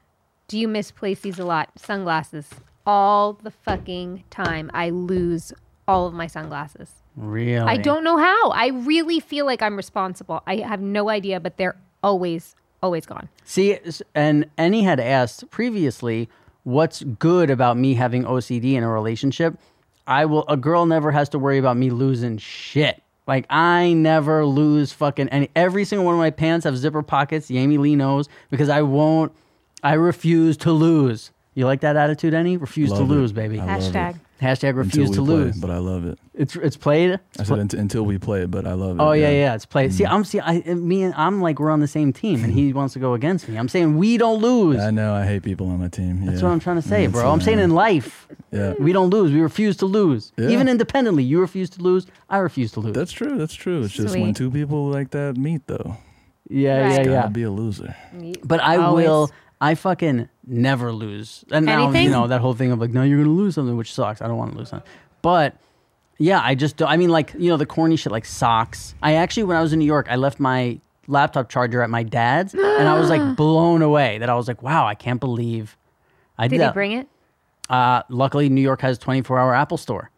Do 0.48 0.58
you 0.58 0.68
misplace 0.68 1.20
these 1.20 1.38
a 1.38 1.44
lot? 1.44 1.70
Sunglasses. 1.78 2.48
all 2.86 3.32
the 3.32 3.50
fucking 3.50 4.22
time. 4.30 4.70
I 4.72 4.90
lose 4.90 5.52
all 5.88 6.06
of 6.06 6.14
my 6.14 6.28
sunglasses. 6.28 6.90
Really? 7.16 7.58
I 7.58 7.76
don't 7.78 8.04
know 8.04 8.16
how. 8.16 8.50
I 8.50 8.68
really 8.68 9.18
feel 9.18 9.44
like 9.44 9.60
I'm 9.60 9.76
responsible. 9.76 10.42
I 10.46 10.56
have 10.58 10.80
no 10.80 11.08
idea, 11.08 11.40
but 11.40 11.56
they're 11.56 11.76
always, 12.02 12.54
always 12.82 13.06
gone. 13.06 13.28
See, 13.44 13.78
and 14.14 14.48
Annie 14.56 14.82
had 14.82 15.00
asked 15.00 15.50
previously, 15.50 16.28
what's 16.64 17.02
good 17.02 17.50
about 17.50 17.76
me 17.76 17.94
having 17.94 18.24
OCD 18.24 18.74
in 18.74 18.82
a 18.82 18.90
relationship? 18.90 19.58
I 20.06 20.24
will. 20.26 20.44
A 20.48 20.56
girl 20.56 20.86
never 20.86 21.10
has 21.10 21.28
to 21.30 21.38
worry 21.38 21.58
about 21.58 21.76
me 21.76 21.90
losing 21.90 22.38
shit. 22.38 23.02
Like 23.26 23.46
I 23.50 23.92
never 23.92 24.46
lose 24.46 24.92
fucking 24.92 25.28
any. 25.30 25.50
Every 25.56 25.84
single 25.84 26.04
one 26.04 26.14
of 26.14 26.20
my 26.20 26.30
pants 26.30 26.64
have 26.64 26.76
zipper 26.76 27.02
pockets. 27.02 27.48
Jamie 27.48 27.78
Lee 27.78 27.96
knows 27.96 28.28
because 28.50 28.68
I 28.68 28.82
won't. 28.82 29.32
I 29.82 29.94
refuse 29.94 30.56
to 30.58 30.72
lose. 30.72 31.32
You 31.54 31.64
like 31.64 31.80
that 31.80 31.96
attitude, 31.96 32.34
Annie? 32.34 32.56
Refuse 32.56 32.92
to 32.92 33.00
it. 33.00 33.04
lose, 33.04 33.32
baby. 33.32 33.60
I. 33.60 33.66
Hashtag. 33.66 34.20
Hashtag 34.40 34.76
refuse 34.76 35.08
we 35.08 35.14
to 35.16 35.24
play, 35.24 35.34
lose. 35.34 35.56
but 35.56 35.70
I 35.70 35.78
love 35.78 36.04
it. 36.04 36.18
It's 36.34 36.54
it's 36.56 36.76
played. 36.76 37.12
I 37.38 37.42
said 37.42 37.46
pla- 37.46 37.56
unt- 37.56 37.72
until 37.74 38.04
we 38.04 38.18
play, 38.18 38.42
it, 38.42 38.50
but 38.50 38.66
I 38.66 38.74
love 38.74 38.98
it. 38.98 39.02
Oh 39.02 39.12
yeah, 39.12 39.30
yeah, 39.30 39.54
it's 39.54 39.64
played. 39.64 39.94
See, 39.94 40.04
mm-hmm. 40.04 40.12
I'm 40.12 40.24
see, 40.24 40.40
I 40.40 40.60
me 40.74 41.04
and 41.04 41.14
I'm 41.14 41.40
like 41.40 41.58
we're 41.58 41.70
on 41.70 41.80
the 41.80 41.88
same 41.88 42.12
team, 42.12 42.44
and 42.44 42.52
he 42.52 42.72
wants 42.74 42.92
to 42.94 43.00
go 43.00 43.14
against 43.14 43.48
me. 43.48 43.56
I'm 43.56 43.68
saying 43.68 43.96
we 43.96 44.18
don't 44.18 44.42
lose. 44.42 44.78
I 44.78 44.90
know. 44.90 45.14
I 45.14 45.24
hate 45.24 45.42
people 45.42 45.68
on 45.70 45.80
my 45.80 45.88
team. 45.88 46.26
That's 46.26 46.42
yeah. 46.42 46.48
what 46.48 46.52
I'm 46.52 46.60
trying 46.60 46.76
to 46.76 46.86
say, 46.86 47.02
Yeah, 47.02 47.08
bro. 47.08 47.30
I'm 47.30 47.40
saying 47.40 47.60
in 47.60 47.70
life, 47.70 48.28
Yeah. 48.52 48.74
we 48.78 48.92
don't 48.92 49.08
lose. 49.08 49.32
We 49.32 49.40
refuse 49.40 49.78
to 49.78 49.86
lose. 49.86 50.32
Yeah. 50.36 50.50
Even 50.50 50.68
independently, 50.68 51.24
you 51.24 51.40
refuse 51.40 51.70
to 51.70 51.80
lose. 51.82 52.06
I 52.28 52.36
refuse 52.38 52.72
to 52.72 52.80
lose. 52.80 52.94
That's 52.94 53.12
true. 53.12 53.38
That's 53.38 53.54
true. 53.54 53.82
It's 53.84 53.94
just 53.94 54.14
when 54.14 54.34
two 54.34 54.50
people 54.50 54.88
like 54.88 55.12
that 55.12 55.38
meet, 55.38 55.66
though. 55.66 55.96
yeah, 56.50 56.80
Right. 56.82 56.90
yeah, 56.90 56.96
Gotta 56.98 57.10
yeah. 57.10 57.26
be 57.28 57.42
a 57.44 57.50
loser. 57.50 57.96
But 58.44 58.62
I 58.62 58.76
Always. 58.76 59.06
will. 59.06 59.30
I 59.58 59.74
fucking 59.74 60.28
never 60.46 60.92
lose. 60.92 61.44
And 61.50 61.66
now 61.66 61.90
you 61.90 62.10
know 62.10 62.26
that 62.28 62.40
whole 62.40 62.54
thing 62.54 62.72
of 62.72 62.78
like, 62.78 62.90
no, 62.90 63.02
you're 63.02 63.18
gonna 63.18 63.30
lose 63.30 63.54
something, 63.54 63.76
which 63.76 63.92
sucks. 63.92 64.22
I 64.22 64.28
don't 64.28 64.36
want 64.36 64.52
to 64.52 64.58
lose 64.58 64.68
something. 64.70 64.88
But 65.22 65.56
yeah, 66.18 66.40
I 66.42 66.54
just. 66.54 66.80
I 66.82 66.96
mean, 66.96 67.10
like 67.10 67.34
you 67.38 67.50
know, 67.50 67.56
the 67.56 67.66
corny 67.66 67.96
shit 67.96 68.12
like 68.12 68.24
socks. 68.24 68.94
I 69.02 69.14
actually, 69.14 69.44
when 69.44 69.56
I 69.56 69.62
was 69.62 69.72
in 69.72 69.78
New 69.78 69.84
York, 69.84 70.06
I 70.10 70.16
left 70.16 70.40
my 70.40 70.80
laptop 71.08 71.48
charger 71.48 71.82
at 71.82 71.90
my 71.90 72.02
dad's, 72.02 72.54
and 72.54 72.88
I 72.88 72.98
was 72.98 73.10
like 73.10 73.36
blown 73.36 73.82
away 73.82 74.18
that 74.18 74.30
I 74.30 74.34
was 74.34 74.48
like, 74.48 74.62
wow, 74.62 74.86
I 74.86 74.94
can't 74.94 75.20
believe. 75.20 75.76
I 76.38 76.44
did, 76.48 76.50
Did 76.50 76.54
he 76.56 76.58
that. 76.66 76.74
bring 76.74 76.92
it? 76.92 77.08
Uh, 77.68 78.02
luckily, 78.08 78.48
New 78.48 78.60
York 78.60 78.80
has 78.82 78.98
24 78.98 79.38
hour 79.38 79.54
Apple 79.54 79.76
Store. 79.78 80.10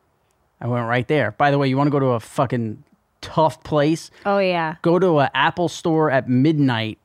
I 0.61 0.67
went 0.67 0.87
right 0.87 1.07
there. 1.07 1.31
By 1.33 1.51
the 1.51 1.59
way, 1.59 1.69
you 1.69 1.77
want 1.77 1.87
to 1.87 1.93
go 1.93 2.01
to 2.01 2.07
a 2.07 2.21
fucking 2.21 2.83
tough 3.21 3.63
place? 3.63 4.11
Oh 4.27 4.39
yeah. 4.39 4.77
Go 4.83 4.99
to 4.99 5.21
an 5.21 5.31
Apple 5.35 5.69
Store 5.69 6.11
at 6.11 6.29
midnight. 6.29 6.99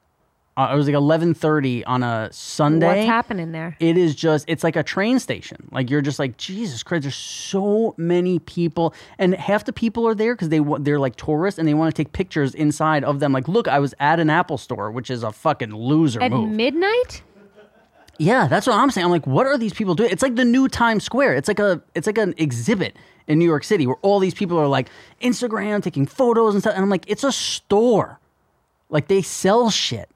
Uh, 0.55 0.69
it 0.71 0.75
was 0.75 0.85
like 0.85 0.95
11:30 0.95 1.83
on 1.87 2.03
a 2.03 2.29
Sunday. 2.31 2.87
What's 2.87 3.07
happening 3.07 3.51
there? 3.53 3.75
It 3.79 3.97
is 3.97 4.13
just 4.13 4.45
it's 4.47 4.63
like 4.63 4.75
a 4.75 4.83
train 4.83 5.17
station. 5.17 5.67
Like 5.71 5.89
you're 5.89 6.01
just 6.01 6.19
like 6.19 6.37
Jesus 6.37 6.83
Christ. 6.83 7.03
There's 7.03 7.15
so 7.15 7.95
many 7.97 8.37
people, 8.37 8.93
and 9.17 9.33
half 9.33 9.65
the 9.65 9.73
people 9.73 10.07
are 10.07 10.13
there 10.13 10.35
because 10.35 10.49
they 10.49 10.59
they're 10.79 10.99
like 10.99 11.15
tourists 11.15 11.57
and 11.57 11.67
they 11.67 11.73
want 11.73 11.93
to 11.93 12.03
take 12.03 12.13
pictures 12.13 12.53
inside 12.53 13.03
of 13.03 13.19
them. 13.19 13.33
Like, 13.33 13.47
look, 13.47 13.67
I 13.67 13.79
was 13.79 13.95
at 13.99 14.19
an 14.19 14.29
Apple 14.29 14.59
Store, 14.59 14.91
which 14.91 15.09
is 15.09 15.23
a 15.23 15.31
fucking 15.31 15.73
loser 15.73 16.21
At 16.21 16.31
move. 16.31 16.51
midnight? 16.51 17.23
Yeah, 18.19 18.47
that's 18.47 18.67
what 18.67 18.75
I'm 18.75 18.91
saying. 18.91 19.05
I'm 19.05 19.11
like, 19.11 19.25
what 19.25 19.47
are 19.47 19.57
these 19.57 19.73
people 19.73 19.95
doing? 19.95 20.11
It's 20.11 20.21
like 20.21 20.35
the 20.35 20.45
new 20.45 20.67
Times 20.67 21.03
Square. 21.03 21.33
It's 21.35 21.47
like 21.47 21.59
a 21.59 21.81
it's 21.95 22.05
like 22.05 22.19
an 22.19 22.35
exhibit 22.37 22.95
in 23.25 23.39
New 23.39 23.45
York 23.45 23.63
City 23.63 23.87
where 23.87 23.95
all 24.03 24.19
these 24.19 24.35
people 24.35 24.59
are 24.59 24.67
like 24.67 24.89
Instagram 25.21 25.81
taking 25.81 26.05
photos 26.05 26.53
and 26.53 26.61
stuff. 26.61 26.75
And 26.75 26.83
I'm 26.83 26.89
like, 26.89 27.05
it's 27.07 27.23
a 27.23 27.31
store. 27.31 28.19
Like 28.89 29.07
they 29.07 29.23
sell 29.23 29.71
shit. 29.71 30.09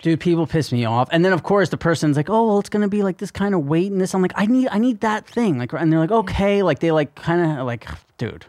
Dude, 0.00 0.20
people 0.20 0.46
piss 0.46 0.70
me 0.70 0.84
off. 0.84 1.08
And 1.10 1.24
then 1.24 1.32
of 1.32 1.42
course 1.42 1.70
the 1.70 1.76
person's 1.76 2.16
like, 2.16 2.30
"Oh, 2.30 2.46
well, 2.46 2.58
it's 2.58 2.68
gonna 2.68 2.88
be 2.88 3.02
like 3.02 3.18
this 3.18 3.30
kind 3.30 3.54
of 3.54 3.66
weight 3.66 3.90
and 3.90 4.00
this." 4.00 4.14
I'm 4.14 4.22
like, 4.22 4.32
"I 4.36 4.46
need, 4.46 4.68
I 4.70 4.78
need 4.78 5.00
that 5.00 5.26
thing." 5.26 5.58
Like, 5.58 5.72
and 5.72 5.92
they're 5.92 6.00
like, 6.00 6.12
"Okay." 6.12 6.62
Like 6.62 6.78
they 6.78 6.92
like 6.92 7.14
kind 7.14 7.58
of 7.58 7.66
like, 7.66 7.86
dude, 8.16 8.46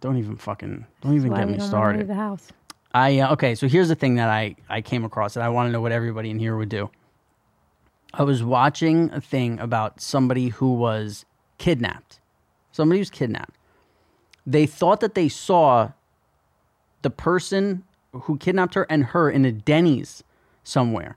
don't 0.00 0.16
even 0.16 0.36
fucking, 0.36 0.86
don't 1.02 1.14
even 1.14 1.30
get 1.30 1.30
me 1.30 1.36
don't 1.38 1.44
wanna 1.44 1.52
leave 1.58 1.68
started. 1.68 2.06
the 2.08 2.14
house? 2.14 2.48
I 2.94 3.20
uh, 3.20 3.32
okay, 3.32 3.54
so 3.54 3.68
here's 3.68 3.88
the 3.88 3.94
thing 3.94 4.16
that 4.16 4.28
I 4.28 4.56
I 4.68 4.80
came 4.80 5.04
across 5.04 5.36
and 5.36 5.42
I 5.42 5.48
want 5.48 5.68
to 5.68 5.72
know 5.72 5.80
what 5.80 5.92
everybody 5.92 6.30
in 6.30 6.38
here 6.38 6.56
would 6.56 6.68
do. 6.68 6.90
I 8.14 8.24
was 8.24 8.42
watching 8.42 9.10
a 9.12 9.20
thing 9.20 9.58
about 9.58 10.00
somebody 10.00 10.48
who 10.48 10.74
was 10.74 11.24
kidnapped. 11.56 12.20
Somebody 12.70 12.98
was 12.98 13.10
kidnapped. 13.10 13.56
They 14.46 14.66
thought 14.66 15.00
that 15.00 15.14
they 15.14 15.28
saw 15.28 15.92
the 17.00 17.10
person 17.10 17.84
who 18.12 18.36
kidnapped 18.36 18.74
her 18.74 18.86
and 18.90 19.06
her 19.06 19.30
in 19.30 19.44
a 19.44 19.52
Denny's 19.52 20.22
somewhere. 20.64 21.16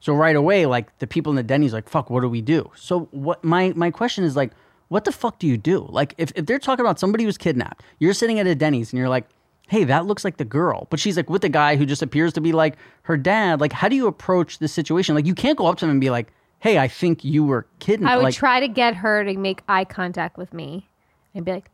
So 0.00 0.14
right 0.14 0.34
away, 0.34 0.66
like 0.66 0.98
the 0.98 1.06
people 1.06 1.30
in 1.30 1.36
the 1.36 1.42
Denny's, 1.42 1.72
like, 1.72 1.88
fuck, 1.88 2.10
what 2.10 2.22
do 2.22 2.28
we 2.28 2.40
do? 2.40 2.70
So 2.74 3.08
what 3.12 3.44
my 3.44 3.72
my 3.76 3.90
question 3.90 4.24
is 4.24 4.34
like, 4.34 4.52
what 4.88 5.04
the 5.04 5.12
fuck 5.12 5.38
do 5.38 5.46
you 5.46 5.56
do? 5.56 5.86
Like, 5.88 6.14
if, 6.18 6.32
if 6.34 6.46
they're 6.46 6.58
talking 6.58 6.84
about 6.84 6.98
somebody 6.98 7.24
who's 7.24 7.38
kidnapped, 7.38 7.82
you're 7.98 8.12
sitting 8.12 8.38
at 8.38 8.46
a 8.46 8.54
Denny's 8.54 8.92
and 8.92 8.98
you're 8.98 9.08
like, 9.08 9.26
hey, 9.68 9.84
that 9.84 10.04
looks 10.04 10.24
like 10.24 10.36
the 10.36 10.44
girl, 10.44 10.86
but 10.90 11.00
she's 11.00 11.16
like 11.16 11.30
with 11.30 11.40
the 11.40 11.48
guy 11.48 11.76
who 11.76 11.86
just 11.86 12.02
appears 12.02 12.32
to 12.34 12.40
be 12.40 12.52
like 12.52 12.76
her 13.04 13.16
dad. 13.16 13.60
Like, 13.60 13.72
how 13.72 13.88
do 13.88 13.96
you 13.96 14.06
approach 14.06 14.58
this 14.58 14.72
situation? 14.72 15.14
Like, 15.14 15.24
you 15.24 15.34
can't 15.34 15.56
go 15.56 15.66
up 15.66 15.78
to 15.78 15.86
him 15.86 15.92
and 15.92 16.00
be 16.00 16.10
like, 16.10 16.32
hey, 16.58 16.78
I 16.78 16.88
think 16.88 17.24
you 17.24 17.44
were 17.44 17.66
kidnapped. 17.78 18.12
I 18.12 18.16
would 18.16 18.24
like, 18.24 18.34
try 18.34 18.60
to 18.60 18.68
get 18.68 18.96
her 18.96 19.24
to 19.24 19.36
make 19.36 19.62
eye 19.68 19.84
contact 19.84 20.36
with 20.36 20.52
me 20.52 20.88
and 21.34 21.44
be 21.44 21.52
like, 21.52 21.70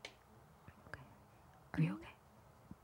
okay. 0.89 1.03
Are 1.75 1.83
you 1.83 1.93
okay? 1.95 2.09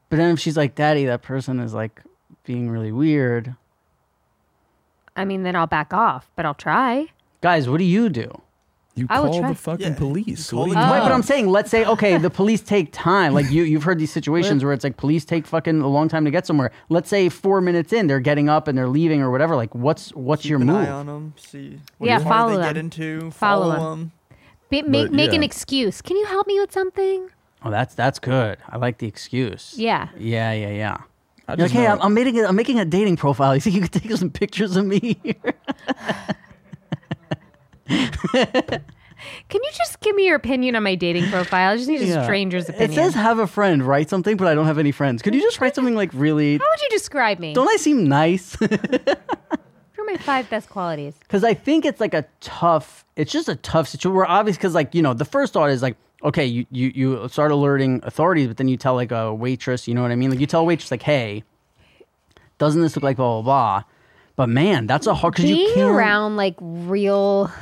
but 0.08 0.16
then 0.16 0.34
if 0.34 0.40
she's 0.40 0.56
like, 0.56 0.74
daddy, 0.74 1.04
that 1.06 1.22
person 1.22 1.60
is 1.60 1.74
like 1.74 2.02
being 2.44 2.70
really 2.70 2.92
weird. 2.92 3.54
I 5.16 5.24
mean, 5.24 5.42
then 5.42 5.54
I'll 5.56 5.66
back 5.66 5.92
off, 5.92 6.30
but 6.36 6.44
I'll 6.44 6.54
try. 6.54 7.06
Guys, 7.40 7.68
what 7.68 7.78
do 7.78 7.84
you 7.84 8.08
do? 8.08 8.40
You 8.96 9.06
I 9.10 9.18
would 9.20 9.30
call 9.32 9.40
try. 9.40 9.48
the 9.48 9.54
fucking 9.56 9.86
Yeah, 9.88 9.94
police. 9.94 10.52
you 10.52 10.58
What 10.58 10.64
call 10.66 10.74
do 10.74 10.74
the 10.74 10.80
you 10.80 10.86
Right, 10.92 11.00
but 11.02 11.10
I'm 11.12 11.22
saying, 11.24 11.48
let's 11.48 11.68
say, 11.70 11.84
okay, 11.84 12.16
the 12.16 12.30
police 12.30 12.60
take 12.62 12.90
time. 12.92 13.34
Like 13.34 13.50
you, 13.50 13.64
you've 13.64 13.82
heard 13.82 13.98
these 13.98 14.12
situations 14.12 14.62
where 14.62 14.72
it's 14.72 14.84
like 14.84 14.96
police 14.96 15.24
take 15.24 15.46
fucking 15.48 15.80
a 15.80 15.88
long 15.88 16.08
time 16.08 16.24
to 16.24 16.30
get 16.30 16.46
somewhere. 16.46 16.70
Let's 16.88 17.08
say 17.08 17.28
four 17.28 17.60
minutes 17.60 17.92
in, 17.92 18.06
they're 18.06 18.20
getting 18.20 18.48
up 18.48 18.68
and 18.68 18.78
they're 18.78 18.86
leaving 18.88 19.20
or 19.20 19.32
whatever. 19.32 19.56
Like, 19.56 19.74
what's 19.74 20.10
what's 20.14 20.42
Keep 20.42 20.50
your 20.50 20.60
an 20.60 20.66
move? 20.68 20.76
eye 20.88 20.90
on 20.90 21.06
them. 21.06 21.34
See 21.36 21.80
what 21.98 22.06
Yeah, 22.06 22.20
car 22.20 22.32
follow 22.32 22.56
they 22.56 22.62
get 22.62 22.74
them. 22.74 22.84
into. 22.84 23.30
Follow 23.32 23.70
Follow, 23.72 23.90
them. 23.90 23.98
them. 24.00 24.12
Be, 24.70 24.82
make 24.82 25.06
But, 25.08 25.12
make 25.12 25.32
an 25.32 25.42
yeah. 25.42 25.46
excuse. 25.46 26.00
Can 26.00 26.16
you 26.16 26.26
help 26.26 26.46
me 26.46 26.58
with 26.60 26.70
something? 26.72 27.28
Oh, 27.64 27.70
that's 27.70 27.94
that's 27.96 28.20
good. 28.20 28.58
I 28.68 28.76
like 28.76 28.98
the 28.98 29.08
excuse. 29.08 29.74
Yeah. 29.76 30.08
yeah, 30.16 30.52
yeah, 30.52 30.68
yeah. 30.70 30.98
I 31.46 31.52
You're 31.52 31.56
like, 31.56 31.58
just 31.64 31.74
hey, 31.74 31.84
know- 31.84 31.92
I'm, 31.92 32.00
I'm 32.02 32.14
making 32.14 32.40
a, 32.40 32.44
I'm 32.46 32.56
making 32.56 32.78
a 32.80 32.84
dating 32.84 33.16
profile. 33.16 33.54
You 33.54 33.60
think 33.60 33.76
you 33.76 33.82
could 33.82 33.92
take 33.92 34.10
some 34.16 34.30
pictures 34.30 34.76
of 34.76 34.86
me? 34.86 35.18
here? 35.22 35.54
Can 39.48 39.62
you 39.62 39.70
just 39.72 40.00
give 40.00 40.14
me 40.16 40.26
your 40.26 40.36
opinion 40.36 40.76
on 40.76 40.82
my 40.82 40.94
dating 40.94 41.30
profile? 41.30 41.72
I 41.72 41.76
just 41.76 41.88
need 41.88 42.02
a 42.02 42.06
Yeah. 42.06 42.24
stranger's 42.24 42.68
opinion. 42.68 42.90
It 42.90 42.94
says 42.94 43.14
have 43.14 43.38
a 43.38 43.46
friend, 43.46 43.82
write 43.82 44.10
something, 44.10 44.36
but 44.36 44.46
I 44.48 44.54
don't 44.54 44.66
have 44.66 44.78
any 44.78 44.92
friends. 44.92 45.22
Could 45.22 45.34
you 45.34 45.40
just 45.40 45.60
write 45.60 45.74
something 45.74 45.94
like 45.94 46.10
really? 46.12 46.58
How 46.58 46.64
would 46.70 46.82
you 46.82 46.88
describe 46.90 47.38
me? 47.38 47.54
Don't 47.54 47.68
I 47.68 47.76
seem 47.76 48.04
nice? 48.08 48.56
What 49.96 50.10
are 50.10 50.16
my 50.16 50.16
five 50.18 50.50
best 50.50 50.68
qualities? 50.68 51.14
because 51.20 51.44
I 51.44 51.54
think 51.54 51.86
it's 51.86 51.98
like 52.00 52.12
a 52.14 52.26
tough. 52.40 53.06
It's 53.16 53.32
just 53.32 53.48
a 53.48 53.54
tough 53.56 53.88
situation. 53.88 54.14
We're 54.14 54.26
obvious 54.26 54.56
because 54.58 54.74
like 54.74 54.94
you 54.94 55.00
know 55.00 55.14
the 55.14 55.24
first 55.24 55.52
thought 55.54 55.70
is 55.70 55.80
like 55.82 55.96
okay 56.24 56.44
you 56.44 56.66
you 56.70 56.92
you 56.94 57.28
start 57.28 57.50
alerting 57.52 58.00
authorities, 58.02 58.48
but 58.48 58.56
then 58.56 58.68
you 58.68 58.76
tell 58.76 58.94
like 58.94 59.12
a 59.12 59.32
waitress. 59.34 59.86
You 59.86 59.94
know 59.94 60.02
what 60.02 60.10
I 60.10 60.16
mean? 60.16 60.30
Like 60.30 60.40
you 60.40 60.46
tell 60.46 60.62
a 60.62 60.64
waitress 60.64 60.90
like 60.90 61.02
hey, 61.02 61.44
doesn't 62.58 62.80
this 62.80 62.96
look 62.96 63.02
like 63.02 63.16
blah 63.16 63.40
blah 63.40 63.42
blah? 63.42 63.84
But 64.36 64.48
man, 64.48 64.86
that's 64.86 65.06
a 65.06 65.14
hard 65.14 65.34
because 65.34 65.48
you 65.48 65.56
Being 65.56 65.74
can't. 65.74 65.90
around 65.96 66.36
like 66.36 66.56
real 66.60 67.52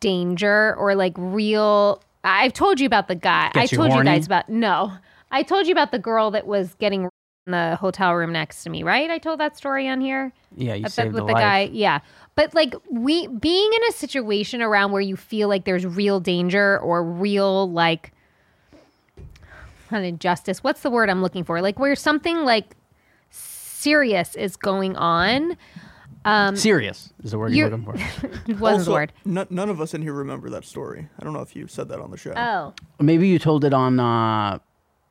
danger 0.00 0.74
or 0.76 0.94
like 0.94 1.14
real. 1.16 2.02
I've 2.24 2.52
told 2.52 2.80
you 2.80 2.86
about 2.86 3.08
the 3.08 3.14
guy. 3.14 3.50
I 3.54 3.60
Gets 3.60 3.72
you 3.72 3.78
told 3.78 3.92
you 3.92 4.04
guys 4.04 4.26
about 4.26 4.48
no. 4.48 4.92
I 5.30 5.42
told 5.42 5.66
you 5.66 5.72
about 5.72 5.92
the 5.92 5.98
girl 5.98 6.30
that 6.32 6.46
was 6.46 6.74
getting 6.74 7.04
in 7.46 7.52
the 7.52 7.76
hotel 7.76 8.14
room 8.14 8.32
next 8.32 8.62
to 8.64 8.70
me, 8.70 8.82
right? 8.82 9.10
I 9.10 9.18
told 9.18 9.40
that 9.40 9.56
story 9.56 9.88
on 9.88 10.00
here. 10.00 10.32
Yeah, 10.56 10.74
you 10.74 10.88
saved 10.88 11.12
with 11.12 11.22
a 11.22 11.26
the 11.26 11.32
life. 11.32 11.40
guy 11.40 11.70
yeah 11.72 12.00
but 12.34 12.54
like 12.54 12.74
we 12.90 13.26
being 13.26 13.70
in 13.72 13.80
a 13.88 13.92
situation 13.92 14.62
around 14.62 14.92
where 14.92 15.02
you 15.02 15.16
feel 15.16 15.48
like 15.48 15.64
there's 15.64 15.84
real 15.86 16.20
danger 16.20 16.78
or 16.80 17.02
real 17.04 17.70
like 17.70 18.12
an 19.90 20.04
injustice 20.04 20.64
what's 20.64 20.80
the 20.80 20.90
word 20.90 21.10
i'm 21.10 21.20
looking 21.20 21.44
for 21.44 21.60
like 21.60 21.78
where 21.78 21.94
something 21.94 22.44
like 22.44 22.76
serious 23.30 24.34
is 24.34 24.56
going 24.56 24.96
on 24.96 25.56
Serious 26.54 27.12
is 27.24 27.32
the 27.32 27.38
word 27.38 27.52
you're 27.52 27.68
you're- 27.68 27.76
looking 27.84 28.20
for. 28.20 28.28
it 28.50 28.60
wasn't 28.60 28.78
also, 28.78 28.84
the 28.84 28.90
word 28.92 29.12
no- 29.24 29.46
none 29.50 29.68
of 29.68 29.80
us 29.80 29.92
in 29.92 30.02
here 30.02 30.12
remember 30.12 30.48
that 30.50 30.64
story. 30.64 31.08
I 31.18 31.24
don't 31.24 31.32
know 31.32 31.40
if 31.40 31.56
you 31.56 31.66
said 31.66 31.88
that 31.88 31.98
on 31.98 32.12
the 32.12 32.16
show. 32.16 32.32
oh 32.36 32.74
Maybe 33.00 33.26
you 33.26 33.40
told 33.40 33.64
it 33.64 33.74
on 33.74 33.98
uh, 33.98 34.60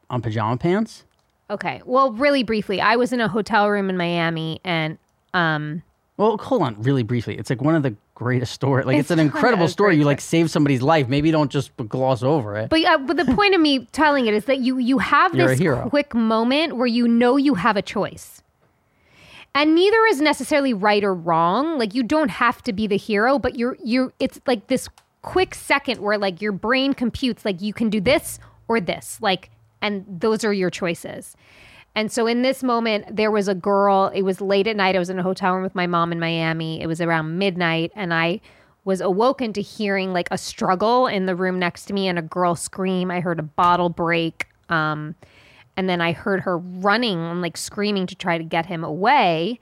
on 0.10 0.22
pajama 0.22 0.56
pants. 0.56 1.04
okay 1.50 1.82
well 1.86 2.14
really 2.14 2.44
briefly 2.44 2.80
i 2.80 2.96
was 2.96 3.12
in 3.12 3.20
a 3.20 3.28
hotel 3.28 3.70
room 3.70 3.90
in 3.90 3.98
miami 3.98 4.62
and 4.64 4.98
um 5.34 5.84
Well, 6.22 6.38
hold 6.38 6.62
on, 6.62 6.80
really 6.84 7.02
briefly. 7.02 7.36
It's 7.36 7.50
like 7.50 7.64
one 7.64 7.74
of 7.74 7.82
the 7.82 7.96
greatest 8.14 8.54
stories. 8.54 8.86
Like 8.86 8.98
it's, 8.98 9.06
It's 9.06 9.12
an 9.12 9.18
incredible 9.18 9.68
story. 9.68 9.98
You 9.98 10.04
like 10.04 10.22
save 10.22 10.52
somebody's 10.52 10.84
life. 10.84 11.08
Maybe 11.08 11.32
don't 11.32 11.52
just 11.52 11.72
gloss 11.90 12.22
over 12.22 12.56
it. 12.58 12.70
But 12.70 12.86
uh, 12.86 13.00
but 13.00 13.18
the 13.18 13.26
point 13.34 13.56
of 13.56 13.62
me 13.62 13.86
telling 13.92 14.28
it 14.28 14.36
is 14.36 14.46
that 14.46 14.60
you 14.60 14.78
you 14.78 15.00
have 15.00 15.34
You're 15.34 15.56
this 15.56 15.90
quick 15.90 16.14
moment 16.14 16.78
where 16.78 16.86
you 16.86 17.08
know 17.08 17.38
you 17.38 17.56
have 17.56 17.76
a 17.76 17.82
choice, 17.82 18.44
and 19.56 19.74
neither 19.74 20.06
is 20.12 20.22
necessarily 20.22 20.76
right 20.76 21.04
or 21.04 21.16
wrong 21.16 21.80
like 21.80 21.96
you 21.96 22.04
don't 22.04 22.30
have 22.30 22.62
to 22.64 22.74
be 22.74 22.86
the 22.86 22.98
hero 22.98 23.40
but 23.40 23.58
you're 23.58 23.76
you're 23.84 24.14
it's 24.20 24.40
like 24.46 24.68
this 24.68 24.88
quick 25.24 25.56
second 25.56 26.00
where 26.02 26.20
like 26.20 26.40
your 26.40 26.52
brain 26.52 26.94
computes 26.94 27.44
like 27.46 27.62
you 27.62 27.74
can 27.74 27.90
do 27.90 28.00
this 28.00 28.40
or 28.68 28.80
this 28.80 29.18
like 29.22 29.50
and 29.82 30.06
those 30.08 30.44
are 30.44 30.54
your 30.54 30.70
choices 30.70 31.36
and 31.96 32.12
so 32.12 32.28
in 32.28 32.42
this 32.42 32.64
moment 32.64 33.06
there 33.16 33.32
was 33.32 33.48
a 33.48 33.56
girl 33.56 34.12
it 34.14 34.22
was 34.22 34.42
late 34.42 34.68
at 34.68 34.76
night 34.76 34.96
i 34.96 35.00
was 35.00 35.10
in 35.10 35.20
a 35.20 35.24
hotel 35.24 35.54
room 35.54 35.64
with 35.64 35.76
my 35.76 35.88
mom 35.88 36.12
in 36.12 36.20
miami 36.20 36.82
it 36.82 36.88
was 36.88 37.02
around 37.02 37.38
midnight 37.38 37.92
and 37.96 38.14
i 38.14 38.40
was 38.84 39.00
awoken 39.00 39.54
to 39.54 39.62
hearing 39.62 40.12
like 40.12 40.28
a 40.32 40.38
struggle 40.38 41.06
in 41.06 41.28
the 41.28 41.36
room 41.36 41.60
next 41.60 41.86
to 41.86 41.94
me 41.94 42.08
and 42.08 42.18
a 42.18 42.24
girl 42.24 42.56
scream 42.56 43.12
i 43.12 43.20
heard 43.20 43.40
a 43.40 43.44
bottle 43.44 43.90
break 43.90 44.48
um, 44.70 45.16
and 45.78 45.90
then 45.90 46.02
I 46.02 46.12
heard 46.12 46.42
her 46.42 46.58
running 46.58 47.18
and 47.18 47.42
like 47.42 47.58
screaming 47.58 48.08
to 48.08 48.16
try 48.16 48.38
to 48.38 48.44
get 48.44 48.66
him 48.66 48.84
away. 48.84 49.60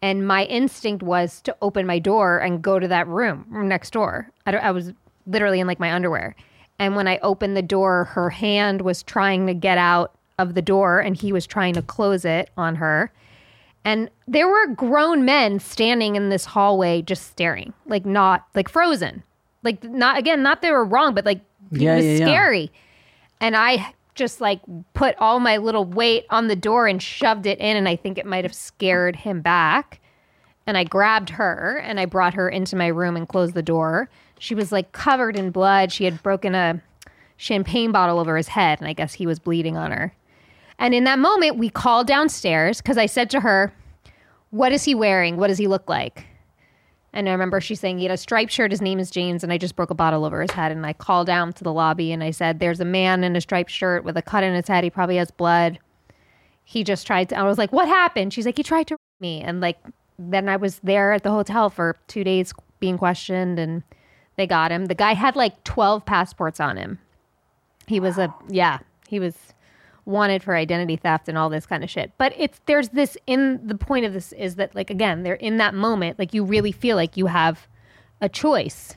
And 0.00 0.26
my 0.26 0.44
instinct 0.44 1.02
was 1.02 1.40
to 1.42 1.56
open 1.62 1.86
my 1.86 1.98
door 1.98 2.38
and 2.38 2.62
go 2.62 2.78
to 2.78 2.88
that 2.88 3.06
room 3.06 3.46
next 3.50 3.92
door. 3.92 4.30
I, 4.46 4.52
I 4.56 4.70
was 4.70 4.92
literally 5.26 5.60
in 5.60 5.66
like 5.66 5.80
my 5.80 5.92
underwear. 5.92 6.34
And 6.78 6.96
when 6.96 7.06
I 7.06 7.18
opened 7.18 7.56
the 7.56 7.62
door, 7.62 8.04
her 8.06 8.30
hand 8.30 8.82
was 8.82 9.02
trying 9.02 9.46
to 9.46 9.54
get 9.54 9.78
out 9.78 10.14
of 10.38 10.54
the 10.54 10.62
door 10.62 10.98
and 11.00 11.16
he 11.16 11.32
was 11.32 11.46
trying 11.46 11.74
to 11.74 11.82
close 11.82 12.24
it 12.24 12.50
on 12.56 12.76
her. 12.76 13.12
And 13.84 14.10
there 14.28 14.48
were 14.48 14.68
grown 14.68 15.24
men 15.24 15.58
standing 15.58 16.14
in 16.16 16.28
this 16.28 16.44
hallway 16.44 17.02
just 17.02 17.26
staring, 17.28 17.72
like 17.86 18.06
not 18.06 18.46
like 18.54 18.68
frozen. 18.68 19.22
Like 19.62 19.82
not 19.84 20.18
again, 20.18 20.42
not 20.42 20.62
they 20.62 20.70
were 20.72 20.84
wrong, 20.84 21.14
but 21.14 21.24
like 21.24 21.40
Yeah, 21.70 21.94
it 21.94 21.96
was 21.96 22.04
yeah, 22.04 22.12
yeah. 22.12 22.26
scary. 22.26 22.72
And 23.40 23.56
I 23.56 23.94
just 24.14 24.40
like 24.40 24.60
put 24.94 25.16
all 25.18 25.40
my 25.40 25.56
little 25.56 25.84
weight 25.84 26.26
on 26.30 26.46
the 26.48 26.56
door 26.56 26.86
and 26.86 27.02
shoved 27.02 27.46
it 27.46 27.58
in 27.58 27.76
and 27.76 27.88
I 27.88 27.96
think 27.96 28.18
it 28.18 28.26
might 28.26 28.44
have 28.44 28.54
scared 28.54 29.16
him 29.16 29.40
back. 29.40 30.00
And 30.66 30.76
I 30.76 30.84
grabbed 30.84 31.30
her 31.30 31.80
and 31.84 31.98
I 31.98 32.04
brought 32.04 32.34
her 32.34 32.48
into 32.48 32.76
my 32.76 32.86
room 32.86 33.16
and 33.16 33.28
closed 33.28 33.54
the 33.54 33.62
door. 33.62 34.08
She 34.38 34.54
was 34.54 34.70
like 34.70 34.92
covered 34.92 35.36
in 35.36 35.50
blood. 35.50 35.90
She 35.90 36.04
had 36.04 36.22
broken 36.22 36.54
a 36.54 36.80
champagne 37.36 37.90
bottle 37.90 38.20
over 38.20 38.36
his 38.36 38.48
head 38.48 38.78
and 38.80 38.86
I 38.86 38.92
guess 38.92 39.14
he 39.14 39.26
was 39.26 39.40
bleeding 39.40 39.76
on 39.76 39.90
her. 39.90 40.14
And 40.82 40.94
in 40.94 41.04
that 41.04 41.20
moment, 41.20 41.58
we 41.58 41.70
called 41.70 42.08
downstairs 42.08 42.78
because 42.78 42.98
I 42.98 43.06
said 43.06 43.30
to 43.30 43.40
her, 43.40 43.72
What 44.50 44.72
is 44.72 44.82
he 44.82 44.96
wearing? 44.96 45.36
What 45.36 45.46
does 45.46 45.58
he 45.58 45.68
look 45.68 45.88
like? 45.88 46.26
And 47.12 47.28
I 47.28 47.32
remember 47.32 47.60
she 47.60 47.76
saying 47.76 47.98
he 47.98 48.04
had 48.04 48.12
a 48.12 48.16
striped 48.16 48.50
shirt. 48.50 48.72
His 48.72 48.80
name 48.82 48.98
is 48.98 49.08
James. 49.08 49.44
And 49.44 49.52
I 49.52 49.58
just 49.58 49.76
broke 49.76 49.90
a 49.90 49.94
bottle 49.94 50.24
over 50.24 50.42
his 50.42 50.50
head. 50.50 50.72
And 50.72 50.84
I 50.84 50.92
called 50.92 51.28
down 51.28 51.52
to 51.52 51.62
the 51.62 51.72
lobby 51.72 52.10
and 52.10 52.24
I 52.24 52.32
said, 52.32 52.58
There's 52.58 52.80
a 52.80 52.84
man 52.84 53.22
in 53.22 53.36
a 53.36 53.40
striped 53.40 53.70
shirt 53.70 54.02
with 54.02 54.16
a 54.16 54.22
cut 54.22 54.42
in 54.42 54.54
his 54.56 54.66
head. 54.66 54.82
He 54.82 54.90
probably 54.90 55.18
has 55.18 55.30
blood. 55.30 55.78
He 56.64 56.82
just 56.82 57.06
tried 57.06 57.28
to. 57.28 57.38
I 57.38 57.44
was 57.44 57.58
like, 57.58 57.72
What 57.72 57.86
happened? 57.86 58.32
She's 58.32 58.44
like, 58.44 58.56
He 58.56 58.64
tried 58.64 58.88
to 58.88 58.96
me. 59.20 59.40
And 59.40 59.60
like, 59.60 59.78
then 60.18 60.48
I 60.48 60.56
was 60.56 60.80
there 60.80 61.12
at 61.12 61.22
the 61.22 61.30
hotel 61.30 61.70
for 61.70 61.96
two 62.08 62.24
days 62.24 62.52
being 62.80 62.98
questioned 62.98 63.60
and 63.60 63.84
they 64.34 64.48
got 64.48 64.72
him. 64.72 64.86
The 64.86 64.96
guy 64.96 65.14
had 65.14 65.36
like 65.36 65.62
12 65.62 66.04
passports 66.04 66.58
on 66.58 66.76
him. 66.76 66.98
He 67.86 68.00
was 68.00 68.18
a, 68.18 68.34
yeah, 68.48 68.80
he 69.06 69.20
was 69.20 69.51
wanted 70.04 70.42
for 70.42 70.56
identity 70.56 70.96
theft 70.96 71.28
and 71.28 71.38
all 71.38 71.48
this 71.48 71.64
kind 71.66 71.84
of 71.84 71.90
shit. 71.90 72.12
But 72.18 72.32
it's 72.36 72.60
there's 72.66 72.88
this 72.90 73.16
in 73.26 73.64
the 73.66 73.76
point 73.76 74.04
of 74.04 74.12
this 74.12 74.32
is 74.32 74.56
that 74.56 74.74
like 74.74 74.90
again, 74.90 75.22
they're 75.22 75.34
in 75.34 75.58
that 75.58 75.74
moment, 75.74 76.18
like 76.18 76.34
you 76.34 76.44
really 76.44 76.72
feel 76.72 76.96
like 76.96 77.16
you 77.16 77.26
have 77.26 77.68
a 78.20 78.28
choice. 78.28 78.94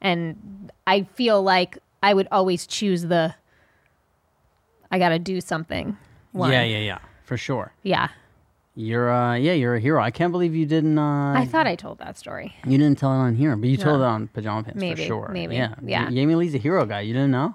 And 0.00 0.70
I 0.86 1.02
feel 1.02 1.42
like 1.42 1.78
I 2.02 2.14
would 2.14 2.28
always 2.30 2.66
choose 2.66 3.02
the 3.02 3.34
I 4.90 4.98
gotta 4.98 5.18
do 5.18 5.40
something. 5.40 5.96
one. 6.32 6.50
Yeah, 6.52 6.62
yeah, 6.62 6.78
yeah, 6.78 6.98
for 7.24 7.36
sure. 7.36 7.72
Yeah. 7.82 8.08
You're 8.74 9.10
uh 9.12 9.34
yeah, 9.34 9.52
you're 9.54 9.74
a 9.74 9.80
hero. 9.80 10.00
I 10.00 10.10
can't 10.12 10.30
believe 10.32 10.54
you 10.54 10.64
didn't 10.64 10.98
uh 10.98 11.32
I 11.36 11.44
thought 11.46 11.66
I 11.66 11.74
told 11.74 11.98
that 11.98 12.16
story. 12.16 12.54
you 12.64 12.78
didn't 12.78 12.96
tell 12.98 13.10
it 13.12 13.16
on 13.16 13.34
here, 13.34 13.54
but 13.56 13.68
you 13.68 13.76
told 13.76 14.00
No. 14.00 14.06
it 14.06 14.08
on 14.08 14.28
pajama 14.28 14.62
pants 14.62 14.78
Maybe, 14.80 15.02
for 15.02 15.06
sure. 15.06 15.28
maybe, 15.32 15.56
Yeah. 15.56 15.74
yeah. 15.82 16.08
Jamie 16.10 16.36
Lee's 16.36 16.54
a 16.54 16.58
hero 16.58 16.86
guy. 16.86 17.00
You 17.00 17.12
didn't 17.12 17.32
know? 17.32 17.54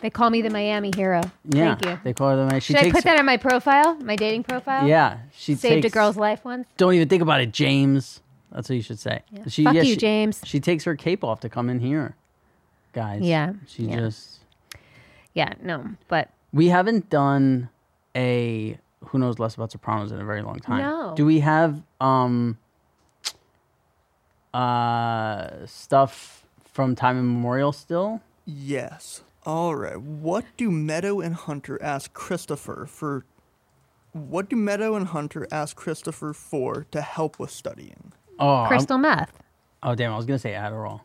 They 0.00 0.10
call 0.10 0.30
me 0.30 0.42
the 0.42 0.50
Miami 0.50 0.92
hero. 0.94 1.20
Yeah. 1.48 1.74
Thank 1.74 1.84
you. 1.86 2.00
They 2.04 2.12
call 2.12 2.30
her 2.30 2.36
the 2.36 2.44
Miami. 2.44 2.60
She 2.60 2.72
Should 2.72 2.82
takes 2.82 2.94
I 2.94 2.98
put 2.98 3.04
that 3.04 3.18
on 3.18 3.26
my 3.26 3.36
profile? 3.36 3.96
My 3.96 4.14
dating 4.16 4.44
profile? 4.44 4.86
Yeah. 4.86 5.18
She 5.32 5.54
Saved 5.56 5.82
takes, 5.82 5.92
a 5.92 5.94
girl's 5.94 6.16
life 6.16 6.44
once. 6.44 6.68
Don't 6.76 6.94
even 6.94 7.08
think 7.08 7.22
about 7.22 7.40
it, 7.40 7.52
James. 7.52 8.20
That's 8.52 8.68
what 8.68 8.76
you 8.76 8.82
should 8.82 9.00
say. 9.00 9.22
She, 9.48 9.64
Fuck 9.64 9.74
you, 9.74 9.84
she- 9.84 9.96
James. 9.96 10.40
She 10.44 10.60
takes 10.60 10.84
her 10.84 10.94
cape 10.94 11.24
off 11.24 11.40
to 11.40 11.48
come 11.48 11.68
in 11.68 11.80
here. 11.80 12.14
Guys. 12.92 13.22
Yeah, 13.22 13.52
She 13.66 13.84
yeah. 13.84 13.96
just 13.96 14.38
Yeah, 15.34 15.52
no. 15.62 15.84
But 16.08 16.30
We 16.52 16.68
haven't 16.68 17.10
done 17.10 17.68
a 18.16 18.78
who 19.06 19.18
knows 19.18 19.38
less 19.38 19.54
about 19.54 19.70
Sopranos 19.72 20.10
in 20.12 20.20
a 20.20 20.24
very 20.24 20.42
long 20.42 20.58
time. 20.58 20.78
No. 20.78 21.12
Do 21.16 21.26
we 21.26 21.40
have 21.40 21.82
um 22.00 22.56
uh 24.54 25.66
stuff 25.66 26.44
from 26.72 26.94
time 26.96 27.18
immemorial 27.18 27.72
still? 27.72 28.20
Yes. 28.46 29.22
All 29.48 29.74
right. 29.74 29.98
What 29.98 30.44
do 30.58 30.70
Meadow 30.70 31.20
and 31.20 31.34
Hunter 31.34 31.82
ask 31.82 32.12
Christopher 32.12 32.84
for? 32.86 33.24
What 34.12 34.50
do 34.50 34.56
Meadow 34.56 34.94
and 34.94 35.06
Hunter 35.08 35.48
ask 35.50 35.74
Christopher 35.74 36.34
for 36.34 36.86
to 36.90 37.00
help 37.00 37.38
with 37.38 37.50
studying? 37.50 38.12
Oh, 38.38 38.56
I'm- 38.56 38.68
crystal 38.68 38.98
meth. 38.98 39.32
oh 39.82 39.94
damn! 39.94 40.12
I 40.12 40.16
was 40.16 40.26
gonna 40.26 40.38
say 40.38 40.52
Adderall. 40.52 41.00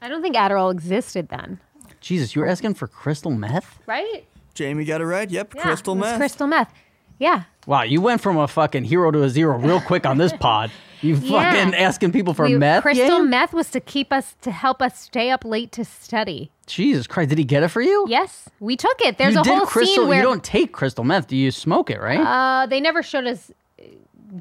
I 0.00 0.08
don't 0.08 0.22
think 0.22 0.36
Adderall 0.36 0.70
existed 0.72 1.28
then. 1.30 1.58
Jesus, 2.00 2.34
you 2.36 2.42
were 2.42 2.48
asking 2.48 2.74
for 2.74 2.86
crystal 2.86 3.30
meth? 3.32 3.78
Right? 3.86 4.24
Jamie 4.54 4.84
got 4.84 5.00
it 5.00 5.06
right. 5.06 5.28
Yep, 5.30 5.54
Yeah, 5.56 5.62
crystal 5.62 5.94
it 5.94 5.98
was 5.98 6.06
meth. 6.10 6.18
Crystal 6.18 6.46
meth. 6.46 6.72
Yeah. 7.18 7.44
Wow, 7.66 7.82
you 7.82 8.00
went 8.00 8.20
from 8.20 8.36
a 8.38 8.46
fucking 8.48 8.84
hero 8.84 9.10
to 9.10 9.22
a 9.24 9.28
zero 9.30 9.58
real 9.58 9.80
quick 9.80 10.06
on 10.06 10.16
this 10.18 10.32
pod. 10.40 10.70
You 11.02 11.16
Yeah. 11.16 11.52
fucking 11.52 11.74
asking 11.74 12.12
people 12.12 12.32
for 12.32 12.46
We- 12.46 12.56
meth? 12.56 12.82
Crystal 12.82 13.18
yeah? 13.18 13.22
meth 13.24 13.52
was 13.52 13.70
to 13.70 13.80
keep 13.80 14.12
us 14.12 14.36
to 14.42 14.50
help 14.50 14.80
us 14.80 14.98
stay 15.00 15.30
up 15.30 15.44
late 15.44 15.72
to 15.72 15.84
study. 15.84 16.50
Jesus 16.66 17.06
Christ, 17.08 17.28
did 17.30 17.38
he 17.38 17.44
get 17.44 17.62
it 17.64 17.68
for 17.68 17.82
you? 17.82 18.06
Yes, 18.08 18.48
we 18.60 18.76
took 18.76 19.00
it. 19.02 19.18
There's 19.18 19.34
you 19.34 19.40
a 19.40 19.44
whole 19.44 19.66
crystal. 19.66 19.96
scene 20.04 20.08
where 20.08 20.18
you 20.18 20.22
don't 20.22 20.44
take 20.44 20.72
crystal 20.72 21.02
meth. 21.04 21.26
Do 21.26 21.36
you 21.36 21.50
smoke 21.50 21.90
it? 21.90 22.00
Right? 22.00 22.20
uh, 22.20 22.66
they 22.66 22.80
never 22.80 23.02
showed 23.02 23.26
us 23.26 23.50
uh, 23.80 23.84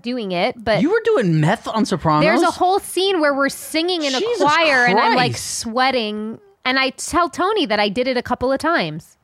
doing 0.02 0.32
it, 0.32 0.64
but 0.64 0.82
you 0.82 0.92
were 0.92 1.02
doing 1.04 1.42
meth 1.42 1.68
on 1.68 1.84
Sopranos. 1.86 2.24
there's 2.24 2.44
a 2.44 2.52
whole 2.52 2.80
scene 2.80 3.20
where 3.20 3.34
we're 3.34 3.50
singing 3.50 4.04
in 4.04 4.14
a 4.14 4.20
Jesus 4.20 4.42
choir 4.42 4.86
and 4.86 5.00
I'm 5.00 5.16
like 5.16 5.36
sweating, 5.36 6.40
and 6.64 6.78
I 6.80 6.92
tell 6.92 7.28
Tony 7.28 7.66
that 7.66 7.80
I 7.80 7.90
did 7.90 8.08
it 8.08 8.18
a 8.18 8.22
couple 8.24 8.52
of 8.52 8.60
times. 8.60 9.18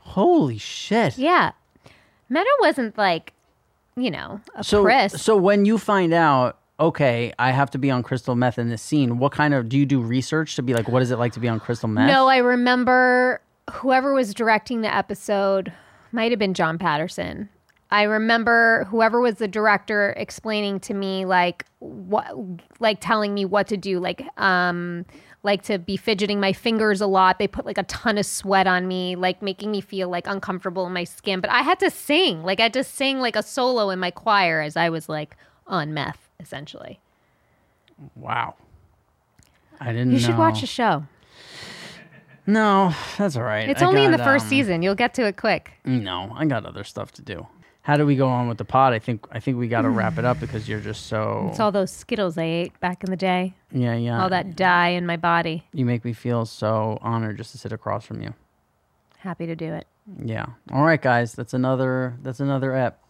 Holy 0.00 0.56
shit! 0.58 1.18
Yeah, 1.18 1.52
Meadow 2.30 2.48
wasn't 2.60 2.96
like, 2.96 3.34
you 3.94 4.10
know, 4.10 4.40
a 4.56 4.64
So, 4.64 4.82
Chris. 4.82 5.20
so 5.22 5.36
when 5.36 5.66
you 5.66 5.76
find 5.76 6.14
out, 6.14 6.56
okay, 6.80 7.32
I 7.38 7.50
have 7.50 7.70
to 7.70 7.78
be 7.78 7.90
on 7.90 8.02
crystal 8.02 8.36
meth 8.36 8.58
in 8.58 8.68
this 8.68 8.82
scene. 8.82 9.18
What 9.18 9.32
kind 9.32 9.54
of 9.54 9.68
do 9.68 9.76
you 9.76 9.86
do 9.86 10.00
research 10.00 10.56
to 10.56 10.62
be 10.62 10.74
like? 10.74 10.88
What 10.88 11.02
is 11.02 11.10
it 11.10 11.18
like 11.18 11.32
to 11.32 11.40
be 11.40 11.48
on 11.48 11.60
crystal 11.60 11.88
meth? 11.88 12.08
No, 12.08 12.28
I 12.28 12.38
remember 12.38 13.40
whoever 13.70 14.14
was 14.14 14.34
directing 14.34 14.80
the 14.82 14.94
episode 14.94 15.72
might 16.12 16.32
have 16.32 16.38
been 16.38 16.54
John 16.54 16.78
Patterson. 16.78 17.48
I 17.90 18.02
remember 18.02 18.84
whoever 18.90 19.20
was 19.20 19.36
the 19.36 19.48
director 19.48 20.12
explaining 20.16 20.80
to 20.80 20.94
me 20.94 21.24
like 21.24 21.64
what 21.78 22.26
like 22.80 22.98
telling 23.00 23.32
me 23.32 23.46
what 23.46 23.66
to 23.68 23.78
do 23.78 23.98
like 23.98 24.22
um 24.38 25.06
like 25.42 25.62
to 25.62 25.78
be 25.78 25.96
fidgeting 25.96 26.38
my 26.38 26.52
fingers 26.52 27.00
a 27.00 27.06
lot. 27.06 27.38
They 27.38 27.48
put 27.48 27.64
like 27.64 27.78
a 27.78 27.84
ton 27.84 28.18
of 28.18 28.26
sweat 28.26 28.66
on 28.66 28.88
me, 28.88 29.16
like 29.16 29.40
making 29.40 29.70
me 29.70 29.80
feel 29.80 30.08
like 30.10 30.26
uncomfortable 30.26 30.86
in 30.86 30.92
my 30.92 31.04
skin. 31.04 31.40
But 31.40 31.50
I 31.50 31.62
had 31.62 31.78
to 31.80 31.90
sing. 31.90 32.42
Like 32.42 32.60
I 32.60 32.64
had 32.64 32.74
to 32.74 32.84
sing 32.84 33.20
like 33.20 33.36
a 33.36 33.42
solo 33.42 33.88
in 33.88 33.98
my 33.98 34.10
choir 34.10 34.60
as 34.60 34.76
I 34.76 34.90
was 34.90 35.08
like 35.08 35.36
on 35.66 35.94
meth 35.94 36.27
essentially. 36.40 37.00
Wow. 38.14 38.54
I 39.80 39.92
didn't. 39.92 40.12
You 40.12 40.18
should 40.18 40.30
know. 40.30 40.38
watch 40.38 40.60
the 40.60 40.66
show. 40.66 41.04
No, 42.46 42.94
that's 43.18 43.36
all 43.36 43.42
right. 43.42 43.68
It's 43.68 43.82
I 43.82 43.86
only 43.86 44.04
in 44.04 44.10
the 44.10 44.18
first 44.18 44.44
um, 44.44 44.48
season. 44.48 44.82
You'll 44.82 44.94
get 44.94 45.12
to 45.14 45.26
it 45.26 45.36
quick. 45.36 45.72
No, 45.84 46.32
I 46.34 46.46
got 46.46 46.64
other 46.64 46.82
stuff 46.82 47.12
to 47.12 47.22
do. 47.22 47.46
How 47.82 47.96
do 47.96 48.04
we 48.04 48.16
go 48.16 48.28
on 48.28 48.48
with 48.48 48.58
the 48.58 48.64
pod? 48.64 48.92
I 48.92 48.98
think 48.98 49.26
I 49.32 49.40
think 49.40 49.58
we 49.58 49.68
got 49.68 49.82
to 49.82 49.90
wrap 49.90 50.18
it 50.18 50.24
up 50.24 50.40
because 50.40 50.68
you're 50.68 50.80
just 50.80 51.06
so 51.06 51.48
It's 51.50 51.60
all 51.60 51.72
those 51.72 51.90
Skittles 51.90 52.36
I 52.36 52.44
ate 52.44 52.80
back 52.80 53.04
in 53.04 53.10
the 53.10 53.16
day. 53.16 53.54
yeah 53.70 53.94
yeah. 53.94 54.22
All 54.22 54.28
that 54.30 54.56
dye 54.56 54.88
in 54.88 55.06
my 55.06 55.16
body. 55.16 55.64
you 55.72 55.84
make 55.84 56.04
me 56.04 56.12
feel 56.12 56.44
so 56.46 56.98
honored 57.00 57.36
just 57.38 57.52
to 57.52 57.58
sit 57.58 57.72
across 57.72 58.04
from 58.04 58.22
you. 58.22 58.34
Happy 59.18 59.46
to 59.46 59.56
do 59.56 59.72
it. 59.72 59.86
Yeah. 60.22 60.46
All 60.72 60.84
right, 60.84 61.00
guys. 61.00 61.34
That's 61.34 61.54
another. 61.54 62.16
That's 62.22 62.40
another 62.40 62.74
ep. 62.74 63.02